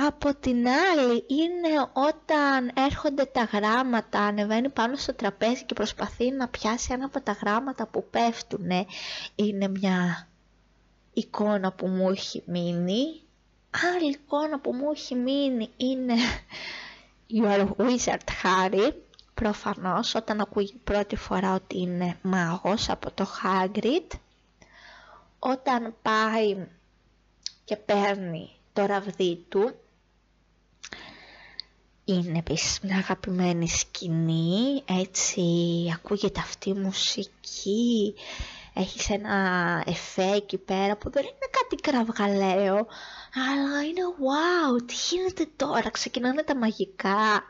Από 0.08 0.36
την 0.36 0.68
άλλη 0.68 1.24
είναι 1.28 1.90
όταν 1.94 2.72
έρχονται 2.86 3.26
τα 3.26 3.44
γράμματα, 3.44 4.20
ανεβαίνει 4.20 4.70
πάνω 4.70 4.96
στο 4.96 5.14
τραπέζι 5.14 5.64
και 5.64 5.74
προσπαθεί 5.74 6.32
να 6.32 6.48
πιάσει 6.48 6.94
ένα 6.94 7.06
από 7.06 7.22
τα 7.22 7.32
γράμματα 7.32 7.88
που 7.88 8.06
πέφτουν. 8.10 8.70
Είναι 9.36 9.68
μια 9.68 10.28
εικόνα 11.14 11.72
που 11.72 11.88
μου 11.88 12.10
έχει 12.10 12.44
μείνει. 12.46 13.22
Άλλη 13.96 14.10
εικόνα 14.12 14.60
που 14.60 14.74
μου 14.74 14.92
έχει 14.92 15.16
μείνει 15.16 15.70
είναι 15.78 16.14
You 17.36 17.46
are 17.46 17.62
a 17.62 17.84
wizard, 17.84 18.30
Harry. 18.44 18.92
Προφανώς 19.34 20.16
όταν 20.16 20.42
ακούει 20.42 20.74
πρώτη 20.84 21.16
φορά 21.16 21.54
ότι 21.54 21.80
είναι 21.80 22.18
μάγος 22.22 22.90
από 22.90 23.12
το 23.12 23.28
Hagrid. 23.44 24.18
Όταν 25.40 25.96
πάει 26.02 26.68
και 27.66 27.76
παίρνει 27.76 28.50
το 28.74 28.86
ραβδί 28.86 29.46
του. 29.50 29.76
Είναι 32.06 32.38
επίσης 32.38 32.80
μια 32.80 32.98
αγαπημένη 32.98 33.68
σκηνή, 33.68 34.84
έτσι 34.86 35.44
ακούγεται 35.94 36.40
αυτή 36.40 36.70
η 36.70 36.74
μουσική, 36.74 38.16
έχεις 38.74 39.10
ένα 39.10 39.84
εφέ 39.86 40.32
εκεί 40.36 40.58
πέρα 40.58 40.96
που 40.98 41.10
δεν 41.10 41.24
είναι 41.24 41.50
κάτι 41.52 41.76
κραυγαλαίο, 41.76 42.88
αλλά 43.36 43.84
είναι 43.84 44.02
wow, 44.20 44.82
τι 44.86 44.94
γίνεται 45.10 45.48
τώρα, 45.56 45.90
ξεκινάνε 45.90 46.44
τα 46.44 46.56
μαγικά. 46.56 47.44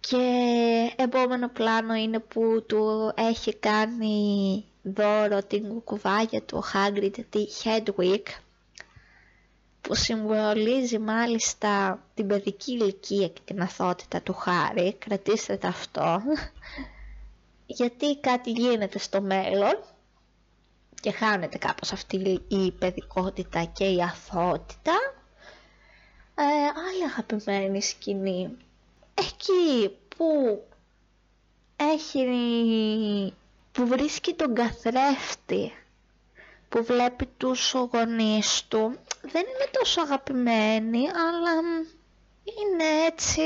Και 0.00 0.92
επόμενο 0.96 1.48
πλάνο 1.48 1.94
είναι 1.94 2.18
που 2.18 2.64
του 2.68 3.12
έχει 3.16 3.54
κάνει 3.56 4.64
δώρο 4.82 5.42
την 5.42 5.68
κουκουβάγια 5.68 6.42
του 6.42 6.62
ο 6.62 6.68
Hagrid 6.74 7.12
τη 7.30 7.46
Hedwig 7.64 8.22
που 9.80 9.94
συμβολίζει 9.94 10.98
μάλιστα 10.98 12.02
την 12.14 12.26
παιδική 12.26 12.72
ηλικία 12.72 13.28
και 13.28 13.40
την 13.44 13.62
αθότητα 13.62 14.20
του 14.20 14.32
Χάρη. 14.32 14.94
Κρατήστε 14.98 15.56
τα 15.56 15.68
αυτό. 15.68 16.22
Γιατί 17.72 18.16
κάτι 18.20 18.50
γίνεται 18.50 18.98
στο 18.98 19.20
μέλλον 19.20 19.82
και 21.00 21.10
χάνεται 21.10 21.58
κάπως 21.58 21.92
αυτή 21.92 22.40
η 22.48 22.70
παιδικότητα 22.72 23.64
και 23.64 23.84
η 23.84 24.02
αθότητα. 24.02 24.92
Ε, 26.34 26.42
άλλη 26.88 27.04
αγαπημένη 27.06 27.82
σκηνή. 27.82 28.56
Εκεί 29.14 29.96
που 30.16 30.62
έχει 31.76 32.24
που 33.72 33.86
βρίσκει 33.86 34.34
τον 34.34 34.54
καθρέφτη 34.54 35.72
που 36.68 36.84
βλέπει 36.84 37.26
τους 37.36 37.72
γονείς 37.72 38.64
του 38.68 38.98
δεν 39.22 39.42
είναι 39.42 39.68
τόσο 39.78 40.00
αγαπημένη 40.00 40.98
αλλά 41.08 41.52
είναι 42.44 43.04
έτσι 43.06 43.42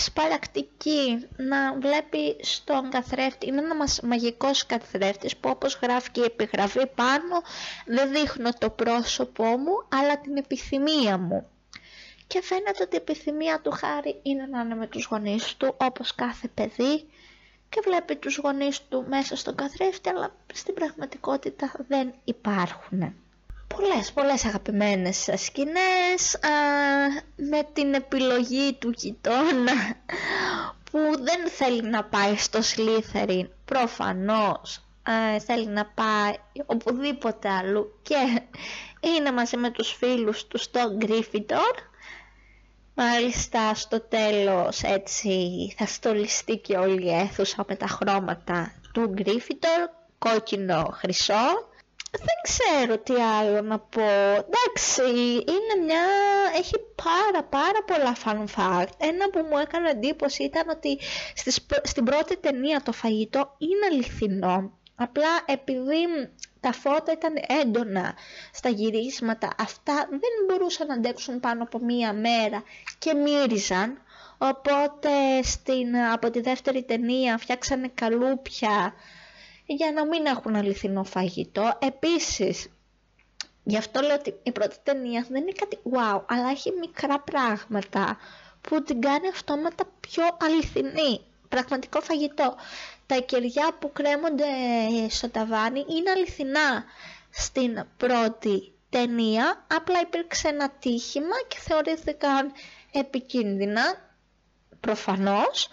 σπαρακτική 0.00 1.26
να 1.36 1.74
βλέπει 1.74 2.36
στον 2.40 2.90
καθρέφτη 2.90 3.46
είναι 3.46 3.60
ένα 3.60 3.74
μαγικός 4.02 4.66
καθρέφτης 4.66 5.36
που 5.36 5.50
όπως 5.50 5.78
γράφει 5.82 6.10
και 6.10 6.20
η 6.20 6.24
επιγραφή 6.24 6.86
πάνω 6.86 7.42
δεν 7.86 8.10
δείχνω 8.10 8.50
το 8.58 8.70
πρόσωπό 8.70 9.44
μου 9.44 9.86
αλλά 9.88 10.18
την 10.20 10.36
επιθυμία 10.36 11.18
μου 11.18 11.48
και 12.26 12.42
φαίνεται 12.42 12.82
ότι 12.82 12.94
η 12.94 12.98
επιθυμία 13.00 13.60
του 13.60 13.70
Χάρη 13.70 14.20
είναι 14.22 14.46
να 14.46 14.60
είναι 14.60 14.74
με 14.74 14.86
τους 14.86 15.04
γονείς 15.04 15.56
του 15.56 15.74
όπως 15.76 16.14
κάθε 16.14 16.48
παιδί 16.48 17.08
και 17.68 17.80
βλέπει 17.84 18.16
τους 18.16 18.36
γονείς 18.36 18.80
του 18.88 19.04
μέσα 19.08 19.36
στον 19.36 19.54
καθρέφτη 19.54 20.08
αλλά 20.08 20.34
στην 20.52 20.74
πραγματικότητα 20.74 21.72
δεν 21.88 22.14
υπάρχουν. 22.24 23.14
Πολλές, 23.76 24.12
πολλές 24.12 24.44
αγαπημένες 24.44 25.28
σκηνές 25.36 26.34
α, 26.34 26.48
με 27.36 27.68
την 27.72 27.94
επιλογή 27.94 28.72
του 28.72 28.90
γειτόνα 28.96 29.72
που 30.90 30.98
δεν 31.22 31.48
θέλει 31.48 31.82
να 31.82 32.04
πάει 32.04 32.36
στο 32.36 32.62
Σλίθεριν 32.62 33.48
προφανώς 33.64 34.84
θέλει 35.46 35.66
να 35.66 35.86
πάει 35.86 36.34
οπουδήποτε 36.66 37.48
αλλού 37.48 37.98
και 38.02 38.42
είναι 39.00 39.32
μαζί 39.32 39.56
με 39.56 39.70
τους 39.70 39.92
φίλους 39.92 40.46
του 40.46 40.58
στο 40.58 40.94
Γκρίφιντορ 40.96 41.88
Μάλιστα 43.02 43.74
στο 43.74 44.00
τέλος 44.00 44.82
έτσι 44.82 45.30
θα 45.76 45.86
στολιστεί 45.86 46.56
και 46.56 46.76
όλη 46.76 47.04
η 47.04 47.14
αίθουσα 47.14 47.64
με 47.68 47.76
τα 47.76 47.86
χρώματα 47.86 48.72
του 48.92 49.06
Γκρίφιτορ, 49.06 49.88
κόκκινο, 50.18 50.90
χρυσό. 50.92 51.68
Δεν 52.10 52.36
ξέρω 52.42 52.98
τι 52.98 53.14
άλλο 53.14 53.60
να 53.60 53.78
πω. 53.78 54.02
Εντάξει, 54.02 55.02
είναι 55.32 55.84
μια... 55.84 56.02
έχει 56.56 56.74
πάρα 56.94 57.44
πάρα 57.44 57.82
πολλά 57.86 58.16
fun 58.24 58.44
fact. 58.56 58.92
Ένα 58.98 59.30
που 59.30 59.46
μου 59.50 59.58
έκανε 59.58 59.90
εντύπωση 59.90 60.42
ήταν 60.42 60.68
ότι 60.68 60.98
στην 61.82 62.04
πρώτη 62.04 62.36
ταινία 62.36 62.80
το 62.82 62.92
φαγητό 62.92 63.54
είναι 63.58 63.86
αληθινό. 63.90 64.78
Απλά 64.94 65.28
επειδή 65.46 66.06
τα 66.60 66.72
φώτα 66.72 67.12
ήταν 67.12 67.34
έντονα 67.62 68.14
στα 68.52 68.68
γυρίσματα, 68.68 69.50
αυτά 69.58 69.94
δεν 70.10 70.30
μπορούσαν 70.46 70.86
να 70.86 70.94
αντέξουν 70.94 71.40
πάνω 71.40 71.62
από 71.62 71.78
μία 71.78 72.12
μέρα 72.12 72.62
και 72.98 73.14
μύριζαν. 73.14 74.02
Οπότε 74.38 75.42
στην, 75.42 75.96
από 75.96 76.30
τη 76.30 76.40
δεύτερη 76.40 76.82
ταινία 76.82 77.38
φτιάξανε 77.38 77.90
καλούπια 77.94 78.94
για 79.74 79.92
να 79.92 80.06
μην 80.06 80.26
έχουν 80.26 80.56
αληθινό 80.56 81.04
φαγητό. 81.04 81.78
Επίσης, 81.78 82.68
γι' 83.64 83.76
αυτό 83.76 84.00
λέω 84.00 84.14
ότι 84.14 84.34
η 84.42 84.52
πρώτη 84.52 84.76
ταινία 84.82 85.26
δεν 85.28 85.42
είναι 85.42 85.52
κάτι 85.52 85.78
wow, 85.92 86.22
αλλά 86.26 86.50
έχει 86.50 86.72
μικρά 86.80 87.20
πράγματα 87.20 88.18
που 88.60 88.82
την 88.82 89.00
κάνει 89.00 89.28
αυτόματα 89.28 89.84
πιο 90.00 90.24
αληθινή. 90.40 91.20
Πραγματικό 91.48 92.00
φαγητό 92.00 92.56
τα 93.06 93.16
κεριά 93.20 93.76
που 93.78 93.92
κρέμονται 93.92 94.44
στο 95.08 95.30
ταβάνι 95.30 95.84
είναι 95.88 96.10
αληθινά 96.10 96.84
στην 97.30 97.84
πρώτη 97.96 98.72
ταινία, 98.90 99.64
απλά 99.74 100.00
υπήρξε 100.00 100.48
ένα 100.48 100.70
τύχημα 100.70 101.36
και 101.48 101.56
θεωρήθηκαν 101.58 102.52
επικίνδυνα, 102.92 103.82
προφανώς, 104.80 105.68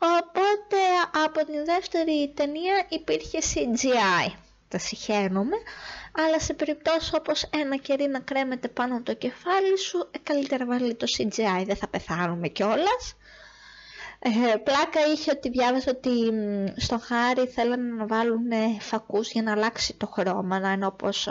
οπότε 0.00 0.80
από 1.24 1.44
την 1.44 1.64
δεύτερη 1.64 2.32
ταινία 2.34 2.86
υπήρχε 2.88 3.38
CGI, 3.54 4.32
τα 4.68 4.78
συχαίνομαι, 4.78 5.56
αλλά 6.12 6.40
σε 6.40 6.54
περιπτώσεις 6.54 7.12
όπως 7.14 7.42
ένα 7.42 7.76
κερί 7.76 8.06
να 8.08 8.20
κρέμεται 8.20 8.68
πάνω 8.68 8.94
από 8.94 9.04
το 9.04 9.14
κεφάλι 9.14 9.78
σου, 9.78 10.08
ε, 10.10 10.18
καλύτερα 10.22 10.66
βάλει 10.66 10.94
το 10.94 11.06
CGI, 11.18 11.64
δεν 11.66 11.76
θα 11.76 11.88
πεθάνουμε 11.88 12.48
κιόλας. 12.48 13.16
Ε, 14.18 14.56
πλάκα 14.56 15.00
είχε 15.14 15.30
ότι 15.30 15.48
διάβασα 15.48 15.90
ότι 15.90 16.10
στο 16.76 16.98
χάρι 16.98 17.46
θέλανε 17.46 17.94
να 17.94 18.06
βάλουν 18.06 18.50
φακούς 18.80 19.30
για 19.30 19.42
να 19.42 19.52
αλλάξει 19.52 19.94
το 19.94 20.06
χρώμα, 20.06 20.58
να 20.58 20.72
είναι 20.72 20.86
όπως 20.86 21.28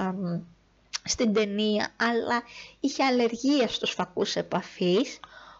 στην 1.03 1.34
ταινία, 1.34 1.88
αλλά 1.97 2.43
είχε 2.80 3.03
αλλεργία 3.03 3.67
στους 3.67 3.91
φακούς 3.91 4.36
επαφής, 4.36 5.20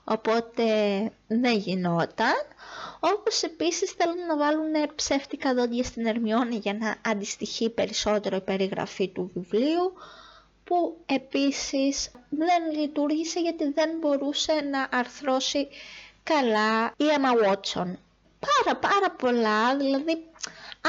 οπότε 0.10 0.66
δεν 1.28 1.58
γινόταν. 1.58 2.36
Όπως 3.00 3.44
επίσης 3.44 3.92
θέλουν 3.92 4.26
να 4.28 4.38
βάλουν 4.38 4.96
ψεύτικα 4.96 5.54
δόντια 5.54 5.84
στην 5.84 6.06
Ερμιόνη 6.06 6.56
για 6.56 6.74
να 6.74 6.96
αντιστοιχεί 7.12 7.70
περισσότερο 7.70 8.36
η 8.36 8.42
περιγραφή 8.42 9.08
του 9.08 9.32
βιβλίου, 9.34 9.94
που 10.64 10.98
επίσης 11.06 12.12
δεν 12.30 12.80
λειτουργήσε 12.80 13.40
γιατί 13.40 13.72
δεν 13.72 13.90
μπορούσε 14.00 14.54
να 14.72 14.98
αρθρώσει 14.98 15.68
καλά 16.24 16.86
η 16.98 17.06
Emma 17.18 17.48
Watson. 17.48 17.94
Πάρα 18.40 18.78
πάρα 18.80 19.12
πολλά, 19.18 19.78
δηλαδή 19.78 20.30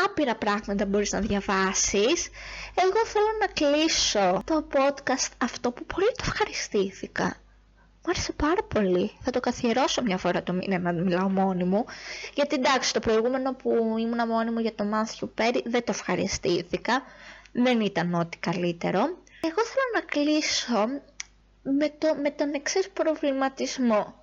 άπειρα 0.05 0.37
πράγματα 0.37 0.87
μπορείς 0.87 1.13
να 1.13 1.21
διαβάσεις. 1.21 2.29
Εγώ 2.75 3.07
θέλω 3.07 3.33
να 3.41 3.47
κλείσω 3.47 4.43
το 4.45 4.67
podcast 4.73 5.31
αυτό 5.39 5.71
που 5.71 5.85
πολύ 5.85 6.13
το 6.17 6.25
ευχαριστήθηκα. 6.27 7.37
Μου 8.05 8.11
άρεσε 8.11 8.33
πάρα 8.33 8.63
πολύ. 8.63 9.11
Θα 9.21 9.31
το 9.31 9.41
καθιερώσω 9.41 10.03
μια 10.03 10.17
φορά 10.17 10.43
το 10.43 10.53
μήνα 10.53 10.79
να 10.79 10.93
μιλάω 10.93 11.29
μόνη 11.29 11.65
μου. 11.65 11.85
Γιατί 12.35 12.55
εντάξει, 12.55 12.93
το 12.93 13.01
προηγούμενο 13.01 13.55
που 13.55 13.71
ήμουν 13.99 14.29
μόνη 14.29 14.51
μου 14.51 14.59
για 14.59 14.75
το 14.75 14.85
Matthew 14.93 15.29
Perry 15.41 15.61
δεν 15.65 15.85
το 15.85 15.93
ευχαριστήθηκα. 15.93 17.03
Δεν 17.53 17.81
ήταν 17.81 18.15
ό,τι 18.15 18.39
καλύτερο. 18.39 18.99
Εγώ 19.41 19.63
θέλω 19.73 19.91
να 19.95 20.01
κλείσω 20.01 20.87
με, 21.63 21.89
το, 21.99 22.15
με 22.23 22.31
τον 22.31 22.55
εξής 22.55 22.89
προβληματισμό 22.91 24.21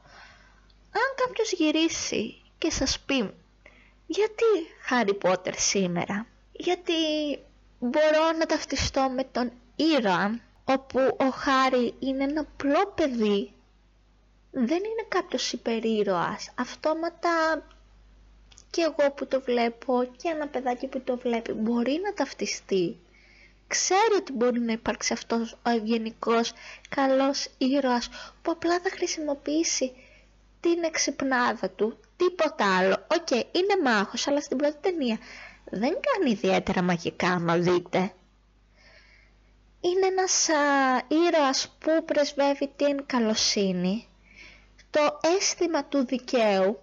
αν 0.98 1.26
κάποιος 1.26 1.52
γυρίσει 1.52 2.42
και 2.58 2.72
σας 2.72 3.00
πει 3.00 3.34
γιατί 4.08 4.46
Χάρι 4.82 5.14
Πότερ 5.14 5.56
σήμερα, 5.58 6.26
γιατί 6.52 6.94
μπορώ 7.80 8.32
να 8.40 8.46
ταυτιστώ 8.46 9.10
με 9.16 9.24
τον 9.24 9.52
Ήρα, 9.76 10.40
όπου 10.66 11.00
ο 11.00 11.30
Χάρι 11.30 11.94
είναι 12.00 12.24
ένα 12.24 12.42
απλό 12.42 12.94
παιδί, 12.96 13.52
δεν 14.66 14.78
είναι 14.78 15.06
κάποιος 15.08 15.52
υπερήρωας, 15.52 16.52
αυτόματα 16.56 17.30
και 18.70 18.82
εγώ 18.82 19.12
που 19.12 19.28
το 19.28 19.42
βλέπω 19.42 20.04
και 20.18 20.30
ένα 20.30 20.48
παιδάκι 20.48 20.88
που 20.88 21.02
το 21.02 21.18
βλέπει 21.18 21.52
μπορεί 21.52 22.00
να 22.04 22.14
ταυτιστεί. 22.14 22.98
Ξέρει 23.68 24.14
ότι 24.18 24.32
μπορεί 24.32 24.60
να 24.60 24.72
υπάρξει 24.72 25.14
αυτός 25.14 25.52
ο 25.54 25.70
ευγενικός, 25.70 26.54
καλός 26.90 27.48
ήρωας 27.58 28.10
που 28.42 28.52
απλά 28.52 28.80
θα 28.80 28.90
χρησιμοποιήσει 28.90 29.92
την 30.60 30.84
εξυπνάδα 30.84 31.70
του, 31.70 32.00
τίποτα 32.18 32.78
άλλο. 32.78 33.06
Οκ, 33.20 33.30
είναι 33.32 33.82
μάγος, 33.84 34.28
αλλά 34.28 34.42
στην 34.42 34.58
πρώτη 34.58 34.78
ταινία 34.82 35.18
δεν 35.66 35.98
κάνει 36.02 36.32
ιδιαίτερα 36.32 36.82
μαγικά, 36.82 37.28
άμα 37.28 37.58
δείτε. 37.58 38.14
Είναι 39.82 40.06
ένας 40.08 40.50
α, 40.50 40.56
ήρωας 41.08 41.76
που 41.80 42.06
πρεσβεύει 42.06 42.72
την 42.76 43.06
καλοσύνη, 43.06 44.08
το 44.98 45.20
αίσθημα 45.38 45.86
του 45.86 46.06
δικαίου, 46.06 46.80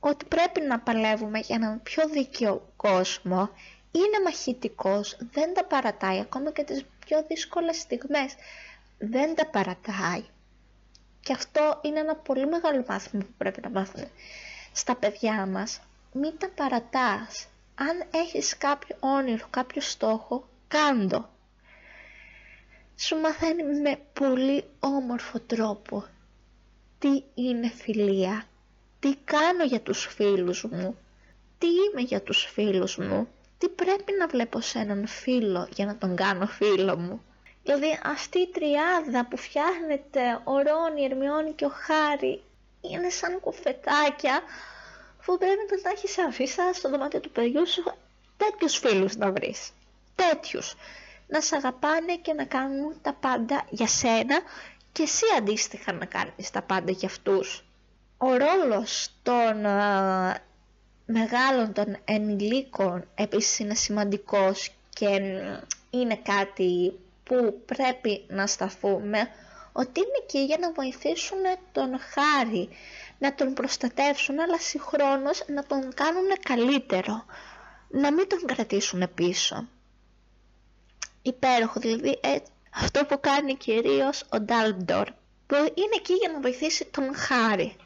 ότι 0.00 0.24
πρέπει 0.24 0.60
να 0.60 0.80
παλεύουμε 0.80 1.38
για 1.38 1.56
έναν 1.56 1.82
πιο 1.82 2.08
δίκαιο 2.08 2.72
κόσμο, 2.76 3.50
είναι 3.92 4.22
μαχητικός, 4.24 5.16
δεν 5.32 5.54
τα 5.54 5.64
παρατάει, 5.64 6.20
ακόμα 6.20 6.50
και 6.52 6.64
τις 6.64 6.84
πιο 7.06 7.24
δύσκολες 7.28 7.76
στιγμές, 7.76 8.34
δεν 8.98 9.34
τα 9.34 9.46
παρατάει. 9.46 10.24
Και 11.20 11.32
αυτό 11.32 11.80
είναι 11.82 11.98
ένα 11.98 12.16
πολύ 12.16 12.46
μεγάλο 12.46 12.84
μάθημα 12.88 13.22
που 13.24 13.32
πρέπει 13.38 13.60
να 13.60 13.70
μάθουμε 13.70 14.10
στα 14.72 14.96
παιδιά 14.96 15.46
μας. 15.46 15.80
Μην 16.12 16.38
τα 16.38 16.48
παρατάς. 16.48 17.46
Αν 17.74 18.08
έχεις 18.10 18.56
κάποιο 18.58 18.96
όνειρο, 19.00 19.46
κάποιο 19.50 19.80
στόχο, 19.80 20.48
κάντο. 20.68 21.28
Σου 22.96 23.16
μαθαίνει 23.16 23.62
με 23.80 23.98
πολύ 24.12 24.64
όμορφο 24.80 25.40
τρόπο 25.40 26.04
τι 27.02 27.22
είναι 27.34 27.68
φιλία, 27.68 28.44
τι 29.00 29.14
κάνω 29.24 29.64
για 29.64 29.80
τους 29.80 30.06
φίλους 30.06 30.64
μου, 30.64 30.98
τι 31.58 31.66
είμαι 31.66 32.00
για 32.00 32.22
τους 32.22 32.44
φίλους 32.52 32.96
μου, 32.96 33.28
τι 33.58 33.68
πρέπει 33.68 34.12
να 34.18 34.26
βλέπω 34.26 34.60
σε 34.60 34.78
έναν 34.78 35.06
φίλο 35.06 35.68
για 35.74 35.86
να 35.86 35.96
τον 35.96 36.16
κάνω 36.16 36.46
φίλο 36.46 36.96
μου. 36.96 37.22
Δηλαδή 37.62 37.98
αυτή 38.04 38.38
η 38.38 38.48
τριάδα 38.48 39.26
που 39.28 39.36
φτιάχνεται 39.36 40.40
ο 40.44 40.52
Ρόνι, 40.52 41.00
η 41.00 41.04
Ερμιόνη 41.04 41.52
και 41.52 41.64
ο 41.64 41.72
Χάρη 41.74 42.42
είναι 42.80 43.08
σαν 43.08 43.40
κουφετάκια 43.40 44.40
που 45.24 45.38
πρέπει 45.38 45.66
να 45.70 45.82
τα 45.82 45.90
έχεις 45.90 46.18
αφήσει 46.18 46.74
στο 46.74 46.90
δωμάτιο 46.90 47.20
του 47.20 47.30
παιδιού 47.30 47.68
σου 47.68 47.82
τέτοιους 48.36 48.78
φίλους 48.78 49.16
να 49.16 49.32
βρεις. 49.32 49.70
Τέτοιους. 50.14 50.74
Να 51.28 51.40
σε 51.40 51.56
αγαπάνε 51.56 52.16
και 52.16 52.32
να 52.32 52.44
κάνουν 52.44 52.94
τα 53.02 53.12
πάντα 53.12 53.66
για 53.70 53.86
σένα 53.86 54.40
και 54.92 55.02
εσύ 55.02 55.24
αντίστοιχα 55.38 55.92
να 55.92 56.04
κάνεις 56.04 56.50
τα 56.50 56.62
πάντα 56.62 56.90
για 56.90 57.08
αυτούς. 57.08 57.64
Ο 58.18 58.26
ρόλος 58.36 59.08
των 59.22 59.56
μεγάλων 61.06 61.72
των 61.72 61.96
ενηλίκων 62.04 63.08
επίσης 63.14 63.58
είναι 63.58 63.74
σημαντικός 63.74 64.74
και 64.88 65.06
είναι 65.90 66.16
κάτι 66.16 66.98
που 67.24 67.62
πρέπει 67.66 68.24
να 68.28 68.46
σταθούμε 68.46 69.28
ότι 69.72 70.00
είναι 70.00 70.18
εκεί 70.22 70.38
για 70.44 70.58
να 70.60 70.72
βοηθήσουν 70.72 71.38
τον 71.72 71.90
Χάρη, 71.98 72.68
να 73.18 73.34
τον 73.34 73.54
προστατεύσουν 73.54 74.40
αλλά 74.40 74.58
συγχρόνως 74.58 75.44
να 75.46 75.64
τον 75.64 75.94
κάνουν 75.94 76.26
καλύτερο, 76.42 77.24
να 77.88 78.12
μην 78.12 78.28
τον 78.28 78.38
κρατήσουν 78.46 79.10
πίσω. 79.14 79.68
Υπέροχο, 81.22 81.80
δηλαδή 81.80 82.18
ε, 82.22 82.36
αυτό 82.74 83.04
που 83.04 83.20
κάνει 83.20 83.56
κυρίως 83.56 84.24
ο 84.32 84.40
Ντάλντορ, 84.40 85.08
που 85.46 85.54
είναι 85.54 85.96
εκεί 85.96 86.12
για 86.14 86.32
να 86.32 86.40
βοηθήσει 86.40 86.84
τον 86.84 87.14
Χάρη. 87.16 87.76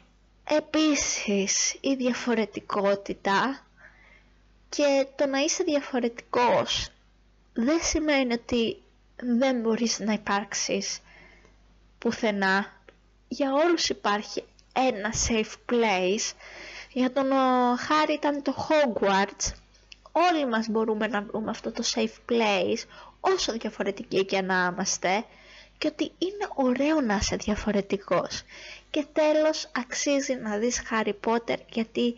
Επίσης 0.43 1.73
η 1.81 1.93
διαφορετικότητα 1.95 3.65
και 4.69 5.07
το 5.15 5.25
να 5.25 5.39
είσαι 5.39 5.63
διαφορετικός 5.63 6.89
δεν 7.53 7.79
σημαίνει 7.81 8.33
ότι 8.33 8.81
δεν 9.15 9.59
μπορείς 9.61 9.99
να 9.99 10.13
υπάρξεις 10.13 10.99
πουθενά. 11.97 12.65
Για 13.27 13.53
όλους 13.53 13.89
υπάρχει 13.89 14.43
ένα 14.73 15.13
safe 15.27 15.71
place. 15.73 16.31
Για 16.91 17.11
τον 17.11 17.31
Χάρη 17.77 18.13
ήταν 18.13 18.41
το 18.41 18.53
Hogwarts. 18.69 19.51
Όλοι 20.11 20.45
μας 20.47 20.67
μπορούμε 20.67 21.07
να 21.07 21.21
βρούμε 21.21 21.49
αυτό 21.49 21.71
το 21.71 21.83
safe 21.95 22.31
place, 22.31 22.83
όσο 23.19 23.51
διαφορετικοί 23.51 24.25
και 24.25 24.41
να 24.41 24.69
είμαστε, 24.73 25.25
και 25.77 25.87
ότι 25.87 26.03
είναι 26.17 26.47
ωραίο 26.55 27.01
να 27.01 27.15
είσαι 27.15 27.35
διαφορετικός. 27.35 28.43
Και 28.89 29.05
τέλος 29.13 29.71
αξίζει 29.75 30.35
να 30.35 30.57
δεις 30.57 30.81
Harry 30.91 31.13
Potter 31.25 31.57
γιατί 31.69 32.15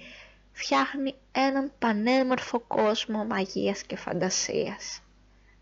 φτιάχνει 0.52 1.16
έναν 1.32 1.72
πανέμορφο 1.80 2.60
κόσμο 2.60 3.26
μαγείας 3.26 3.84
και 3.84 3.96
φαντασίας 3.96 5.02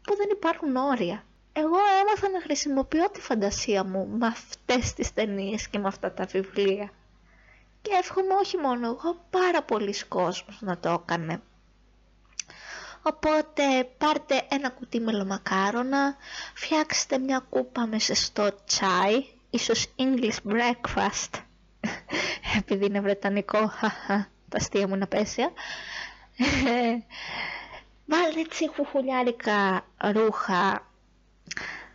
που 0.01 0.15
δεν 0.15 0.27
υπάρχουν 0.31 0.75
όρια. 0.75 1.23
Εγώ 1.53 1.77
έμαθα 2.01 2.29
να 2.29 2.41
χρησιμοποιώ 2.41 3.09
τη 3.09 3.21
φαντασία 3.21 3.83
μου 3.83 4.07
με 4.07 4.27
αυτές 4.27 4.93
τις 4.93 5.13
ταινίες 5.13 5.67
και 5.67 5.79
με 5.79 5.87
αυτά 5.87 6.11
τα 6.11 6.25
βιβλία. 6.25 6.89
Και 7.81 7.91
εύχομαι 7.99 8.33
όχι 8.33 8.57
μόνο 8.57 8.87
εγώ, 8.87 9.25
πάρα 9.29 9.63
πολλοί 9.63 9.93
κόσμος 10.07 10.57
να 10.61 10.77
το 10.77 11.03
έκανε. 11.03 11.41
Οπότε 13.07 13.89
πάρτε 13.97 14.41
ένα 14.49 14.69
κουτί 14.69 14.99
μελομακάρονα, 14.99 16.15
φτιάξτε 16.53 17.17
μια 17.17 17.45
κούπα 17.49 17.85
με 17.85 17.99
ζεστό 17.99 18.49
τσάι, 18.65 19.25
ίσως 19.49 19.85
English 19.97 20.51
breakfast, 20.51 21.41
επειδή 22.59 22.85
είναι 22.85 23.01
βρετανικό, 23.01 23.71
τα 24.49 24.57
αστεία 24.57 24.87
μου 24.87 24.93
είναι 24.95 25.03
απαίσια. 25.03 25.51
Βάλτε 28.09 28.39
έτσι 28.39 28.69
χουχουλιάρικα 28.69 29.85
ρούχα, 29.97 30.87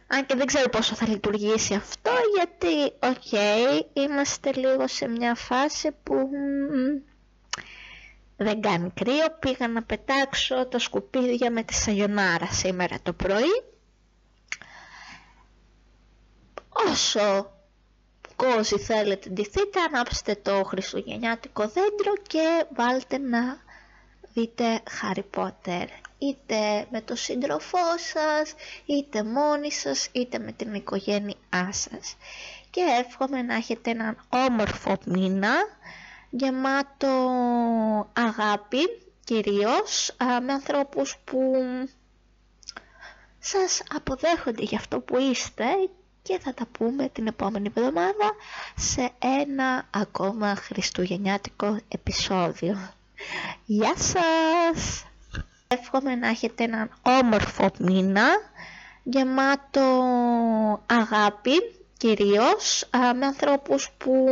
αν 0.06 0.26
και 0.26 0.34
δεν 0.34 0.46
ξέρω 0.46 0.68
πόσο 0.68 0.94
θα 0.94 1.08
λειτουργήσει 1.08 1.74
αυτό, 1.74 2.10
γιατί, 2.36 2.82
οκ, 2.84 3.40
είμαστε 3.92 4.52
λίγο 4.52 4.86
σε 4.88 5.08
μια 5.08 5.34
φάση 5.34 5.90
που 6.02 6.28
δεν 8.36 8.60
κάνει 8.60 8.90
κρύο, 8.94 9.26
πήγα 9.38 9.68
να 9.68 9.82
πετάξω 9.82 10.66
τα 10.66 10.78
σκουπίδια 10.78 11.50
με 11.50 11.62
τη 11.62 11.74
σαγιονάρα 11.74 12.46
σήμερα 12.46 12.96
το 13.02 13.12
πρωί. 13.12 13.62
Όσο 16.90 17.52
κόζι 18.36 18.78
θέλετε 18.78 19.28
ντυθείτε, 19.30 19.80
ανάψτε 19.80 20.34
το 20.34 20.64
χριστουγεννιάτικο 20.64 21.62
δέντρο 21.62 22.12
και 22.22 22.64
βάλτε 22.74 23.18
να 23.18 23.56
δείτε 24.34 24.80
Harry 25.02 25.22
Potter 25.36 25.86
είτε 26.18 26.86
με 26.90 27.00
το 27.00 27.16
σύντροφό 27.16 27.98
σας, 28.12 28.54
είτε 28.86 29.22
μόνοι 29.24 29.72
σας, 29.72 30.08
είτε 30.12 30.38
με 30.38 30.52
την 30.52 30.74
οικογένειά 30.74 31.68
σας. 31.70 32.16
Και 32.70 32.80
εύχομαι 33.06 33.42
να 33.42 33.54
έχετε 33.54 33.90
έναν 33.90 34.26
όμορφο 34.28 34.96
μήνα, 35.06 35.52
γεμάτο 36.34 37.08
αγάπη 38.12 38.78
κυρίως, 39.24 40.16
με 40.46 40.52
ανθρώπους 40.52 41.16
που 41.24 41.52
σας 43.38 43.82
αποδέχονται 43.94 44.62
για 44.62 44.78
αυτό 44.78 45.00
που 45.00 45.18
είστε 45.18 45.64
και 46.22 46.38
θα 46.38 46.54
τα 46.54 46.66
πούμε 46.66 47.08
την 47.08 47.26
επόμενη 47.26 47.72
εβδομάδα 47.76 48.34
σε 48.76 49.10
ένα 49.18 49.86
ακόμα 49.90 50.54
χριστουγεννιάτικο 50.54 51.78
επεισόδιο. 51.88 52.92
Γεια 53.64 53.94
σας! 53.96 55.04
Εύχομαι 55.68 56.14
να 56.14 56.28
έχετε 56.28 56.64
έναν 56.64 56.90
όμορφο 57.02 57.70
μήνα, 57.78 58.26
γεμάτο 59.02 59.82
αγάπη 60.86 61.52
κυρίως, 61.96 62.88
με 63.18 63.26
ανθρώπους 63.26 63.90
που 63.98 64.26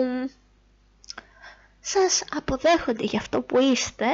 σας 1.80 2.22
αποδέχονται 2.36 3.04
για 3.04 3.18
αυτό 3.18 3.40
που 3.40 3.58
είστε 3.58 4.06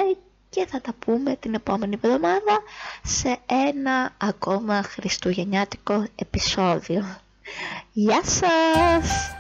και 0.50 0.66
θα 0.66 0.80
τα 0.80 0.92
πούμε 0.98 1.36
την 1.36 1.54
επόμενη 1.54 1.98
εβδομάδα 2.02 2.62
σε 3.02 3.38
ένα 3.46 4.14
ακόμα 4.18 4.82
χριστουγεννιάτικο 4.82 6.06
επεισόδιο. 6.14 7.04
Γεια 7.92 8.20
σας! 8.24 9.30